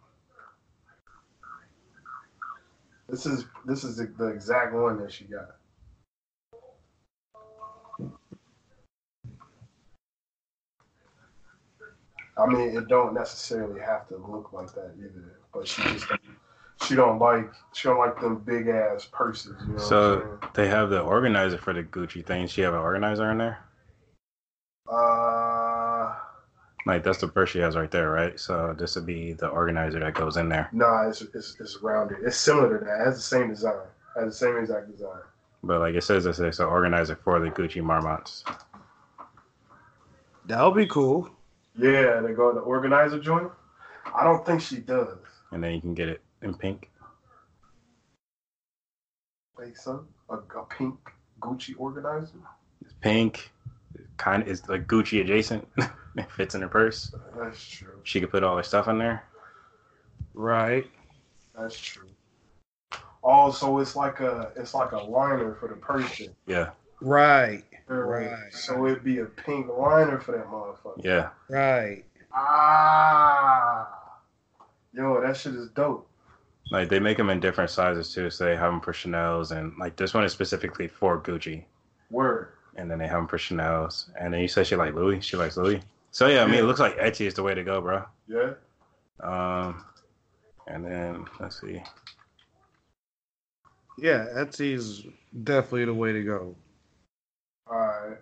This 3.08 3.26
is 3.26 3.46
this 3.66 3.84
is 3.84 3.98
the, 3.98 4.06
the 4.18 4.28
exact 4.28 4.74
one 4.74 5.00
that 5.02 5.12
she 5.12 5.26
got. 5.26 5.56
I 12.38 12.46
mean, 12.48 12.76
it 12.76 12.88
don't 12.88 13.14
necessarily 13.14 13.80
have 13.82 14.08
to 14.10 14.18
look 14.18 14.52
like 14.52 14.74
that 14.74 14.92
either, 14.98 15.40
but 15.54 15.68
she 15.68 15.82
just 15.84 16.06
she 16.86 16.96
don't 16.96 17.20
like 17.20 17.50
she 17.74 17.88
don't 17.88 17.98
like 17.98 18.20
them 18.20 18.40
big 18.40 18.68
ass 18.68 19.08
purses. 19.12 19.56
You 19.66 19.74
know 19.74 19.80
So- 19.80 20.40
they 20.54 20.68
have 20.68 20.90
the 20.90 21.02
organizer 21.02 21.58
for 21.58 21.74
the 21.74 21.84
Gucci 21.84 22.26
things. 22.26 22.52
She 22.52 22.62
have 22.62 22.74
an 22.74 22.80
organizer 22.82 23.32
in 23.32 23.38
there. 23.38 23.60
Uh, 24.88 25.65
Like 26.86 27.04
that's 27.04 27.18
the 27.18 27.28
purse 27.28 27.50
she 27.50 27.60
has 27.60 27.76
right 27.76 27.90
there, 27.90 28.12
right? 28.12 28.40
So 28.40 28.76
this 28.78 28.96
would 28.96 29.08
be 29.08 29.34
the 29.34 29.48
organizer 29.48 30.00
that 30.00 30.14
goes 30.14 30.38
in 30.38 30.50
there. 30.50 30.70
nah, 30.72 31.08
it's, 31.10 31.22
it's 31.22 31.58
it's 31.60 31.80
rounded. 31.82 32.20
It's 32.24 32.38
similar 32.38 32.78
to 32.78 32.86
that. 32.86 33.02
It 33.02 33.06
has 33.06 33.16
the 33.16 33.22
same 33.22 33.50
design. 33.50 33.80
It 34.16 34.20
has 34.20 34.40
the 34.40 34.46
same 34.46 34.58
exact 34.58 34.92
design. 34.92 35.22
But 35.64 35.80
like 35.80 35.96
it 35.96 36.04
says, 36.04 36.28
it's, 36.28 36.38
it's 36.38 36.60
an 36.60 36.68
organizer 36.68 37.16
for 37.16 37.40
the 37.40 37.50
Gucci 37.50 37.82
Marmonts. 37.82 38.44
That 40.46 40.64
would 40.64 40.76
be 40.76 40.86
cool. 40.86 41.28
Yeah, 41.78 42.22
they 42.22 42.34
go 42.34 42.52
to 42.52 42.60
the 42.60 42.62
organizer 42.64 43.20
joint. 43.20 43.52
I 44.16 44.24
don't 44.24 44.46
think 44.46 44.62
she 44.62 44.78
does. 44.78 45.18
And 45.52 45.64
then 45.64 45.74
you 45.74 45.82
can 45.82 45.96
get 45.96 46.08
it 46.08 46.22
in 46.44 46.54
pink. 46.54 46.92
Think 49.60 49.76
so? 49.76 50.06
A, 50.30 50.36
a 50.36 50.66
pink 50.70 50.96
Gucci 51.40 51.74
organizer. 51.80 52.38
It's 52.82 52.94
pink. 53.02 53.52
Kind 54.18 54.44
of 54.44 54.50
is 54.50 54.68
like 54.70 54.88
Gucci 54.88 55.22
adjacent. 55.22 55.68
it 55.78 56.32
fits 56.32 56.56
in 56.56 56.62
her 56.62 56.68
purse. 56.68 57.14
That's 57.38 57.68
true. 57.68 58.00
She 58.04 58.20
could 58.20 58.32
put 58.32 58.44
all 58.44 58.58
her 58.58 58.64
stuff 58.64 58.88
in 58.88 58.98
there. 58.98 59.24
Right. 60.34 60.86
That's 61.58 61.78
true. 61.78 62.08
Also, 63.24 63.80
it's 63.80 63.96
like 63.96 64.20
a 64.20 64.52
it's 64.56 64.74
like 64.74 64.92
a 64.92 64.98
liner 64.98 65.56
for 65.56 65.68
the 65.68 65.76
person. 65.76 66.36
Yeah, 66.46 66.70
Right. 67.02 67.64
Right. 67.88 68.52
So 68.52 68.88
it'd 68.88 69.04
be 69.04 69.20
a 69.20 69.26
pink 69.26 69.68
liner 69.68 70.20
for 70.20 70.32
that 70.32 70.48
motherfucker. 70.48 71.04
yeah. 71.04 71.30
Right. 71.50 72.04
Ah. 72.34 73.88
Yo, 74.94 75.22
that 75.22 75.38
shit 75.38 75.54
is 75.54 75.70
dope. 75.70 76.10
Like 76.72 76.90
they 76.90 77.00
make 77.00 77.18
them 77.18 77.30
in 77.30 77.40
different 77.40 77.70
sizes 77.70 78.14
too. 78.14 78.30
So 78.30 78.46
they 78.46 78.56
have 78.56 78.72
them 78.72 78.82
for 78.82 78.94
Chanel's 78.94 79.52
and 79.52 79.74
like 79.78 79.96
this 79.98 80.14
one 80.14 80.24
is 80.24 80.32
specifically 80.32 80.88
for 80.88 81.20
Gucci. 81.22 81.66
Word. 82.10 82.50
And 82.76 82.92
then 82.92 83.00
they 83.00 83.08
have 83.08 83.18
them 83.20 83.28
for 83.28 83.38
Chanel's. 83.38 84.10
And 84.20 84.34
then 84.34 84.42
you 84.42 84.48
said 84.48 84.68
she 84.68 84.76
like 84.76 84.94
Louis. 84.94 85.22
She 85.22 85.38
likes 85.38 85.58
Louis. 85.58 85.82
So 86.12 86.28
yeah, 86.28 86.44
I 86.44 86.46
mean 86.46 86.56
it 86.56 86.64
looks 86.64 86.80
like 86.80 86.98
Etsy 86.98 87.26
is 87.26 87.34
the 87.34 87.44
way 87.44 87.54
to 87.54 87.64
go, 87.64 87.82
bro. 87.82 88.04
Yeah. 88.28 88.54
Um, 89.22 89.84
and 90.68 90.86
then 90.86 91.26
let's 91.40 91.62
see. 91.62 91.82
Yeah, 93.98 94.26
Etsy's 94.36 95.06
definitely 95.44 95.86
the 95.86 95.94
way 95.94 96.12
to 96.12 96.24
go. 96.24 96.56
All 97.68 97.78
right. 97.78 98.18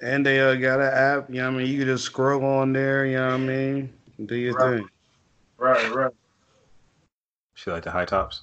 And 0.00 0.26
they 0.26 0.40
uh, 0.40 0.56
got 0.56 0.80
an 0.80 0.92
app, 0.92 1.30
you 1.30 1.36
know 1.36 1.52
what 1.52 1.54
I 1.54 1.58
mean? 1.58 1.66
You 1.68 1.78
can 1.78 1.86
just 1.86 2.04
scroll 2.04 2.44
on 2.44 2.72
there, 2.72 3.06
you 3.06 3.16
know 3.16 3.28
what 3.28 3.34
I 3.34 3.38
mean? 3.38 3.92
Do 4.26 4.34
your 4.34 4.54
Right. 4.54 4.78
thing. 4.80 4.88
Right. 5.58 5.92
Right. 5.94 6.12
She 7.54 7.70
like 7.70 7.84
the 7.84 7.92
high 7.92 8.04
tops. 8.04 8.42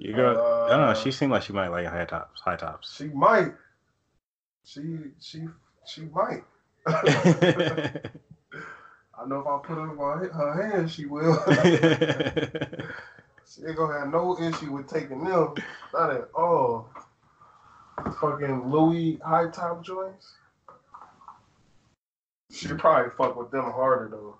You 0.00 0.16
got. 0.16 0.36
I 0.38 0.70
don't 0.70 0.86
know. 0.86 0.94
She 0.94 1.10
uh, 1.10 1.12
seemed 1.12 1.32
like 1.32 1.42
she 1.42 1.52
might 1.52 1.68
like 1.68 1.86
high 1.86 2.06
tops. 2.06 2.40
High 2.40 2.56
tops. 2.56 2.96
She 2.96 3.08
might. 3.08 3.52
She 4.64 4.80
she 5.20 5.42
she 5.86 6.00
might. 6.02 6.42
I 6.86 8.00
know 9.26 9.40
if 9.40 9.46
I 9.46 9.58
put 9.62 9.76
her 9.76 10.00
on 10.00 10.30
her 10.30 10.70
hand, 10.70 10.90
she 10.90 11.04
will. 11.04 11.34
she 13.46 13.66
ain't 13.66 13.76
gonna 13.76 13.98
have 13.98 14.10
no 14.10 14.40
issue 14.40 14.72
with 14.72 14.88
taking 14.88 15.22
them. 15.22 15.54
Not 15.92 16.10
at 16.10 16.30
all. 16.34 16.88
Fucking 18.20 18.70
Louis 18.70 19.20
high 19.22 19.48
top 19.48 19.84
joints. 19.84 20.32
She 22.50 22.68
probably 22.68 23.10
fuck 23.18 23.36
with 23.36 23.50
them 23.50 23.70
harder 23.70 24.08
though, 24.10 24.38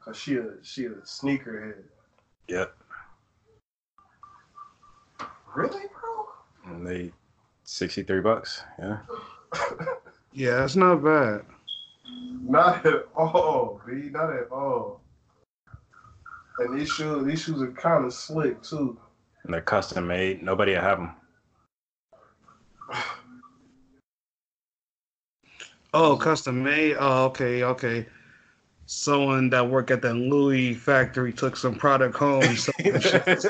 cause 0.00 0.16
she 0.16 0.36
a 0.36 0.52
she 0.62 0.86
a 0.86 0.92
sneakerhead. 1.04 1.82
yep. 2.48 2.74
Really, 5.54 5.82
bro? 6.00 6.26
And 6.66 6.86
they 6.86 7.12
sixty 7.64 8.02
three 8.02 8.20
bucks. 8.20 8.62
Yeah. 8.78 8.98
Yeah, 10.34 10.60
that's 10.60 10.76
not 10.76 11.04
bad. 11.04 11.42
Not 12.42 12.86
at 12.86 13.06
all, 13.14 13.80
B. 13.86 14.08
Not 14.10 14.32
at 14.32 14.50
all. 14.50 15.02
And 16.58 16.78
these 16.78 16.88
shoes, 16.88 17.26
these 17.26 17.42
shoes 17.42 17.60
are 17.60 17.70
kind 17.72 18.04
of 18.04 18.14
slick 18.14 18.62
too. 18.62 18.98
And 19.44 19.52
they're 19.52 19.60
custom 19.60 20.06
made. 20.06 20.42
Nobody 20.42 20.72
will 20.72 20.80
have 20.80 20.98
them. 20.98 21.14
Oh, 25.94 26.16
custom 26.16 26.62
made? 26.62 26.96
Oh, 26.98 27.26
okay, 27.26 27.64
okay. 27.64 28.06
Someone 28.86 29.50
that 29.50 29.68
worked 29.68 29.90
at 29.90 30.00
the 30.00 30.14
Louis 30.14 30.72
factory 30.72 31.34
took 31.34 31.54
some 31.54 31.74
product 31.74 32.16
home. 32.16 32.42
and 32.48 32.58
sold 32.58 32.78
the 32.78 33.00
shit. 33.02 33.44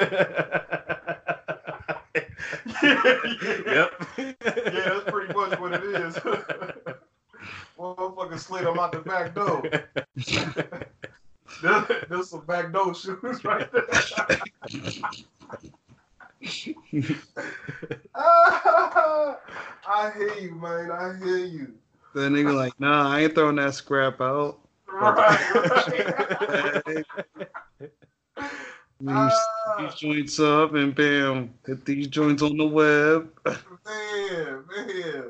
Yep. 2.15 4.07
Yeah, 4.19 4.33
that's 4.37 5.11
pretty 5.11 5.33
much 5.35 5.59
what 5.59 5.73
it 5.73 5.85
is. 5.85 6.15
Motherfucker 7.79 8.39
slid 8.39 8.67
him 8.67 8.79
out 8.79 8.93
the 8.93 8.99
back 8.99 9.35
door. 9.35 9.63
There's, 11.61 11.85
there's 12.09 12.31
some 12.31 12.47
back 12.47 12.73
door 12.73 12.95
shoes 12.95 13.45
right 13.45 13.71
there. 13.71 13.87
Ah, 18.15 19.39
I 19.87 20.11
hear 20.17 20.35
you, 20.39 20.55
man. 20.55 20.91
I 20.91 21.17
hear 21.19 21.45
you. 21.45 21.75
the 22.15 22.23
nigga 22.23 22.55
like, 22.55 22.79
nah, 22.81 23.11
I 23.11 23.21
ain't 23.21 23.35
throwing 23.35 23.57
that 23.57 23.75
scrap 23.75 24.21
out. 24.21 24.59
Right, 24.91 25.15
right. 26.87 27.07
These, 29.05 29.13
Ah, 29.15 29.77
these 29.81 29.95
joints 29.97 30.39
up 30.39 30.75
and 30.75 30.95
bam, 30.95 31.53
hit 31.67 31.85
these 31.85 32.07
joints 32.07 32.41
on 32.41 32.57
the 32.57 32.65
web. 32.67 33.29
man, 33.45 34.65
man. 34.71 35.25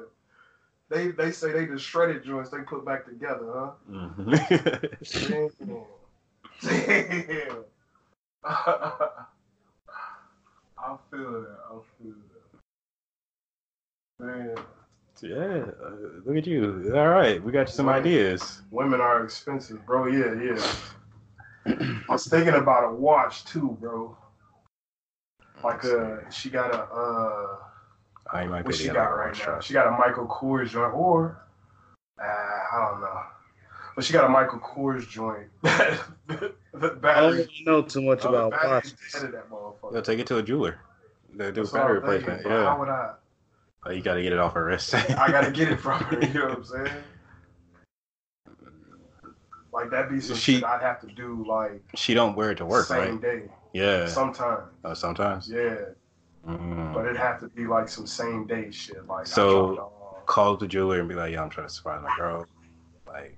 They 0.90 1.08
they 1.08 1.30
say 1.32 1.52
they 1.52 1.64
just 1.64 1.82
shredded 1.86 2.22
joints 2.22 2.50
they 2.50 2.58
put 2.58 2.84
back 2.84 3.06
together, 3.06 3.46
huh? 3.54 3.70
Mhm. 3.90 4.26
Damn. 6.60 6.62
Damn. 6.62 7.64
I 8.44 9.08
feel 11.10 11.32
that. 11.32 11.58
I 11.70 11.72
feel 11.96 12.14
that. 14.18 14.22
Man, 14.22 14.54
yeah. 15.22 15.64
uh, 15.82 15.90
Look 16.26 16.36
at 16.36 16.46
you. 16.46 16.92
All 16.94 17.08
right. 17.08 17.42
We 17.42 17.52
got 17.52 17.68
you 17.68 17.72
some 17.72 17.88
ideas. 17.88 18.60
women 18.70 19.00
are 19.00 19.24
expensive, 19.24 19.86
bro. 19.86 20.08
Yeah, 20.08 20.34
yeah. 20.42 20.60
I 21.66 22.02
was 22.08 22.26
thinking 22.26 22.54
about 22.54 22.84
a 22.90 22.92
watch 22.94 23.44
too, 23.44 23.76
bro. 23.80 24.16
Like 25.62 25.84
uh, 25.84 26.28
she 26.30 26.50
got 26.50 26.74
a 26.74 26.82
uh, 26.82 27.56
I 28.32 28.46
might 28.46 28.62
be 28.62 28.66
what 28.66 28.74
she 28.74 28.86
got 28.88 28.96
other 28.96 29.16
right 29.16 29.46
one. 29.46 29.54
now? 29.56 29.60
She 29.60 29.72
got 29.72 29.86
a 29.86 29.90
Michael 29.92 30.26
Kors 30.26 30.70
joint, 30.70 30.92
or 30.94 31.40
uh, 32.20 32.24
I 32.24 32.88
don't 32.90 33.00
know, 33.00 33.20
but 33.94 34.04
she 34.04 34.12
got 34.12 34.24
a 34.24 34.28
Michael 34.28 34.58
Kors 34.58 35.08
joint. 35.08 35.46
the 35.62 36.52
I 36.74 36.88
battery, 37.00 37.48
don't 37.64 37.66
know 37.66 37.82
too 37.82 38.02
much 38.02 38.22
the 38.22 38.30
about 38.30 38.50
battery 38.52 38.70
watches. 38.70 38.94
dead 39.12 39.24
of 39.24 39.32
that 39.32 39.50
motherfucker. 39.50 39.94
Yo, 39.94 40.00
take 40.00 40.18
it 40.18 40.26
to 40.28 40.38
a 40.38 40.42
jeweler. 40.42 40.80
They 41.34 41.46
do 41.52 41.60
That's 41.62 41.70
battery 41.70 41.98
I'm 41.98 42.02
thinking, 42.06 42.28
replacement. 42.28 42.42
but 42.44 42.64
How 42.64 42.78
would 42.80 42.88
I? 42.88 43.12
Oh, 43.84 43.90
you 43.90 44.02
got 44.02 44.14
to 44.14 44.22
get 44.22 44.32
it 44.32 44.38
off 44.38 44.54
her 44.54 44.64
wrist. 44.64 44.94
I 44.94 45.30
gotta 45.30 45.50
get 45.50 45.68
it 45.68 45.80
from 45.80 46.00
her. 46.04 46.20
You 46.26 46.34
know 46.34 46.48
what 46.48 46.58
I'm 46.58 46.64
saying? 46.64 46.96
Like 49.72 49.90
that 49.90 50.10
be 50.10 50.20
some 50.20 50.36
She- 50.36 50.56
shit 50.56 50.64
I'd 50.64 50.82
have 50.82 51.00
to 51.00 51.06
do 51.06 51.44
like 51.48 51.82
She 51.94 52.12
don't 52.14 52.36
wear 52.36 52.50
it 52.50 52.56
to 52.56 52.66
work, 52.66 52.86
same 52.86 52.98
right? 52.98 53.20
day, 53.20 53.50
Yeah. 53.72 54.06
Sometimes. 54.06 54.64
Oh, 54.84 54.92
sometimes. 54.94 55.48
Yeah, 55.48 55.76
Mm. 56.46 56.92
but 56.92 57.06
it'd 57.06 57.16
have 57.16 57.40
to 57.40 57.48
be 57.48 57.66
like 57.66 57.88
some 57.88 58.06
same 58.06 58.46
day 58.46 58.70
shit. 58.70 59.06
Like 59.06 59.26
So- 59.26 59.74
dropped 59.76 59.80
off. 60.02 60.26
Call 60.26 60.56
the 60.56 60.68
jeweler 60.68 61.00
and 61.00 61.08
be 61.08 61.14
like, 61.16 61.32
"Yo, 61.32 61.42
I'm 61.42 61.50
trying 61.50 61.66
to 61.66 61.72
surprise 61.72 62.00
my 62.02 62.14
girl. 62.16 62.46
Like, 63.06 63.36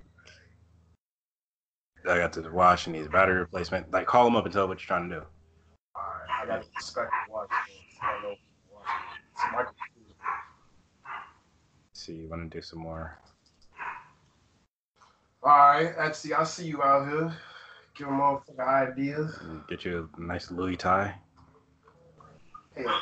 I 2.07 2.17
got 2.17 2.31
to 2.33 2.41
watch 2.51 2.85
and 2.85 2.95
needs 2.95 3.07
battery 3.07 3.39
replacement. 3.39 3.89
Like, 3.91 4.05
call 4.05 4.23
them 4.25 4.35
up 4.35 4.45
and 4.45 4.53
tell 4.53 4.63
them 4.63 4.69
what 4.69 4.79
you're 4.79 4.85
trying 4.87 5.09
to 5.09 5.15
do. 5.21 5.25
Alright, 5.97 6.29
I 6.29 6.45
gotta 6.45 6.65
inspect 6.75 7.11
the 7.27 7.33
watch. 7.33 7.49
I 8.01 8.11
don't 8.13 8.21
know. 8.23 8.35
It's 9.33 9.43
a 9.43 9.51
Michael 9.51 9.73
Kors. 9.73 11.15
see, 11.93 12.13
you 12.13 12.29
want 12.29 12.49
to 12.51 12.55
do 12.57 12.61
some 12.61 12.79
more? 12.79 13.17
All 15.45 15.51
right, 15.51 15.95
Etsy, 15.97 16.33
I'll 16.33 16.43
see 16.43 16.65
you 16.65 16.81
out 16.81 17.07
here. 17.07 17.31
Give 17.95 18.07
them 18.07 18.17
motherfucker 18.17 18.89
ideas. 18.91 19.37
Get 19.69 19.85
you 19.85 20.09
a 20.17 20.21
nice 20.21 20.49
Louis 20.49 20.75
tie. 20.75 21.13
Hell 22.75 22.99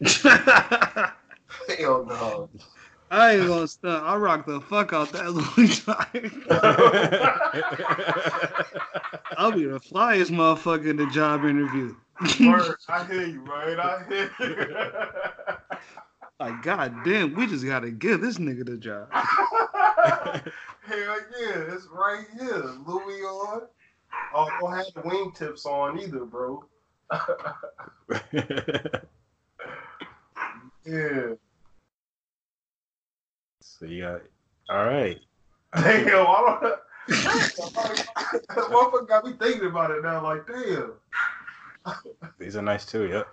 no. 0.00 0.08
Hell 1.78 2.04
no. 2.04 2.48
I 3.12 3.34
ain't 3.36 3.46
gonna 3.46 3.68
stunt. 3.68 4.04
I 4.04 4.16
rock 4.16 4.44
the 4.44 4.60
fuck 4.60 4.92
out 4.92 5.12
that 5.12 5.30
Louis 5.30 5.84
tie. 5.84 6.08
I'll 9.36 9.52
be 9.52 9.66
the 9.66 9.78
flyest 9.78 10.30
motherfucker 10.30 10.90
in 10.90 10.96
the 10.96 11.06
job 11.10 11.44
interview. 11.44 11.94
Word, 12.40 12.74
I 12.88 13.04
hear 13.04 13.26
you, 13.26 13.44
man. 13.44 13.78
I 13.78 14.04
hear 14.08 14.30
you. 14.40 14.76
like, 16.40 16.60
god 16.62 16.92
damn, 17.04 17.36
we 17.36 17.46
just 17.46 17.64
gotta 17.64 17.92
give 17.92 18.20
this 18.20 18.38
nigga 18.38 18.66
the 18.66 18.76
job. 18.76 19.08
Hell 20.90 21.18
yeah, 21.40 21.72
it's 21.72 21.86
right 21.92 22.24
here. 22.36 22.64
Louis 22.84 23.22
on. 23.22 23.62
Oh, 24.34 24.48
don't 24.60 24.74
have 24.74 24.86
the 24.92 25.02
wingtips 25.02 25.64
on 25.64 26.00
either, 26.00 26.24
bro. 26.24 26.64
Yeah. 30.86 31.34
so 33.60 33.84
you 33.84 34.02
got, 34.02 34.22
all 34.70 34.86
right. 34.86 35.20
Damn, 35.76 36.26
I 36.26 36.58
don't. 36.60 36.62
That 36.62 36.80
motherfucker 38.48 39.06
got 39.06 39.26
me 39.26 39.34
thinking 39.38 39.66
about 39.66 39.90
it 39.90 40.02
now. 40.02 40.22
Like, 40.22 40.46
damn. 40.46 40.94
These 42.38 42.56
are 42.56 42.62
nice 42.62 42.86
too. 42.86 43.08
Yep. 43.08 43.28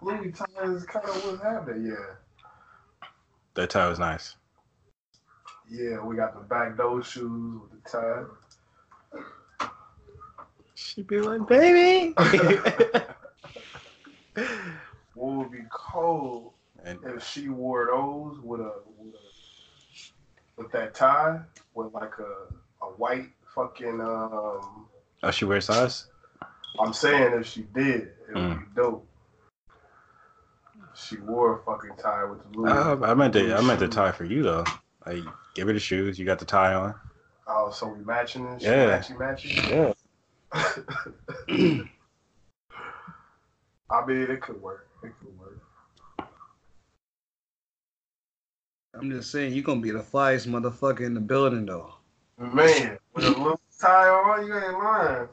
Louis 0.00 0.32
ties 0.32 0.84
kind 0.84 1.06
of 1.06 1.24
what's 1.26 1.42
happening. 1.42 1.86
Yeah. 1.86 2.14
That 3.54 3.70
tie 3.70 3.88
was 3.88 3.98
nice. 3.98 4.36
Yeah, 5.70 6.00
we 6.04 6.16
got 6.16 6.34
the 6.34 6.40
back 6.46 6.76
door 6.76 7.02
shoes 7.02 7.60
with 7.60 7.82
the 7.82 7.90
tie. 7.90 9.68
She 10.74 11.02
be 11.02 11.20
like, 11.20 11.46
baby. 11.48 12.14
What 15.14 15.32
would 15.36 15.50
be 15.50 15.60
cold 15.72 16.52
and 16.84 16.98
if 17.06 17.26
she 17.26 17.48
wore 17.48 17.86
those 17.86 18.38
with 18.44 18.60
a 18.60 18.72
with, 18.98 19.14
a, 19.14 20.60
with 20.62 20.70
that 20.72 20.94
tie 20.94 21.40
with 21.74 21.92
like 21.94 22.12
a 22.18 22.84
a 22.84 22.88
white 22.98 23.30
fucking 23.54 23.98
um. 24.02 24.86
oh, 25.22 25.30
she 25.30 25.46
wears 25.46 25.64
size. 25.64 26.08
I'm 26.78 26.92
saying 26.92 27.32
if 27.32 27.46
she 27.46 27.62
did, 27.74 28.10
it 28.28 28.34
would 28.34 28.36
Mm. 28.36 28.58
be 28.58 28.64
dope. 28.76 29.08
She 30.94 31.16
wore 31.16 31.60
a 31.60 31.64
fucking 31.64 31.96
tie 31.98 32.24
with 32.24 32.42
the 32.52 32.58
Louis. 32.58 32.70
Uh, 32.70 32.98
I 33.02 33.14
meant 33.14 33.32
to. 33.32 33.54
I 33.56 33.62
meant 33.62 33.80
to 33.80 33.88
tie 33.88 34.12
for 34.12 34.24
you 34.24 34.42
though. 34.42 34.64
Like, 35.06 35.24
give 35.56 35.66
her 35.68 35.72
the 35.72 35.80
shoes. 35.80 36.18
You 36.18 36.26
got 36.26 36.38
the 36.38 36.44
tie 36.44 36.74
on. 36.74 36.94
Oh, 37.48 37.70
so 37.70 37.88
we 37.88 38.04
matching 38.04 38.44
this? 38.44 38.62
Yeah. 38.62 38.98
Matchy 38.98 39.16
matchy. 39.16 39.56
Yeah. 39.70 39.94
I 43.90 44.04
mean, 44.04 44.30
it 44.30 44.40
could 44.42 44.60
work. 44.60 44.88
It 45.02 45.12
could 45.18 45.38
work. 45.38 45.62
I'm 48.94 49.10
just 49.10 49.30
saying, 49.30 49.54
you're 49.54 49.64
gonna 49.64 49.80
be 49.80 49.90
the 49.90 50.00
flyest 50.00 50.46
motherfucker 50.46 51.00
in 51.00 51.14
the 51.14 51.20
building, 51.20 51.66
though. 51.66 51.94
Man, 52.38 52.98
with 53.14 53.24
a 53.24 53.30
little 53.30 53.60
tie 53.80 54.08
on, 54.08 54.46
you 54.46 54.54
ain't 54.54 54.78
lying. 54.78 55.28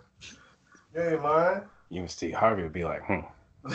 You 0.95 1.01
ain't 1.01 1.23
lying. 1.23 1.62
You 1.89 2.01
and 2.01 2.12
Steve 2.12 2.36
Harvey 2.36 2.63
would 2.63 2.73
be 2.73 2.86
like, 2.86 3.01
hmm. 3.05 3.19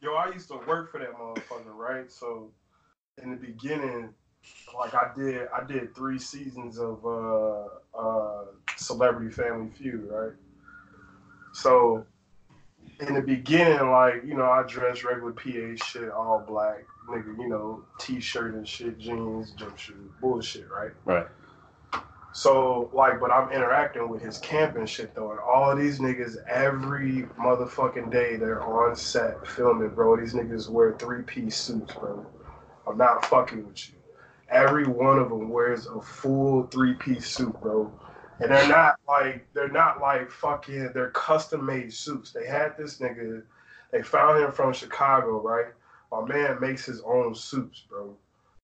Yo, 0.00 0.14
I 0.14 0.30
used 0.32 0.48
to 0.48 0.60
work 0.66 0.90
for 0.90 0.98
that 0.98 1.12
motherfucker, 1.18 1.74
right? 1.74 2.10
So 2.10 2.50
in 3.22 3.30
the 3.30 3.36
beginning, 3.36 4.10
like 4.78 4.94
I 4.94 5.10
did 5.16 5.48
I 5.54 5.64
did 5.64 5.94
three 5.94 6.18
seasons 6.18 6.78
of 6.78 7.04
uh 7.04 7.98
uh 7.98 8.44
Celebrity 8.76 9.30
Family 9.30 9.70
Feud, 9.70 10.08
right? 10.10 10.32
So 11.52 12.04
in 13.00 13.14
the 13.14 13.20
beginning, 13.20 13.90
like, 13.90 14.22
you 14.24 14.34
know, 14.34 14.46
I 14.50 14.62
dressed 14.66 15.04
regular 15.04 15.32
PA 15.32 15.84
shit, 15.84 16.10
all 16.10 16.44
black, 16.46 16.84
nigga, 17.08 17.38
you 17.38 17.48
know, 17.48 17.84
t 17.98 18.20
shirt 18.20 18.54
and 18.54 18.66
shit, 18.66 18.98
jeans, 18.98 19.52
jump 19.52 19.76
shoes, 19.78 20.10
bullshit, 20.20 20.70
right? 20.70 20.92
Right. 21.04 21.26
So, 22.32 22.90
like, 22.92 23.18
but 23.18 23.30
I'm 23.30 23.50
interacting 23.50 24.10
with 24.10 24.20
his 24.20 24.36
camp 24.38 24.76
and 24.76 24.88
shit 24.88 25.14
though, 25.14 25.30
and 25.30 25.40
all 25.40 25.74
these 25.74 26.00
niggas 26.00 26.36
every 26.46 27.22
motherfucking 27.38 28.12
day 28.12 28.36
they're 28.36 28.62
on 28.62 28.94
set 28.94 29.46
filming, 29.46 29.88
bro. 29.88 30.16
These 30.16 30.34
niggas 30.34 30.68
wear 30.68 30.92
three 30.98 31.22
piece 31.22 31.56
suits, 31.56 31.94
bro. 31.94 32.26
I'm 32.86 32.96
not 32.96 33.24
fucking 33.26 33.66
with 33.66 33.88
you. 33.88 33.94
Every 34.48 34.86
one 34.86 35.18
of 35.18 35.28
them 35.28 35.48
wears 35.48 35.86
a 35.86 36.00
full 36.00 36.64
three 36.68 36.94
piece 36.94 37.26
suit, 37.28 37.60
bro. 37.60 37.92
And 38.38 38.50
they're 38.50 38.68
not 38.68 38.96
like 39.08 39.46
they're 39.54 39.68
not 39.68 40.00
like 40.00 40.30
fucking 40.30 40.90
they're 40.92 41.10
custom 41.10 41.64
made 41.66 41.92
suits. 41.92 42.32
They 42.32 42.46
had 42.46 42.76
this 42.76 42.98
nigga, 42.98 43.42
they 43.90 44.02
found 44.02 44.42
him 44.42 44.52
from 44.52 44.72
Chicago, 44.72 45.40
right? 45.40 45.66
My 46.12 46.24
man 46.24 46.60
makes 46.60 46.84
his 46.84 47.00
own 47.00 47.34
suits, 47.34 47.82
bro. 47.88 48.14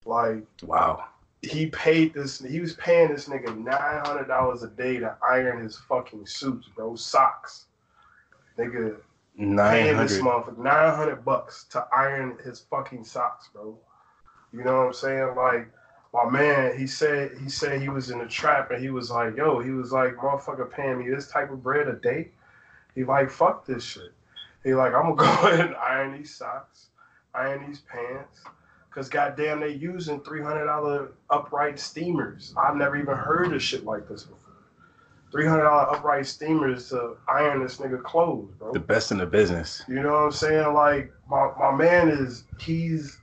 Like 0.05 0.45
Wow. 0.63 1.07
he 1.43 1.67
paid 1.67 2.15
this 2.15 2.41
he 2.41 2.61
was 2.61 2.75
paying 2.75 3.09
this 3.09 3.29
nigga 3.29 3.57
nine 3.57 4.05
hundred 4.05 4.29
dollars 4.29 4.63
a 4.63 4.69
day 4.69 4.99
to 4.99 5.17
iron 5.29 5.61
his 5.63 5.77
fucking 5.79 6.27
suits, 6.27 6.69
bro. 6.77 6.95
Socks. 6.95 7.67
Nigga 8.59 8.97
Nine 9.37 9.71
paying 9.71 9.97
this 9.97 10.19
motherfucker 10.19 10.59
nine 10.59 10.95
hundred 10.95 11.25
bucks 11.25 11.65
to 11.71 11.85
iron 11.97 12.37
his 12.45 12.61
fucking 12.61 13.05
socks, 13.05 13.49
bro. 13.53 13.77
You 14.53 14.65
know 14.65 14.79
what 14.79 14.87
I'm 14.88 14.93
saying? 14.93 15.35
Like 15.37 15.69
my 16.12 16.29
man, 16.29 16.79
he 16.79 16.87
said 16.87 17.38
he 17.38 17.49
said 17.49 17.81
he 17.81 17.88
was 17.88 18.11
in 18.11 18.19
the 18.19 18.27
trap 18.27 18.71
and 18.71 18.83
he 18.83 18.91
was 18.91 19.11
like, 19.11 19.37
yo, 19.37 19.61
he 19.61 19.71
was 19.71 19.93
like, 19.93 20.15
motherfucker 20.17 20.71
paying 20.71 20.99
me 20.99 21.09
this 21.11 21.29
type 21.29 21.51
of 21.51 21.62
bread 21.62 21.88
a 21.88 21.95
day. 21.95 22.29
He 22.95 23.05
like, 23.05 23.31
fuck 23.31 23.67
this 23.67 23.83
shit. 23.83 24.12
He 24.62 24.75
like, 24.75 24.95
I'm 24.95 25.15
gonna 25.15 25.17
go 25.43 25.49
ahead 25.49 25.67
and 25.67 25.77
iron 25.77 26.17
these 26.17 26.35
socks, 26.35 26.88
iron 27.35 27.67
these 27.67 27.81
pants. 27.81 28.41
Cause 28.91 29.09
goddamn, 29.09 29.61
they 29.61 29.71
using 29.71 30.21
three 30.21 30.43
hundred 30.43 30.67
dollar 30.67 31.12
upright 31.31 31.79
steamers. 31.79 32.53
I've 32.59 32.77
never 32.77 32.97
even 32.97 33.17
heard 33.17 33.55
of 33.55 33.62
shit 33.62 33.85
like 33.87 34.07
this 34.07 34.25
before. 34.25 34.53
Three 35.31 35.47
hundred 35.47 35.62
dollar 35.62 35.91
upright 35.95 36.27
steamers 36.27 36.91
to 36.91 37.17
iron 37.27 37.62
this 37.62 37.79
nigga 37.79 38.03
clothes, 38.03 38.53
bro. 38.59 38.75
The 38.75 38.81
best 38.81 39.11
in 39.11 39.17
the 39.17 39.25
business. 39.25 39.83
You 39.88 40.03
know 40.03 40.12
what 40.12 40.25
I'm 40.25 40.33
saying? 40.33 40.75
Like 40.75 41.11
my, 41.27 41.51
my 41.59 41.75
man 41.75 42.11
is 42.11 42.45
he's 42.59 43.22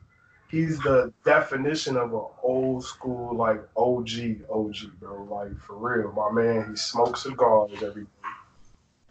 he's 0.50 0.80
the 0.80 1.14
definition 1.24 1.96
of 1.96 2.14
an 2.14 2.26
old 2.44 2.84
school 2.84 3.36
like 3.36 3.62
OG 3.78 4.42
OG 4.50 4.76
bro. 5.00 5.24
Like 5.24 5.58
for 5.62 5.76
real, 5.78 6.12
my 6.12 6.32
man. 6.32 6.72
He 6.72 6.76
smokes 6.76 7.24
cigars 7.24 7.72
every 7.82 8.04
day. 8.04 8.10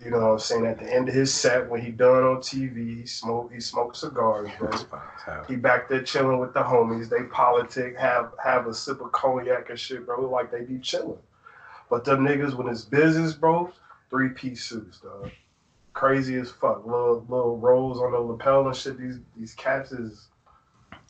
You 0.05 0.12
know 0.12 0.18
what 0.18 0.33
I'm 0.33 0.38
saying? 0.38 0.66
At 0.66 0.79
the 0.79 0.94
end 0.94 1.09
of 1.09 1.14
his 1.14 1.35
set, 1.35 1.68
when 1.68 1.81
he 1.81 1.90
done 1.90 2.22
on 2.22 2.37
TV, 2.37 3.01
he 3.01 3.07
smoke 3.07 3.53
he 3.53 3.61
smokes 3.61 4.01
cigars, 4.01 4.48
bro. 4.59 4.70
That's 4.70 4.83
fine 4.85 5.01
as 5.16 5.22
hell. 5.22 5.44
He 5.48 5.57
back 5.57 5.88
there 5.88 6.03
chilling 6.03 6.38
with 6.38 6.55
the 6.55 6.62
homies. 6.62 7.09
They 7.09 7.24
politic, 7.24 7.96
have 7.98 8.33
have 8.42 8.66
a 8.66 8.74
sip 8.74 9.01
of 9.01 9.11
cognac 9.12 9.70
and 9.70 9.79
shit, 9.79 10.07
bro. 10.07 10.29
Like 10.29 10.53
they 10.53 10.62
be 10.62 10.79
chilling. 10.79 11.18
But 11.90 12.05
them 12.05 12.24
niggas, 12.24 12.55
when 12.55 12.68
it's 12.68 12.85
business, 12.85 13.33
bro, 13.33 13.72
three 14.11 14.29
piece 14.29 14.64
suits, 14.64 15.01
dog. 15.01 15.31
Crazy 15.94 16.37
as 16.37 16.51
fuck. 16.51 16.87
Little 16.87 17.27
little 17.29 17.59
rolls 17.59 17.98
on 17.98 18.12
the 18.12 18.20
lapel 18.20 18.68
and 18.68 18.77
shit. 18.77 18.98
These 18.98 19.18
these 19.37 19.55
caps 19.55 19.90
is. 19.90 20.27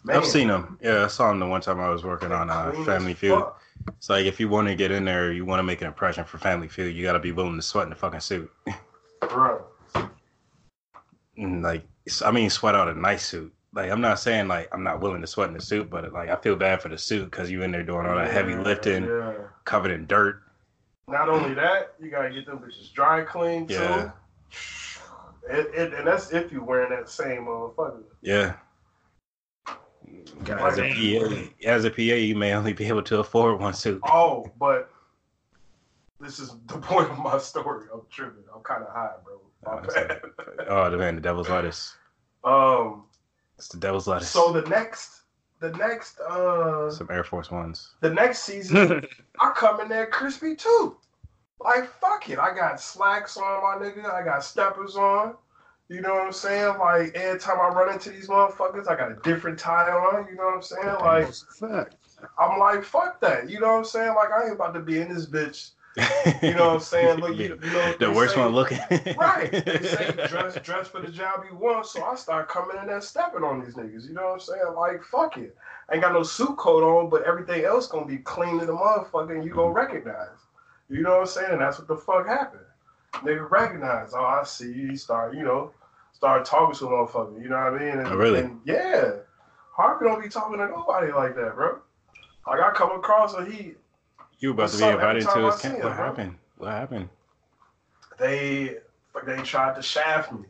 I've 0.09 0.25
seen 0.27 0.49
them. 0.49 0.79
Yeah, 0.83 1.05
I 1.05 1.09
saw 1.09 1.29
them 1.29 1.41
the 1.41 1.47
one 1.47 1.61
time 1.61 1.81
I 1.81 1.89
was 1.91 2.05
working 2.05 2.33
on 2.33 2.51
uh, 2.51 2.73
Family 2.85 3.15
Feud. 3.15 3.39
fuck. 3.39 3.61
It's 3.97 4.09
like 4.11 4.27
if 4.27 4.39
you 4.41 4.49
want 4.49 4.69
to 4.69 4.75
get 4.75 4.91
in 4.91 5.05
there, 5.05 5.33
you 5.33 5.45
want 5.45 5.59
to 5.61 5.63
make 5.63 5.81
an 5.81 5.87
impression 5.87 6.25
for 6.25 6.39
Family 6.39 6.69
Feud, 6.69 6.95
you 6.95 7.03
got 7.03 7.13
to 7.13 7.19
be 7.19 7.33
willing 7.33 7.57
to 7.57 7.63
sweat 7.63 7.85
in 7.85 7.91
the 7.91 7.97
fucking 7.97 8.21
suit. 8.21 8.51
Bro, 9.21 9.65
And, 11.37 11.63
like, 11.63 11.85
I 12.25 12.31
mean, 12.31 12.51
sweat 12.51 12.75
out 12.75 12.89
a 12.89 12.99
nice 12.99 13.25
suit. 13.25 13.53
Like, 13.75 13.91
I'm 13.91 14.01
not 14.01 14.19
saying 14.19 14.49
like 14.49 14.69
I'm 14.73 14.83
not 14.83 15.01
willing 15.01 15.21
to 15.21 15.27
sweat 15.27 15.49
in 15.49 15.55
the 15.55 15.61
suit, 15.61 15.91
but 15.91 16.13
like 16.13 16.31
I 16.31 16.37
feel 16.37 16.57
bad 16.57 16.81
for 16.83 16.89
the 16.89 16.99
suit 16.99 17.31
because 17.31 17.51
you 17.51 17.63
in 17.63 17.71
there 17.71 17.83
doing 17.83 18.07
all 18.07 18.17
that 18.17 18.31
heavy 18.31 18.55
lifting, 18.57 19.05
Yeah. 19.05 19.35
covered 19.65 19.91
in 19.93 20.07
dirt. 20.07 20.43
Not 21.07 21.29
only 21.29 21.55
that, 21.55 21.95
you 22.01 22.11
gotta 22.11 22.31
get 22.31 22.47
them 22.47 22.59
bitches 22.59 22.93
dry 22.93 23.23
clean 23.23 23.67
too. 23.67 23.75
Yeah. 23.75 24.11
It, 25.51 25.67
it, 25.75 25.95
and 25.95 26.07
that's 26.07 26.33
if 26.33 26.51
you're 26.51 26.65
wearing 26.65 26.91
that 26.91 27.09
same 27.09 27.47
motherfucker. 27.47 28.03
Yeah. 28.23 28.55
God 30.45 30.61
As 30.61 30.79
a. 30.79 30.89
PA, 31.19 31.51
as 31.65 31.85
a 31.85 31.91
PA, 31.91 32.03
you 32.03 32.37
may 32.37 32.55
only 32.55 32.73
be 32.73 32.87
able 32.87 33.03
to 33.05 33.21
afford 33.21 33.61
one 33.61 33.75
suit. 33.75 34.01
Oh, 34.05 34.47
but 34.59 34.91
this 36.21 36.39
is 36.39 36.55
the 36.67 36.79
point 36.79 37.11
of 37.11 37.19
my 37.19 37.39
story. 37.39 37.87
I'm 37.93 38.03
tripping. 38.11 38.45
I'm 38.55 38.63
kind 38.63 38.83
of 38.83 38.93
high, 38.93 39.13
bro. 39.25 39.41
Oh. 39.67 39.83
Oh, 40.69 40.91
the 40.91 40.97
man, 40.97 41.15
the 41.15 41.21
devil's 41.21 41.49
lettuce. 41.49 41.97
Um. 42.45 43.05
It's 43.57 43.69
the 43.69 43.79
devil's 43.79 44.07
lettuce. 44.07 44.31
So 44.31 44.53
the 44.53 44.63
next, 44.69 45.23
the 45.59 45.71
next, 45.71 46.21
uh, 46.21 46.91
Some 46.93 47.09
Air 47.11 47.25
Force 47.25 47.51
Ones. 47.51 47.95
the 48.01 48.11
next 48.11 48.45
season, 48.45 49.05
I 49.41 49.51
come 49.57 49.81
in 49.81 49.89
there 49.89 50.07
crispy 50.07 50.55
too. 50.55 50.97
Like 51.61 51.91
fuck 52.01 52.31
it, 52.31 52.39
I 52.39 52.55
got 52.55 52.81
slacks 52.81 53.37
on 53.37 53.63
my 53.63 53.85
nigga. 53.85 54.13
I 54.13 54.23
got 54.25 54.45
steppers 54.45 54.95
on. 54.95 55.35
You 55.89 56.03
know 56.03 56.15
what 56.15 56.27
I'm 56.27 56.33
saying? 56.33 56.79
Like 56.79 57.15
every 57.15 57.41
time 57.41 57.59
I 57.61 57.69
run 57.69 57.93
into 57.93 58.11
these 58.11 58.29
motherfuckers, 58.29 58.89
I 58.89 58.97
got 58.97 59.11
a 59.11 59.17
different 59.23 59.59
tie 59.59 59.91
on. 59.91 60.27
You 60.29 60.37
know 60.37 60.45
what 60.45 60.57
I'm 60.57 60.63
saying? 60.63 60.97
Like. 61.01 61.29
I'm 62.39 62.59
like 62.59 62.85
fuck 62.85 63.21
that. 63.21 63.49
You 63.49 63.61
know 63.61 63.69
what 63.69 63.79
I'm 63.79 63.85
saying? 63.85 64.15
Like 64.15 64.31
I 64.33 64.45
ain't 64.45 64.55
about 64.55 64.75
to 64.75 64.81
be 64.81 65.01
in 65.01 65.13
this 65.13 65.27
bitch. 65.27 65.71
You 66.43 66.55
know 66.55 66.69
what 66.69 66.75
I'm 66.75 66.81
saying? 66.81 67.19
Look, 67.19 67.37
you, 67.37 67.59
you 67.63 67.71
know 67.71 67.95
the 67.99 68.11
worst 68.11 68.35
say- 68.35 68.41
one 68.41 68.53
looking. 68.53 68.79
Right. 69.17 69.51
They 69.51 69.83
say 69.83 70.13
dress 70.29 70.55
dress 70.63 70.89
for 70.89 71.01
the 71.01 71.11
job 71.11 71.43
you 71.51 71.57
want, 71.57 71.87
so 71.87 72.05
I 72.05 72.15
start 72.15 72.49
coming 72.49 72.77
in 72.81 72.87
there 72.87 73.01
stepping 73.01 73.43
on 73.43 73.65
these 73.65 73.75
niggas. 73.75 74.07
You 74.07 74.15
know 74.15 74.23
what 74.23 74.33
I'm 74.35 74.41
saying? 74.41 74.75
Like, 74.77 75.03
fuck 75.03 75.37
it. 75.39 75.57
I 75.89 75.95
ain't 75.95 76.03
got 76.03 76.13
no 76.13 76.23
suit 76.23 76.57
coat 76.57 76.83
on, 76.83 77.09
but 77.09 77.25
everything 77.25 77.65
else 77.65 77.87
gonna 77.87 78.07
be 78.07 78.19
clean 78.19 78.61
to 78.61 78.67
the 78.67 78.75
motherfucker 78.75 79.35
and 79.35 79.45
you 79.45 79.51
gonna 79.51 79.69
mm-hmm. 79.69 79.77
recognize. 79.77 80.29
You 80.89 81.03
know 81.03 81.11
what 81.11 81.21
I'm 81.21 81.27
saying? 81.27 81.53
And 81.53 81.61
that's 81.61 81.79
what 81.79 81.89
the 81.89 81.97
fuck 81.97 82.27
happened. 82.27 82.63
Nigga 83.15 83.51
recognize, 83.51 84.13
oh 84.15 84.25
I 84.25 84.45
see 84.45 84.73
you, 84.73 84.97
start, 84.97 85.35
you 85.35 85.43
know, 85.43 85.73
start 86.19 86.45
talking 86.45 86.75
to 86.75 86.87
a 86.87 86.91
motherfucker, 86.91 87.41
you 87.41 87.49
know 87.49 87.57
what 87.57 87.75
I 87.75 87.79
mean? 87.79 87.99
And, 88.01 88.09
Oh, 88.09 88.17
really? 88.17 88.41
and 88.41 88.61
yeah. 88.65 89.13
Harvey 89.73 90.05
don't 90.05 90.21
be 90.21 90.29
talking 90.29 90.59
to 90.59 90.67
nobody 90.67 91.13
like 91.13 91.37
that, 91.37 91.55
bro. 91.55 91.79
Like 92.45 92.61
I 92.61 92.73
come 92.73 92.91
across 92.91 93.35
and 93.35 93.53
he 93.53 93.75
You 94.41 94.51
about 94.51 94.71
to 94.71 94.79
be 94.79 94.85
invited 94.85 95.23
to 95.29 95.47
his 95.47 95.61
camp. 95.61 95.75
him, 95.77 95.83
What 95.85 95.95
bro. 95.97 96.05
happened? 96.07 96.35
What 96.57 96.71
happened? 96.73 97.09
they 98.19 98.79
they 99.27 99.37
tried 99.43 99.77
to 99.77 99.83
shaft 99.83 100.33
me. 100.33 100.41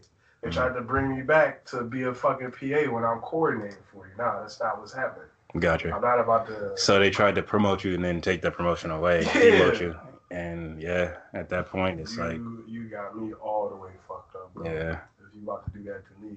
They 0.41 0.49
mm-hmm. 0.49 0.59
tried 0.59 0.75
to 0.75 0.81
bring 0.81 1.15
me 1.15 1.21
back 1.23 1.65
to 1.67 1.83
be 1.85 2.05
a 2.05 2.15
fucking 2.15 2.53
PA 2.53 2.91
when 2.91 3.05
I'm 3.05 3.19
coordinating 3.21 3.77
for 3.93 4.07
you. 4.07 4.13
Nah, 4.17 4.41
that's 4.41 4.59
not 4.61 4.79
what's 4.79 4.93
happening. 4.95 5.29
Gotcha. 5.59 5.93
I'm 5.95 6.01
not 6.01 6.19
about 6.21 6.47
to. 6.49 6.73
So 6.77 6.99
they 6.99 7.11
tried 7.11 7.35
to 7.35 7.43
promote 7.43 7.85
you 7.85 7.95
and 7.95 8.03
then 8.05 8.21
take 8.23 8.41
the 8.41 8.51
promotion 8.51 8.91
away, 8.91 9.23
Yeah. 9.25 9.33
demote 9.33 9.81
you. 9.81 9.95
And 10.31 10.81
yeah, 10.83 11.17
at 11.35 11.49
that 11.51 11.67
point, 11.71 12.01
it's 12.01 12.17
you, 12.17 12.23
like, 12.23 12.41
you 12.67 12.85
got 12.91 13.17
me 13.19 13.33
all 13.35 13.69
the 13.71 13.77
way 13.77 13.91
fucked 14.07 14.35
up, 14.37 14.53
bro. 14.55 14.65
yeah, 14.71 14.99
you 15.39 15.51
about 15.51 15.65
to 15.67 15.79
do 15.79 15.85
that 15.85 16.03
to 16.07 16.25
me, 16.27 16.37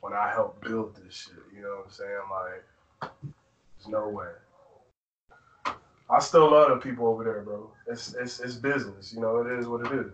when 0.00 0.12
I 0.12 0.30
helped 0.32 0.62
build 0.62 0.96
this 0.96 1.14
shit, 1.14 1.34
you 1.54 1.62
know 1.62 1.76
what 1.76 1.86
I'm 1.86 1.90
saying? 1.90 2.20
Like, 2.30 3.12
there's 3.78 3.88
no 3.88 4.08
way. 4.08 4.28
I 6.08 6.18
still 6.18 6.50
love 6.50 6.70
the 6.70 6.76
people 6.76 7.06
over 7.06 7.22
there, 7.22 7.42
bro. 7.42 7.70
It's 7.86 8.14
it's 8.14 8.40
it's 8.40 8.54
business, 8.54 9.12
you 9.12 9.20
know. 9.20 9.38
It 9.38 9.58
is 9.58 9.66
what 9.66 9.86
it 9.86 9.92
is. 9.92 10.12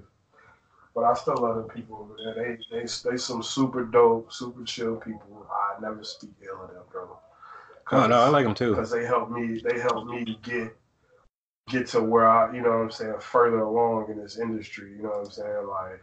But 0.94 1.04
I 1.04 1.14
still 1.14 1.36
love 1.36 1.56
the 1.56 1.74
people 1.74 1.96
over 1.96 2.16
there. 2.16 2.58
They 2.70 2.80
they 2.80 2.86
they 3.10 3.16
some 3.16 3.42
super 3.42 3.84
dope, 3.84 4.32
super 4.32 4.62
chill 4.64 4.96
people. 4.96 5.46
I 5.50 5.80
never 5.80 6.04
speak 6.04 6.32
ill 6.44 6.62
of 6.62 6.70
them, 6.70 6.82
bro. 6.90 7.18
oh 7.92 8.06
no, 8.06 8.20
I 8.20 8.28
like 8.28 8.44
them 8.44 8.54
too. 8.54 8.70
because 8.70 8.90
they 8.90 9.04
helped 9.06 9.30
me. 9.30 9.60
They 9.64 9.78
helped 9.78 10.06
me 10.06 10.38
get 10.42 10.76
get 11.68 11.86
to 11.88 12.00
where 12.00 12.28
I, 12.28 12.54
you 12.54 12.62
know, 12.62 12.70
what 12.70 12.76
I'm 12.76 12.90
saying, 12.90 13.14
further 13.20 13.60
along 13.60 14.10
in 14.10 14.18
this 14.18 14.38
industry. 14.38 14.92
You 14.96 15.02
know 15.02 15.10
what 15.10 15.26
I'm 15.26 15.30
saying? 15.30 15.66
Like, 15.68 16.02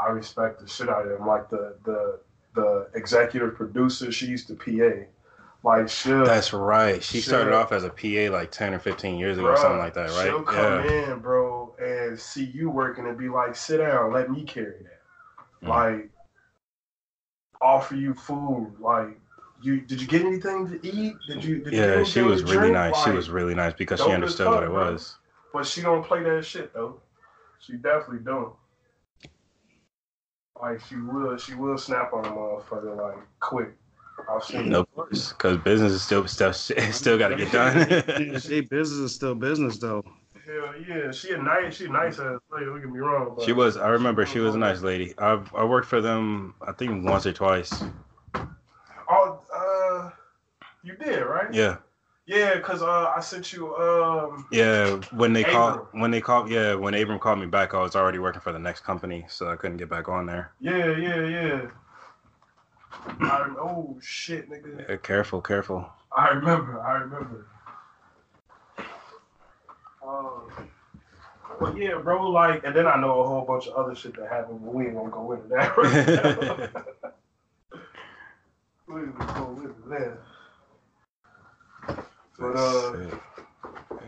I 0.00 0.10
respect 0.10 0.60
the 0.60 0.68
shit 0.68 0.88
out 0.88 1.06
of 1.06 1.20
him. 1.20 1.26
Like 1.26 1.50
the 1.50 1.76
the 1.84 2.20
the 2.54 2.88
executive 2.94 3.54
producer, 3.54 4.10
she 4.12 4.26
used 4.26 4.46
to 4.48 4.54
PA. 4.54 5.04
Like 5.64 5.88
she'll 5.88 6.24
That's 6.24 6.52
right. 6.52 7.02
She 7.02 7.20
started 7.20 7.52
off 7.52 7.72
as 7.72 7.82
a 7.84 7.90
PA 7.90 8.32
like 8.32 8.50
ten 8.52 8.74
or 8.74 8.78
fifteen 8.78 9.18
years 9.18 9.38
ago, 9.38 9.48
or 9.48 9.56
something 9.56 9.78
like 9.78 9.94
that, 9.94 10.10
right? 10.10 10.26
She'll 10.26 10.42
come 10.42 10.84
Yeah. 10.84 11.12
in, 11.12 11.18
bro, 11.18 11.74
and 11.80 12.18
see 12.18 12.44
you 12.44 12.70
working 12.70 13.06
and 13.06 13.18
be 13.18 13.28
like, 13.28 13.56
"Sit 13.56 13.78
down, 13.78 14.12
let 14.12 14.30
me 14.30 14.44
carry 14.44 14.84
that." 14.84 15.66
Mm. 15.66 15.68
Like, 15.68 16.10
offer 17.60 17.96
you 17.96 18.14
food. 18.14 18.76
Like, 18.78 19.18
you 19.60 19.80
did 19.80 20.00
you 20.00 20.06
get 20.06 20.22
anything 20.22 20.68
to 20.68 20.86
eat? 20.86 21.16
Did 21.26 21.42
you? 21.42 21.58
Did 21.58 21.72
you 21.72 21.80
Yeah, 21.80 22.04
she 22.04 22.22
was 22.22 22.44
really 22.44 22.58
drink? 22.58 22.74
nice. 22.74 23.04
she 23.04 23.10
was 23.10 23.28
really 23.28 23.56
nice 23.56 23.72
because 23.74 24.00
she 24.00 24.10
understood 24.12 24.46
fuck, 24.46 24.54
what 24.54 24.62
it 24.64 24.70
was. 24.70 25.16
But 25.52 25.66
she 25.66 25.82
don't 25.82 26.04
play 26.04 26.22
that 26.22 26.44
shit 26.44 26.72
though. 26.72 27.00
She 27.58 27.72
definitely 27.74 28.20
don't. 28.20 28.52
Like 30.60 30.80
she 30.86 30.96
will, 30.96 31.36
she 31.36 31.54
will 31.54 31.78
snap 31.78 32.12
on 32.12 32.24
a 32.24 32.28
motherfucker 32.30 32.96
like 32.96 33.18
quick. 33.40 33.74
I've 34.28 34.42
seen 34.42 34.74
Of 34.74 34.92
course, 34.94 35.32
because 35.32 35.58
business 35.58 35.92
is 35.92 36.02
still 36.02 36.26
still 36.28 36.52
still 36.52 37.18
got 37.18 37.28
to 37.28 37.36
get 37.36 37.52
done. 37.52 37.86
Hey, 38.40 38.60
business 38.60 38.98
is 38.98 39.14
still 39.14 39.34
business 39.34 39.78
though. 39.78 40.02
Hell 40.44 40.74
yeah, 40.88 41.12
she 41.12 41.32
a 41.32 41.38
nice, 41.38 41.76
she 41.76 41.88
nice 41.88 42.18
as 42.18 42.38
like, 42.50 42.64
don't 42.64 42.80
get 42.80 42.90
me 42.90 42.98
wrong. 42.98 43.34
But 43.36 43.44
she 43.44 43.52
was. 43.52 43.76
I 43.76 43.88
remember 43.88 44.26
she 44.26 44.40
was 44.40 44.54
a 44.54 44.58
nice 44.58 44.80
lady. 44.80 45.14
I 45.18 45.40
I 45.54 45.64
worked 45.64 45.86
for 45.86 46.00
them. 46.00 46.54
I 46.66 46.72
think 46.72 47.04
once 47.04 47.26
or 47.26 47.32
twice. 47.32 47.72
Oh, 49.10 49.40
uh, 49.54 50.10
you 50.82 50.96
did 50.96 51.20
right? 51.22 51.52
Yeah, 51.52 51.76
Yeah, 52.28 52.60
cause 52.60 52.82
uh, 52.82 53.10
I 53.16 53.20
sent 53.20 53.54
you 53.54 53.74
um. 53.76 54.46
yeah. 54.52 55.00
When 55.12 55.32
they 55.32 55.44
called, 55.44 55.86
when 55.92 56.10
they 56.10 56.20
called, 56.20 56.50
yeah, 56.50 56.74
when 56.74 56.92
Abram 56.92 57.18
called 57.18 57.38
me 57.38 57.46
back, 57.46 57.72
I 57.72 57.80
was 57.80 57.96
already 57.96 58.18
working 58.18 58.42
for 58.42 58.52
the 58.52 58.58
next 58.58 58.84
company, 58.84 59.24
so 59.30 59.48
I 59.50 59.56
couldn't 59.56 59.78
get 59.78 59.88
back 59.88 60.10
on 60.10 60.26
there. 60.26 60.52
Yeah, 60.60 60.94
yeah, 60.94 61.26
yeah. 61.26 61.70
I, 63.20 63.54
oh 63.58 63.98
shit, 64.02 64.50
nigga. 64.50 64.86
Yeah, 64.86 64.96
careful, 64.96 65.40
careful. 65.40 65.88
I 66.14 66.28
remember. 66.28 66.78
I 66.82 66.98
remember. 66.98 67.46
Um, 70.06 70.68
but 71.58 71.78
yeah, 71.78 71.96
bro. 71.96 72.28
Like, 72.30 72.62
and 72.64 72.76
then 72.76 72.86
I 72.86 73.00
know 73.00 73.20
a 73.20 73.26
whole 73.26 73.46
bunch 73.46 73.68
of 73.68 73.74
other 73.74 73.94
shit 73.94 74.14
that 74.18 74.28
happened, 74.28 74.60
but 74.62 74.74
we 74.74 74.84
ain't 74.84 74.96
gonna 74.96 75.08
go 75.08 75.32
into 75.32 75.48
that 75.48 75.74
right 75.78 76.06
now. 76.06 76.82
we 78.86 79.00
ain't 79.00 79.18
gonna 79.18 79.32
go 79.32 79.60
into 79.62 79.88
that. 79.88 80.18
But 82.38 82.56
uh, 82.56 82.96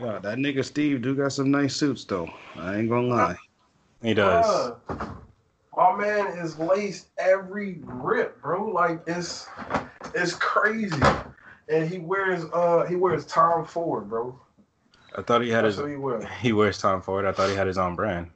Wow, 0.00 0.18
that 0.20 0.38
nigga 0.38 0.64
Steve 0.64 1.02
do 1.02 1.14
got 1.14 1.32
some 1.32 1.50
nice 1.50 1.76
suits 1.76 2.04
though. 2.04 2.32
I 2.56 2.76
ain't 2.76 2.88
gonna 2.88 3.06
lie. 3.08 3.36
he 4.02 4.14
does. 4.14 4.44
bruh, 4.46 5.16
my 5.76 5.96
man 5.96 6.38
is 6.38 6.58
laced 6.58 7.08
every 7.18 7.80
rip, 7.82 8.40
bro. 8.40 8.68
Like 8.68 9.02
it's 9.06 9.46
it's 10.14 10.34
crazy. 10.34 11.02
And 11.68 11.88
he 11.88 11.98
wears 11.98 12.44
uh 12.52 12.86
he 12.88 12.96
wears 12.96 13.26
Tom 13.26 13.64
Ford, 13.66 14.08
bro. 14.08 14.38
I 15.16 15.22
thought 15.22 15.42
he 15.42 15.50
had 15.50 15.64
That's 15.64 15.76
his. 15.76 15.86
he 15.88 15.96
wears. 15.96 16.24
He 16.40 16.52
wears 16.52 16.78
Tom 16.78 17.02
Ford. 17.02 17.24
I 17.24 17.32
thought 17.32 17.50
he 17.50 17.56
had 17.56 17.66
his 17.66 17.78
own 17.78 17.96
brand. 17.96 18.30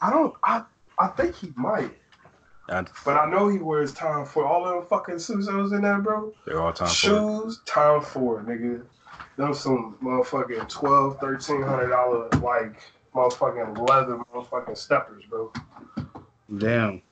I 0.00 0.10
don't. 0.10 0.34
I 0.42 0.62
I 0.98 1.08
think 1.08 1.34
he 1.34 1.52
might, 1.56 1.90
I, 2.72 2.84
but 3.04 3.16
I 3.16 3.30
know 3.30 3.48
he 3.48 3.58
wears 3.58 3.92
Tom 3.92 4.24
Ford. 4.24 4.46
All 4.46 4.64
them 4.64 4.86
fucking 4.88 5.18
suits 5.18 5.46
that 5.46 5.54
was 5.54 5.72
in 5.72 5.82
there, 5.82 5.98
bro. 5.98 6.32
they're 6.46 6.60
all 6.60 6.72
Tom 6.72 6.88
Ford. 6.88 7.44
Shoes, 7.44 7.60
Tom 7.66 8.02
Ford, 8.02 8.46
nigga. 8.46 8.82
Them 9.36 9.54
some 9.54 9.96
motherfucking 10.02 10.68
twelve, 10.68 11.18
thirteen 11.20 11.62
hundred 11.62 11.88
dollar 11.88 12.28
like 12.40 12.80
motherfucking 13.14 13.88
leather 13.88 14.18
motherfucking 14.34 14.76
steppers, 14.76 15.24
bro. 15.28 15.52
Damn. 16.58 17.02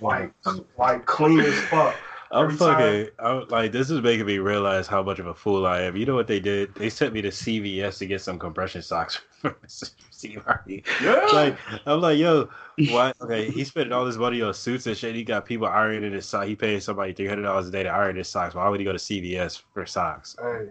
Like 0.00 0.32
like 0.78 1.06
clean 1.06 1.40
as 1.40 1.58
fuck. 1.64 1.96
I'm 2.30 2.44
Every 2.44 2.56
fucking. 2.56 3.08
I'm 3.18 3.48
like 3.48 3.72
this 3.72 3.90
is 3.90 4.00
making 4.02 4.26
me 4.26 4.38
realize 4.38 4.86
how 4.86 5.02
much 5.02 5.18
of 5.18 5.26
a 5.26 5.34
fool 5.34 5.66
I 5.66 5.82
am. 5.82 5.96
You 5.96 6.06
know 6.06 6.14
what 6.14 6.26
they 6.26 6.40
did? 6.40 6.74
They 6.74 6.90
sent 6.90 7.14
me 7.14 7.22
to 7.22 7.28
CVS 7.28 7.98
to 7.98 8.06
get 8.06 8.20
some 8.20 8.38
compression 8.38 8.82
socks 8.82 9.20
from 9.40 9.54
Steve 10.16 10.42
Harvey. 10.44 10.82
Yeah. 11.02 11.26
Like 11.32 11.56
I'm 11.86 12.00
like, 12.00 12.18
yo, 12.18 12.48
why? 12.90 13.12
Okay, 13.20 13.50
he 13.50 13.64
spending 13.64 13.92
all 13.92 14.04
this 14.04 14.16
money 14.16 14.40
on 14.42 14.54
suits 14.54 14.86
and 14.86 14.96
shit. 14.96 15.14
He 15.14 15.24
got 15.24 15.44
people 15.44 15.66
ironing 15.66 16.12
his 16.12 16.26
socks. 16.26 16.46
He 16.48 16.56
paid 16.56 16.82
somebody 16.82 17.12
three 17.12 17.26
hundred 17.26 17.42
dollars 17.42 17.68
a 17.68 17.70
day 17.70 17.82
to 17.82 17.88
iron 17.90 18.16
his 18.16 18.28
socks. 18.28 18.54
Why 18.54 18.68
would 18.68 18.80
he 18.80 18.84
go 18.84 18.92
to 18.92 18.98
CVS 18.98 19.62
for 19.74 19.84
socks? 19.86 20.34
Hey. 20.40 20.68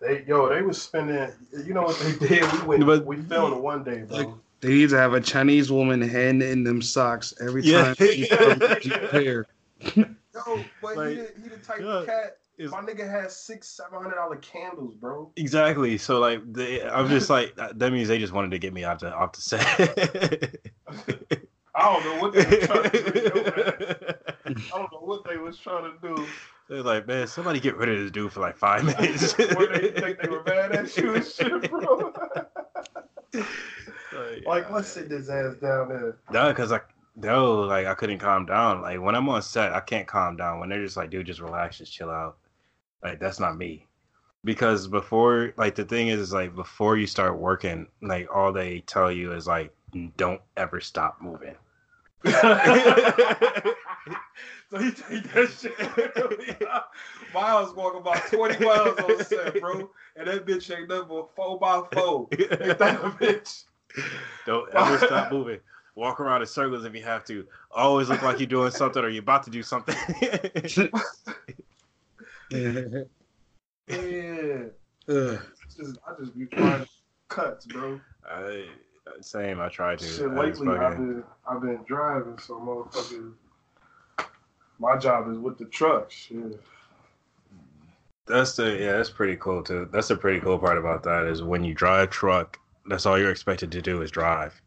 They 0.00 0.24
yo, 0.26 0.48
they 0.48 0.62
was 0.62 0.80
spending. 0.80 1.30
You 1.64 1.74
know 1.74 1.82
what 1.82 1.98
they 2.00 2.26
did? 2.26 2.52
We 2.62 2.66
went. 2.68 2.86
But- 2.86 3.04
we 3.06 3.16
filmed 3.16 3.62
one 3.62 3.82
day, 3.84 4.02
bro. 4.02 4.16
Like- 4.16 4.28
They 4.60 4.68
need 4.70 4.90
to 4.90 4.96
have 4.96 5.14
a 5.14 5.20
Chinese 5.20 5.70
woman 5.70 6.00
hand 6.02 6.42
in 6.42 6.64
them 6.64 6.82
socks 6.82 7.32
every 7.40 7.62
Yeah. 7.62 7.94
time 7.94 8.08
she 8.08 8.26
comes 8.28 8.58
to 8.82 9.08
pair. 9.10 9.46
Yo, 9.94 10.64
but 10.82 10.96
Like, 10.96 11.08
he, 11.10 11.14
the, 11.16 11.32
he 11.42 11.48
the 11.48 11.56
type 11.58 11.80
yeah, 11.80 11.86
of 11.86 12.06
cat. 12.06 12.37
It's- 12.58 12.70
My 12.72 12.80
nigga 12.80 13.08
has 13.08 13.34
six, 13.36 13.68
seven 13.68 14.02
hundred 14.02 14.16
dollar 14.16 14.36
candles, 14.36 14.94
bro. 14.94 15.30
Exactly. 15.36 15.96
So 15.98 16.18
like, 16.18 16.40
they, 16.52 16.82
I'm 16.82 17.08
just 17.08 17.30
like 17.36 17.54
that 17.56 17.92
means 17.92 18.08
they 18.08 18.18
just 18.18 18.32
wanted 18.32 18.50
to 18.50 18.58
get 18.58 18.72
me 18.72 18.84
off 18.84 18.98
the 19.00 19.12
off 19.14 19.32
the 19.32 19.40
set. 19.40 20.58
I 21.74 21.92
don't 21.94 22.04
know 22.04 22.20
what 22.22 22.32
they 22.32 22.44
were 22.44 22.66
trying 22.66 22.90
to 22.90 23.12
do. 23.12 23.42
man. 23.44 24.62
I 24.74 24.78
don't 24.78 24.92
know 24.92 24.98
what 25.00 25.24
they 25.28 25.36
was 25.36 25.58
trying 25.58 25.84
to 25.92 25.98
do. 26.16 26.26
They're 26.68 26.82
like, 26.82 27.06
man, 27.06 27.26
somebody 27.28 27.60
get 27.60 27.76
rid 27.76 27.88
of 27.88 27.98
this 28.00 28.10
dude 28.10 28.30
for 28.32 28.40
like 28.40 28.56
five 28.58 28.84
minutes. 29.00 29.38
Where 29.38 29.68
they 29.78 29.90
think 29.92 30.20
they 30.20 30.28
were 30.28 30.42
mad 30.44 30.72
at 30.72 30.94
you 30.98 31.14
and 31.14 31.24
shit, 31.24 31.70
bro. 31.70 32.12
like, 33.32 34.44
like, 34.46 34.70
let's 34.70 34.88
sit 34.88 35.08
this 35.08 35.28
ass 35.28 35.54
down 35.62 35.88
there. 35.88 36.16
No, 36.30 36.48
because 36.48 36.70
like 36.70 36.84
no, 37.16 37.60
like 37.62 37.86
I 37.86 37.94
couldn't 37.94 38.18
calm 38.18 38.44
down. 38.46 38.82
Like 38.82 39.00
when 39.00 39.14
I'm 39.14 39.28
on 39.28 39.40
set, 39.42 39.72
I 39.72 39.80
can't 39.80 40.06
calm 40.06 40.36
down. 40.36 40.60
When 40.60 40.68
they're 40.68 40.84
just 40.84 40.96
like, 40.96 41.10
dude, 41.10 41.26
just 41.26 41.40
relax, 41.40 41.78
just 41.78 41.92
chill 41.92 42.10
out. 42.10 42.36
Like 43.02 43.20
that's 43.20 43.40
not 43.40 43.56
me. 43.56 43.86
Because 44.44 44.86
before, 44.86 45.52
like 45.56 45.74
the 45.74 45.84
thing 45.84 46.08
is, 46.08 46.20
is 46.20 46.32
like 46.32 46.54
before 46.54 46.96
you 46.96 47.06
start 47.06 47.38
working, 47.38 47.88
like 48.02 48.28
all 48.34 48.52
they 48.52 48.80
tell 48.80 49.10
you 49.10 49.32
is 49.32 49.46
like, 49.46 49.74
don't 50.16 50.40
ever 50.56 50.80
stop 50.80 51.18
moving. 51.20 51.54
so 52.24 52.32
you 54.72 54.90
take 54.92 55.32
that 55.32 55.48
shit. 55.58 55.72
Miles 57.34 57.74
walking 57.74 58.00
about 58.00 58.26
20 58.26 58.64
miles 58.64 58.98
on 58.98 59.24
set, 59.24 59.60
bro. 59.60 59.90
And 60.16 60.26
that 60.26 60.46
bitch 60.46 60.76
ain't 60.76 60.88
nothing 60.88 61.08
but 61.08 61.34
4 61.36 61.58
by 61.58 61.82
4 61.92 62.28
Ain't 62.32 62.50
that 62.78 63.00
bitch? 63.20 63.64
Don't 64.46 64.68
ever 64.74 64.98
stop 65.06 65.32
moving. 65.32 65.60
Walk 65.94 66.20
around 66.20 66.42
in 66.42 66.46
circles 66.46 66.84
if 66.84 66.94
you 66.94 67.02
have 67.02 67.24
to. 67.24 67.46
Always 67.70 68.08
look 68.08 68.22
like 68.22 68.38
you're 68.38 68.46
doing 68.46 68.70
something 68.70 69.02
or 69.02 69.08
you're 69.08 69.22
about 69.22 69.42
to 69.44 69.50
do 69.50 69.62
something. 69.62 69.96
Yeah. 72.50 73.04
Ugh. 75.08 75.40
It's 75.68 75.74
Just, 75.76 75.98
I 76.06 76.12
just 76.18 76.38
be 76.38 76.46
trying 76.46 76.86
cuts, 77.28 77.66
bro. 77.66 78.00
I, 78.26 78.66
same. 79.20 79.60
I 79.60 79.68
try 79.68 79.96
to. 79.96 80.04
Shit, 80.04 80.30
I 80.30 80.46
just 80.46 80.60
lately 80.60 80.78
I've 80.78 80.96
been 80.96 81.24
I've 81.46 81.60
been 81.60 81.80
driving, 81.86 82.38
so 82.38 82.54
motherfuckers. 82.54 83.32
My 84.78 84.96
job 84.96 85.30
is 85.30 85.38
with 85.38 85.58
the 85.58 85.66
trucks. 85.66 86.14
Shit. 86.14 86.60
That's 88.26 88.56
the 88.56 88.78
yeah, 88.78 88.92
that's 88.92 89.10
pretty 89.10 89.36
cool 89.36 89.62
too. 89.62 89.88
That's 89.92 90.08
the 90.08 90.16
pretty 90.16 90.40
cool 90.40 90.58
part 90.58 90.78
about 90.78 91.02
that 91.04 91.26
is 91.26 91.42
when 91.42 91.64
you 91.64 91.74
drive 91.74 92.08
a 92.08 92.10
truck, 92.10 92.58
that's 92.86 93.06
all 93.06 93.18
you're 93.18 93.30
expected 93.30 93.70
to 93.72 93.82
do 93.82 94.02
is 94.02 94.10
drive. 94.10 94.60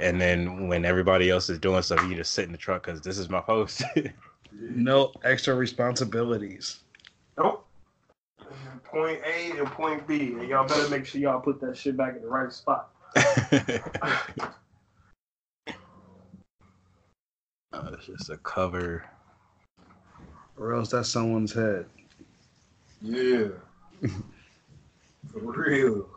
And 0.00 0.20
then 0.20 0.68
when 0.68 0.84
everybody 0.84 1.30
else 1.30 1.50
is 1.50 1.58
doing 1.58 1.82
stuff, 1.82 2.02
you 2.08 2.14
just 2.14 2.32
sit 2.32 2.46
in 2.46 2.52
the 2.52 2.58
truck 2.58 2.84
because 2.86 3.00
this 3.00 3.18
is 3.18 3.28
my 3.28 3.40
post. 3.40 3.82
No 4.60 5.12
extra 5.24 5.54
responsibilities. 5.54 6.80
Nope. 7.38 7.64
Point 8.84 9.20
A 9.24 9.58
and 9.58 9.66
point 9.68 10.06
B, 10.06 10.32
and 10.32 10.48
y'all 10.48 10.66
better 10.66 10.88
make 10.88 11.06
sure 11.06 11.20
y'all 11.20 11.40
put 11.40 11.60
that 11.60 11.76
shit 11.76 11.96
back 11.96 12.16
in 12.16 12.22
the 12.22 12.28
right 12.28 12.52
spot. 12.52 12.90
Uh, 13.14 13.32
it's 17.92 18.06
just 18.06 18.30
a 18.30 18.36
cover. 18.38 19.04
Or 20.56 20.74
else 20.74 20.90
that's 20.90 21.08
someone's 21.08 21.52
head. 21.52 21.86
Yeah. 23.00 23.48
For 25.32 25.40
real. 25.40 26.08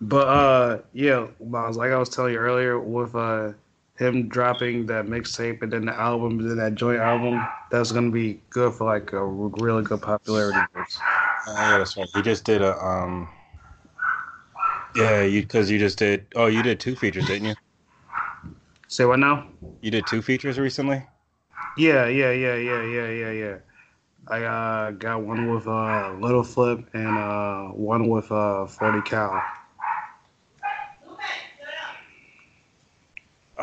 But 0.00 0.28
uh, 0.28 0.78
yeah, 0.92 1.28
Miles, 1.44 1.76
like 1.76 1.92
I 1.92 1.98
was 1.98 2.08
telling 2.08 2.32
you 2.32 2.38
earlier, 2.38 2.80
with 2.80 3.14
uh 3.14 3.52
him 3.96 4.28
dropping 4.28 4.86
that 4.86 5.06
mixtape 5.06 5.62
and 5.62 5.72
then 5.72 5.86
the 5.86 5.94
album, 5.94 6.40
and 6.40 6.50
then 6.50 6.56
that 6.58 6.74
joint 6.74 7.00
album, 7.00 7.46
that's 7.70 7.92
gonna 7.92 8.10
be 8.10 8.40
good 8.50 8.74
for 8.74 8.84
like 8.84 9.12
a 9.12 9.24
really 9.24 9.82
good 9.82 10.02
popularity. 10.02 10.58
boost. 10.74 10.98
Yeah, 11.46 11.78
that's 11.78 11.96
right. 11.96 12.08
He 12.14 12.22
just 12.22 12.44
did 12.44 12.62
a 12.62 12.76
um. 12.84 13.28
Yeah, 14.96 15.22
you 15.22 15.42
because 15.42 15.70
you 15.70 15.78
just 15.78 15.98
did. 15.98 16.26
Oh, 16.34 16.46
you 16.46 16.62
did 16.62 16.80
two 16.80 16.96
features, 16.96 17.26
didn't 17.26 17.48
you? 17.48 17.54
Say 18.88 19.04
what 19.04 19.18
now? 19.18 19.48
You 19.80 19.90
did 19.90 20.06
two 20.06 20.22
features 20.22 20.58
recently. 20.58 21.02
Yeah, 21.76 22.06
yeah, 22.06 22.30
yeah, 22.30 22.54
yeah, 22.54 22.82
yeah, 22.84 23.10
yeah, 23.10 23.30
yeah. 23.30 23.56
I 24.28 24.42
uh, 24.44 24.90
got 24.92 25.22
one 25.22 25.52
with 25.52 25.66
uh, 25.66 26.14
Lil 26.18 26.44
Flip 26.44 26.88
and 26.94 27.18
uh, 27.18 27.64
one 27.74 28.08
with 28.08 28.30
uh, 28.30 28.66
40 28.66 29.02
Cal. 29.02 29.42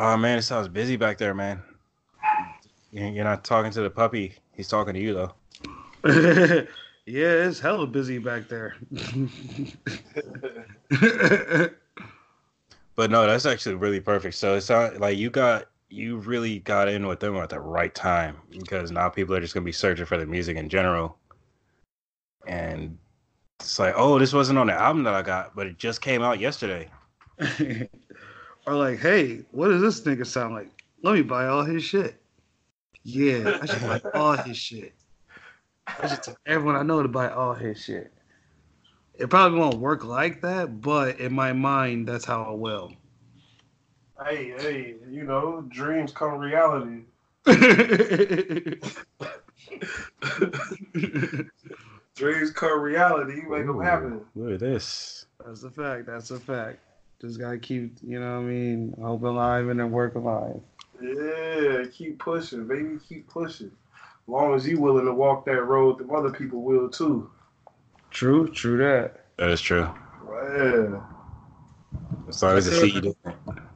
Oh 0.04 0.16
man, 0.16 0.36
it 0.36 0.42
sounds 0.42 0.66
busy 0.66 0.96
back 0.96 1.16
there, 1.16 1.32
man. 1.32 1.62
You- 2.90 3.06
You're 3.06 3.22
not 3.22 3.44
talking 3.44 3.70
to 3.70 3.82
the 3.82 3.88
puppy. 3.88 4.34
He's 4.52 4.66
talking 4.66 4.94
to 4.94 5.00
you 5.00 5.14
though. 5.14 5.32
yeah, 7.06 7.46
it's 7.46 7.60
hella 7.60 7.86
busy 7.86 8.18
back 8.18 8.48
there. 8.48 8.74
But 12.94 13.10
no, 13.10 13.26
that's 13.26 13.46
actually 13.46 13.76
really 13.76 14.00
perfect. 14.00 14.34
So 14.34 14.54
it's 14.56 14.68
not 14.68 14.98
like 14.98 15.16
you 15.16 15.30
got 15.30 15.66
you 15.88 16.16
really 16.18 16.58
got 16.58 16.88
in 16.88 17.06
with 17.06 17.20
them 17.20 17.36
at 17.36 17.48
the 17.48 17.60
right 17.60 17.94
time 17.94 18.36
because 18.50 18.90
now 18.90 19.08
people 19.08 19.34
are 19.34 19.40
just 19.40 19.54
gonna 19.54 19.64
be 19.64 19.72
searching 19.72 20.04
for 20.04 20.18
the 20.18 20.26
music 20.26 20.56
in 20.56 20.68
general. 20.68 21.16
And 22.46 22.98
it's 23.60 23.78
like, 23.78 23.94
oh, 23.96 24.18
this 24.18 24.32
wasn't 24.32 24.58
on 24.58 24.66
the 24.66 24.74
album 24.74 25.04
that 25.04 25.14
I 25.14 25.22
got, 25.22 25.54
but 25.54 25.66
it 25.68 25.78
just 25.78 26.02
came 26.02 26.22
out 26.22 26.38
yesterday. 26.40 26.90
or 28.66 28.74
like, 28.74 28.98
hey, 29.00 29.42
what 29.50 29.68
does 29.68 29.80
this 29.80 30.00
nigga 30.02 30.26
sound 30.26 30.54
like? 30.54 30.70
Let 31.02 31.14
me 31.14 31.22
buy 31.22 31.46
all 31.46 31.64
his 31.64 31.82
shit. 31.82 32.16
Yeah, 33.04 33.58
I 33.60 33.66
should 33.66 33.82
buy 33.82 34.00
all 34.14 34.36
his 34.36 34.56
shit. 34.56 34.94
I 35.86 36.06
should 36.06 36.22
tell 36.22 36.36
everyone 36.46 36.76
I 36.76 36.82
know 36.82 37.02
to 37.02 37.08
buy 37.08 37.28
all 37.28 37.54
his 37.54 37.82
shit. 37.82 38.12
It 39.14 39.28
probably 39.28 39.58
won't 39.58 39.78
work 39.78 40.04
like 40.04 40.40
that, 40.42 40.80
but 40.80 41.18
in 41.20 41.32
my 41.32 41.52
mind, 41.52 42.08
that's 42.08 42.24
how 42.24 42.52
it 42.52 42.58
will. 42.58 42.92
Hey, 44.24 44.54
hey, 44.58 44.94
you 45.10 45.24
know, 45.24 45.62
dreams 45.68 46.12
come 46.12 46.38
reality. 46.38 47.02
Dreams 52.14 52.52
come 52.52 52.80
reality. 52.80 53.34
You 53.36 53.48
make 53.50 53.66
them 53.66 53.80
happen. 53.80 54.20
Look 54.36 54.54
at 54.54 54.60
this. 54.60 55.26
That's 55.44 55.64
a 55.64 55.70
fact. 55.70 56.06
That's 56.06 56.30
a 56.30 56.38
fact. 56.38 56.78
Just 57.22 57.38
gotta 57.38 57.56
keep, 57.56 57.94
you 58.02 58.18
know 58.18 58.32
what 58.32 58.46
I 58.46 58.48
mean, 58.48 58.94
hope 59.00 59.22
alive 59.22 59.68
and 59.68 59.78
then 59.78 59.92
work 59.92 60.16
alive. 60.16 60.60
Yeah, 61.00 61.84
keep 61.92 62.18
pushing, 62.18 62.66
baby. 62.66 62.98
Keep 63.08 63.28
pushing. 63.28 63.68
As 63.68 64.28
long 64.28 64.54
as 64.54 64.66
you 64.66 64.80
willing 64.80 65.04
to 65.04 65.14
walk 65.14 65.46
that 65.46 65.62
road, 65.62 65.98
the 65.98 66.12
other 66.12 66.32
people 66.32 66.62
will 66.62 66.88
too. 66.88 67.30
True, 68.10 68.48
true 68.48 68.76
that. 68.78 69.26
That 69.36 69.50
is 69.50 69.60
true. 69.60 69.88
Yeah. 70.28 71.00
As 72.28 72.42
long 72.42 72.56
as 72.56 72.66
the 72.66 72.72
seed 72.72 73.06
is 73.06 73.14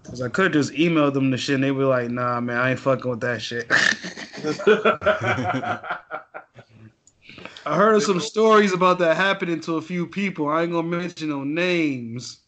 Cause 0.02 0.22
I 0.22 0.28
could 0.28 0.52
just 0.52 0.74
email 0.74 1.12
them 1.12 1.30
the 1.30 1.36
shit 1.36 1.54
and 1.54 1.62
they 1.62 1.70
be 1.70 1.84
like, 1.84 2.10
nah, 2.10 2.40
man, 2.40 2.58
I 2.58 2.70
ain't 2.70 2.80
fucking 2.80 3.08
with 3.08 3.20
that 3.20 3.40
shit. 3.40 3.70
I 7.66 7.76
heard 7.76 7.94
of 7.94 8.02
some 8.02 8.20
stories 8.20 8.72
about 8.72 8.98
that 8.98 9.16
happening 9.16 9.60
to 9.60 9.76
a 9.76 9.82
few 9.82 10.06
people. 10.06 10.48
I 10.48 10.62
ain't 10.62 10.72
gonna 10.72 10.86
mention 10.86 11.28
no 11.28 11.44
names, 11.44 12.40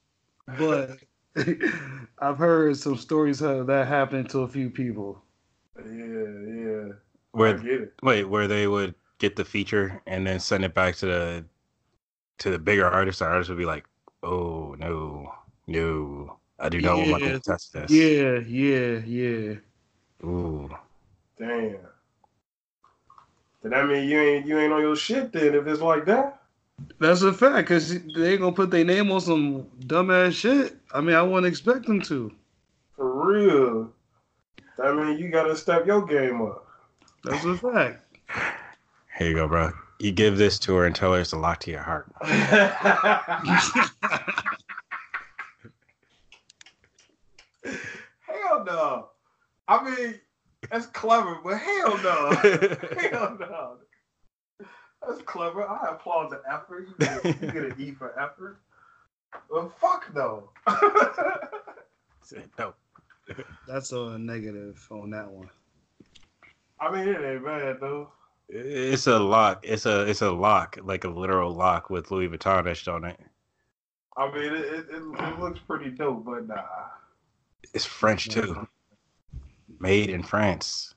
but 0.57 0.99
I've 2.19 2.39
heard 2.39 2.77
some 2.77 2.97
stories 2.97 3.43
of 3.43 3.67
that 3.67 3.87
happening 3.89 4.27
to 4.29 4.41
a 4.41 4.49
few 4.49 4.71
people. 4.71 5.23
yeah, 5.77 5.85
yeah. 5.87 6.93
Where 7.33 7.89
wait, 8.03 8.25
where 8.25 8.49
they 8.49 8.67
would 8.67 8.95
get 9.19 9.37
the 9.37 9.45
feature 9.45 10.03
and 10.07 10.27
then 10.27 10.41
send 10.41 10.65
it 10.65 10.75
back 10.75 10.97
to 10.97 11.07
the 11.07 11.45
to 12.39 12.51
the 12.51 12.59
bigger 12.59 12.87
artist. 12.87 13.19
The 13.21 13.27
artist 13.27 13.51
would 13.51 13.59
be 13.59 13.65
like, 13.67 13.85
"Oh 14.23 14.75
no, 14.79 15.33
no, 15.67 16.39
I 16.59 16.69
do 16.69 16.81
not 16.81 16.97
want 16.99 17.11
my 17.11 17.19
Yeah. 17.19 17.33
to 17.33 17.41
touch 17.41 17.71
this." 17.71 17.91
Yeah, 17.91 18.39
yeah, 18.41 18.99
yeah. 19.05 19.55
Ooh. 20.25 20.71
Damn. 21.39 21.79
Then 23.63 23.73
that 23.73 23.87
mean 23.89 24.09
you 24.09 24.19
ain't 24.21 24.47
you 24.47 24.59
ain't 24.59 24.73
on 24.73 24.81
your 24.81 24.97
shit 24.97 25.33
then 25.33 25.55
if 25.55 25.67
it's 25.67 25.81
like 25.81 26.05
that? 26.07 26.38
That's 27.01 27.23
a 27.23 27.33
fact, 27.33 27.69
cause 27.69 27.91
they 27.91 28.33
ain't 28.33 28.41
gonna 28.41 28.53
put 28.53 28.71
their 28.71 28.85
name 28.85 29.11
on 29.11 29.21
some 29.21 29.65
dumbass 29.81 30.33
shit. 30.33 30.77
I 30.93 31.01
mean, 31.01 31.15
I 31.15 31.23
wouldn't 31.23 31.47
expect 31.47 31.87
them 31.87 32.01
to. 32.03 32.33
For 32.97 33.29
real. 33.29 33.93
That 34.79 34.95
mean 34.95 35.19
you 35.19 35.31
gotta 35.31 35.57
step 35.57 35.87
your 35.87 36.07
game 36.07 36.43
up. 36.43 36.67
That's 37.25 37.45
a 37.45 37.57
fact. 37.57 38.05
Here 39.19 39.29
you 39.29 39.35
go, 39.35 39.49
bro. 39.49 39.73
You 39.99 40.13
give 40.13 40.39
this 40.39 40.59
to 40.61 40.75
her 40.77 40.87
and 40.87 40.95
tell 40.95 41.13
her 41.15 41.21
it's 41.21 41.33
a 41.33 41.39
lock 41.39 41.59
to 41.61 41.71
your 41.73 41.83
heart. 41.83 42.07
hell 42.23 42.67
no. 48.65 49.09
I 49.67 49.85
mean, 49.85 50.21
that's 50.71 50.87
clever, 50.87 51.41
but 51.43 51.59
hell 51.59 51.99
no. 51.99 52.31
hell 53.11 53.37
no. 53.41 53.79
That's 55.07 55.23
clever. 55.23 55.67
I 55.67 55.93
applaud 55.93 56.31
the 56.31 56.43
effort. 56.51 56.89
You 56.89 56.95
get, 56.99 57.25
a, 57.25 57.29
you 57.29 57.53
get 57.53 57.65
an 57.65 57.75
E 57.79 57.91
for 57.93 58.19
effort. 58.21 58.59
Well, 59.51 59.73
fuck 59.81 60.13
no. 60.15 60.51
no. 62.59 62.75
That's 63.67 63.93
a 63.93 64.19
negative 64.19 64.87
on 64.91 65.11
that 65.11 65.31
one. 65.31 65.51
I 66.81 66.91
mean, 66.91 67.09
it 67.09 67.25
ain't 67.25 67.45
bad 67.45 67.77
though. 67.81 68.11
It's 68.49 69.07
a 69.07 69.19
lock. 69.19 69.61
It's 69.63 69.85
a 69.85 70.07
it's 70.09 70.23
a 70.23 70.31
lock, 70.31 70.79
like 70.83 71.05
a 71.05 71.09
literal 71.09 71.53
lock 71.53 71.91
with 71.91 72.11
Louis 72.11 72.29
Vuitton 72.29 72.67
etched 72.67 72.89
on 72.89 73.05
it. 73.05 73.19
I 74.17 74.33
mean, 74.33 74.45
it, 74.45 74.53
it, 74.53 74.87
it, 74.91 75.03
it 75.03 75.39
looks 75.39 75.61
pretty 75.61 75.91
dope, 75.91 76.25
but 76.25 76.49
nah. 76.49 76.63
It's 77.75 77.85
French 77.85 78.29
too. 78.29 78.67
Made 79.81 80.11
in 80.11 80.23
France. 80.23 80.95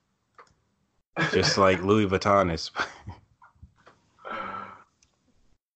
Just 1.32 1.58
like 1.58 1.82
Louis 1.84 2.08
Vuitton 2.08 2.54
is. 2.54 2.72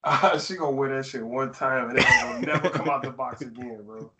Uh, 0.05 0.37
she 0.39 0.55
gonna 0.55 0.71
wear 0.71 0.95
that 0.95 1.05
shit 1.05 1.25
one 1.25 1.51
time 1.51 1.89
and 1.89 1.99
it 1.99 2.05
ain't 2.09 2.21
gonna 2.21 2.45
never 2.45 2.69
come 2.69 2.89
out 2.89 3.01
the 3.01 3.09
box 3.09 3.41
again, 3.41 3.81
bro. 3.83 4.11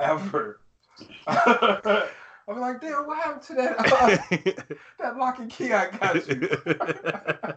Ever. 0.00 0.60
I'm 1.26 2.58
like, 2.58 2.80
damn, 2.80 3.06
what 3.06 3.18
happened 3.18 3.42
to 3.42 3.54
that 3.54 3.78
uh, 3.78 4.76
that 4.98 5.16
lock 5.16 5.38
and 5.38 5.50
key 5.50 5.72
I 5.72 5.90
got 5.90 6.26
you? 6.26 6.48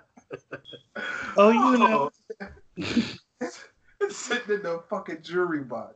Oh, 1.35 1.49
you 1.49 1.77
know. 1.79 2.11
it's, 2.77 3.65
it's 3.99 4.15
sitting 4.15 4.55
in 4.55 4.61
the 4.61 4.83
fucking 4.87 5.23
jewelry 5.23 5.63
box. 5.63 5.95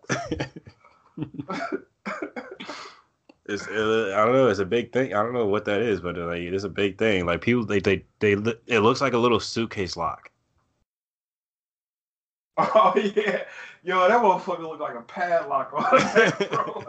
It's 3.48 3.68
uh, 3.68 4.14
I 4.16 4.26
don't 4.26 4.34
know. 4.34 4.48
It's 4.48 4.60
a 4.60 4.66
big 4.66 4.92
thing. 4.92 5.14
I 5.14 5.24
don't 5.24 5.34
know 5.34 5.46
what 5.46 5.66
that 5.66 5.82
is, 5.82 6.02
but 6.02 6.18
like 6.18 6.42
it's 6.42 6.66
a 6.66 6.70
big 6.70 6.98
thing. 6.98 7.26
Like 7.26 7.42
people, 7.42 7.66
they 7.66 7.80
they 7.80 8.04
they 8.20 8.34
it 8.66 8.80
looks 8.80 9.00
like 9.00 9.14
a 9.14 9.18
little 9.18 9.40
suitcase 9.40 9.96
lock. 9.96 10.32
Oh 12.60 12.94
yeah, 12.96 13.44
yo, 13.84 14.08
that 14.08 14.20
motherfucker 14.20 14.62
looked 14.62 14.82
like 14.82 14.96
a 14.96 15.02
padlock 15.02 15.72
on 15.74 15.84
that, 16.00 16.50
bro. 16.50 16.84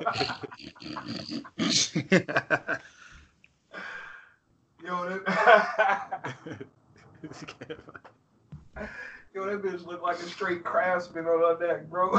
yo, 4.82 5.10
that, 5.10 5.22
yo, 9.34 9.44
that 9.44 9.62
bitch 9.62 9.84
look 9.84 10.00
like 10.02 10.18
a 10.20 10.26
straight 10.26 10.64
craftsman 10.64 11.26
on 11.26 11.58
her 11.58 11.66
neck, 11.66 11.90
bro. 11.90 12.18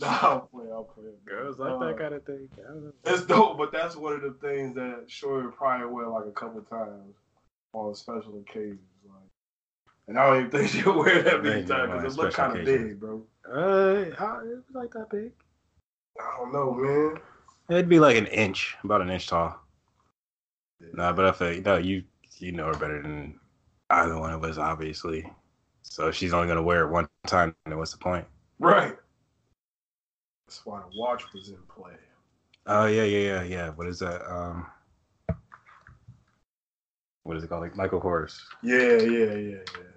nah, 0.06 0.08
I'm 0.08 0.40
playing, 0.48 0.72
I'm 0.72 0.84
playing. 0.94 1.16
Girls 1.26 1.58
like 1.58 1.78
that 1.78 1.98
kind 1.98 2.14
of 2.14 2.24
thing. 2.24 2.48
I 2.58 2.68
don't 2.68 2.84
know. 2.84 2.92
It's 3.04 3.24
dope, 3.26 3.58
but 3.58 3.70
that's 3.70 3.96
one 3.96 4.14
of 4.14 4.22
the 4.22 4.34
things 4.40 4.74
that 4.74 5.04
Shorty 5.08 5.46
would 5.46 5.56
probably 5.56 5.88
wear 5.88 6.08
like 6.08 6.26
a 6.26 6.32
couple 6.32 6.62
times 6.62 7.16
on 7.74 7.94
special 7.94 8.38
occasions. 8.40 8.80
Like, 9.04 9.14
and 10.08 10.18
I 10.18 10.26
don't 10.26 10.38
even 10.38 10.50
think 10.50 10.68
she'll 10.70 10.98
wear 10.98 11.22
that 11.22 11.42
many 11.42 11.66
times 11.66 11.92
because 11.92 12.14
it 12.14 12.18
look 12.18 12.32
special 12.32 12.54
kind 12.54 12.60
of 12.60 12.64
big, 12.64 12.98
bro. 12.98 13.22
Uh, 13.44 14.14
how, 14.16 14.40
it 14.40 14.46
was 14.48 14.64
like 14.72 14.92
that 14.92 15.10
big. 15.10 15.32
I 16.18 16.36
don't 16.38 16.52
know, 16.52 16.72
man. 16.72 17.18
It'd 17.68 17.88
be 17.88 18.00
like 18.00 18.16
an 18.16 18.26
inch, 18.26 18.76
about 18.82 19.02
an 19.02 19.10
inch 19.10 19.26
tall. 19.26 19.60
Nah, 20.94 21.12
but 21.12 21.26
I 21.26 21.32
feel 21.32 21.60
no, 21.60 21.76
you 21.76 22.04
you 22.38 22.52
know 22.52 22.66
her 22.66 22.72
better 22.72 23.02
than 23.02 23.38
either 23.90 24.18
one 24.18 24.32
of 24.32 24.42
us, 24.44 24.56
obviously. 24.56 25.30
So 25.82 26.08
if 26.08 26.14
she's 26.14 26.32
only 26.32 26.48
gonna 26.48 26.62
wear 26.62 26.86
it 26.86 26.90
one 26.90 27.06
time, 27.26 27.54
then 27.66 27.76
what's 27.76 27.92
the 27.92 27.98
point? 27.98 28.24
Right. 28.58 28.96
That's 30.50 30.66
why 30.66 30.80
the 30.80 30.98
watch 30.98 31.32
was 31.32 31.50
in 31.50 31.58
play. 31.68 31.92
Oh 32.66 32.86
yeah, 32.86 33.04
yeah, 33.04 33.18
yeah, 33.18 33.42
yeah. 33.44 33.68
What 33.68 33.86
is 33.86 34.00
that? 34.00 34.28
Um, 34.28 34.66
what 37.22 37.36
is 37.36 37.44
it 37.44 37.46
called? 37.46 37.62
Like 37.62 37.76
Michael 37.76 38.00
Kors. 38.00 38.36
Yeah, 38.60 38.96
yeah, 38.96 39.32
yeah, 39.32 39.58
yeah. 39.58 39.90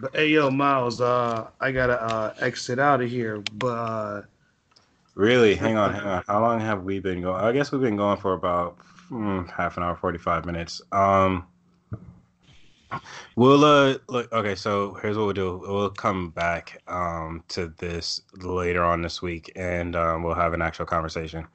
But 0.00 0.14
hey, 0.14 0.28
yo, 0.28 0.52
Miles, 0.52 1.00
uh, 1.00 1.48
I 1.60 1.72
gotta 1.72 2.00
uh, 2.00 2.34
exit 2.38 2.78
out 2.78 3.02
of 3.02 3.10
here. 3.10 3.42
But 3.54 3.66
uh, 3.66 4.22
Really? 5.16 5.56
Hang 5.56 5.76
on, 5.76 5.92
hang 5.92 6.06
on. 6.06 6.22
How 6.28 6.40
long 6.40 6.60
have 6.60 6.84
we 6.84 7.00
been 7.00 7.20
going? 7.20 7.44
I 7.44 7.50
guess 7.50 7.72
we've 7.72 7.80
been 7.80 7.96
going 7.96 8.18
for 8.18 8.34
about 8.34 8.78
mm, 9.10 9.50
half 9.50 9.76
an 9.76 9.82
hour, 9.82 9.96
forty-five 9.96 10.44
minutes. 10.44 10.80
Um, 10.92 11.48
we'll 13.36 13.64
uh, 13.64 13.98
look. 14.08 14.32
Okay, 14.32 14.54
so 14.54 14.94
here's 14.94 15.16
what 15.16 15.24
we'll 15.24 15.32
do. 15.34 15.58
We'll 15.66 15.90
come 15.90 16.30
back 16.30 16.82
um 16.88 17.42
to 17.48 17.72
this 17.78 18.20
later 18.38 18.84
on 18.84 19.02
this 19.02 19.22
week, 19.22 19.52
and 19.56 19.96
um, 19.96 20.22
we'll 20.22 20.34
have 20.34 20.52
an 20.54 20.62
actual 20.62 20.86
conversation. 20.86 21.46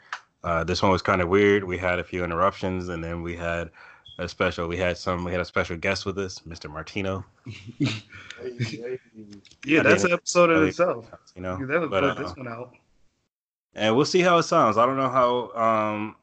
Uh, 0.44 0.64
this 0.64 0.82
one 0.82 0.92
was 0.92 1.02
kind 1.02 1.22
of 1.22 1.28
weird. 1.30 1.64
We 1.64 1.78
had 1.78 2.00
a 2.00 2.04
few 2.04 2.24
interruptions, 2.24 2.90
and 2.90 3.04
then 3.04 3.22
we 3.22 3.36
had 3.36 3.70
a 4.20 4.28
special. 4.28 4.68
We 4.68 4.78
had 4.78 4.98
some. 4.98 5.24
We 5.24 5.32
had 5.32 5.42
a 5.42 5.46
special 5.46 5.78
guest 5.78 6.06
with 6.06 6.18
us, 6.18 6.40
Mr. 6.48 6.70
Martino. 6.70 7.26
Hey, 7.46 7.86
hey. 8.60 9.00
yeah, 9.66 9.80
I 9.82 9.84
that's 9.84 10.04
an 10.04 10.14
episode 10.14 10.50
I 10.50 10.62
in 10.62 10.68
itself. 10.70 11.12
You 11.36 11.42
know, 11.42 11.58
You 11.58 11.66
never 11.66 11.88
but, 11.88 12.02
put 12.02 12.18
uh, 12.18 12.24
this 12.28 12.38
one 12.38 12.48
out. 12.48 12.74
and 13.76 13.96
we'll 13.96 14.06
see 14.06 14.22
how 14.22 14.38
it 14.38 14.44
sounds. 14.44 14.78
I 14.78 14.86
don't 14.86 14.98
know 14.98 15.10
how. 15.10 15.52
Um, 15.62 16.16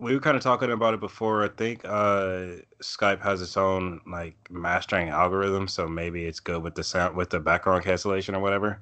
we 0.00 0.14
were 0.14 0.20
kind 0.20 0.36
of 0.36 0.42
talking 0.42 0.70
about 0.72 0.94
it 0.94 1.00
before. 1.00 1.44
I 1.44 1.48
think 1.48 1.84
uh, 1.84 2.56
Skype 2.82 3.20
has 3.20 3.42
its 3.42 3.56
own 3.56 4.00
like 4.06 4.34
mastering 4.50 5.10
algorithm, 5.10 5.68
so 5.68 5.86
maybe 5.86 6.24
it's 6.24 6.40
good 6.40 6.62
with 6.62 6.74
the 6.74 6.82
sound 6.82 7.16
with 7.16 7.30
the 7.30 7.38
background 7.38 7.84
cancellation 7.84 8.34
or 8.34 8.40
whatever. 8.40 8.80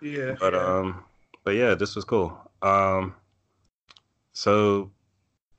Yeah. 0.00 0.34
But 0.40 0.54
um, 0.54 1.04
but 1.44 1.52
yeah, 1.52 1.74
this 1.74 1.94
was 1.94 2.04
cool. 2.04 2.36
Um, 2.62 3.14
so 4.32 4.90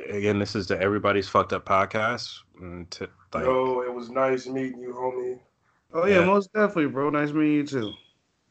again, 0.09 0.39
this 0.39 0.55
is 0.55 0.67
the 0.67 0.81
Everybody's 0.81 1.29
Fucked 1.29 1.53
Up 1.53 1.65
podcast. 1.65 2.39
And 2.59 2.89
to, 2.91 3.09
like, 3.33 3.45
Yo, 3.45 3.81
it 3.81 3.93
was 3.93 4.09
nice 4.09 4.47
meeting 4.47 4.79
you, 4.79 4.93
homie. 4.93 5.39
oh 5.93 6.05
yeah, 6.07 6.19
yeah. 6.19 6.25
most 6.25 6.51
definitely, 6.53 6.87
bro. 6.87 7.09
Nice 7.11 7.31
meeting 7.31 7.53
you 7.53 7.65
too. 7.65 7.93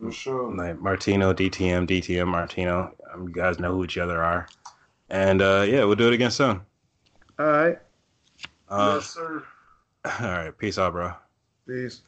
For 0.01 0.13
sure. 0.13 0.55
like 0.55 0.81
Martino, 0.81 1.33
DTM, 1.33 1.89
DTM, 1.89 2.27
Martino. 2.27 2.95
Um, 3.13 3.29
you 3.29 3.35
guys 3.35 3.59
know 3.59 3.73
who 3.73 3.85
each 3.85 3.99
other 3.99 4.23
are, 4.23 4.47
and 5.09 5.43
uh, 5.43 5.65
yeah, 5.67 5.85
we'll 5.85 5.95
do 5.95 6.09
it 6.09 6.15
again 6.15 6.31
soon. 6.31 6.61
All 7.39 7.47
right. 7.47 7.79
Uh, 8.69 8.95
yes, 8.97 9.11
sir. 9.11 9.45
all 10.05 10.27
right, 10.27 10.59
peace 10.59 10.79
out, 10.79 10.93
bro. 10.93 11.13
Peace. 11.67 12.03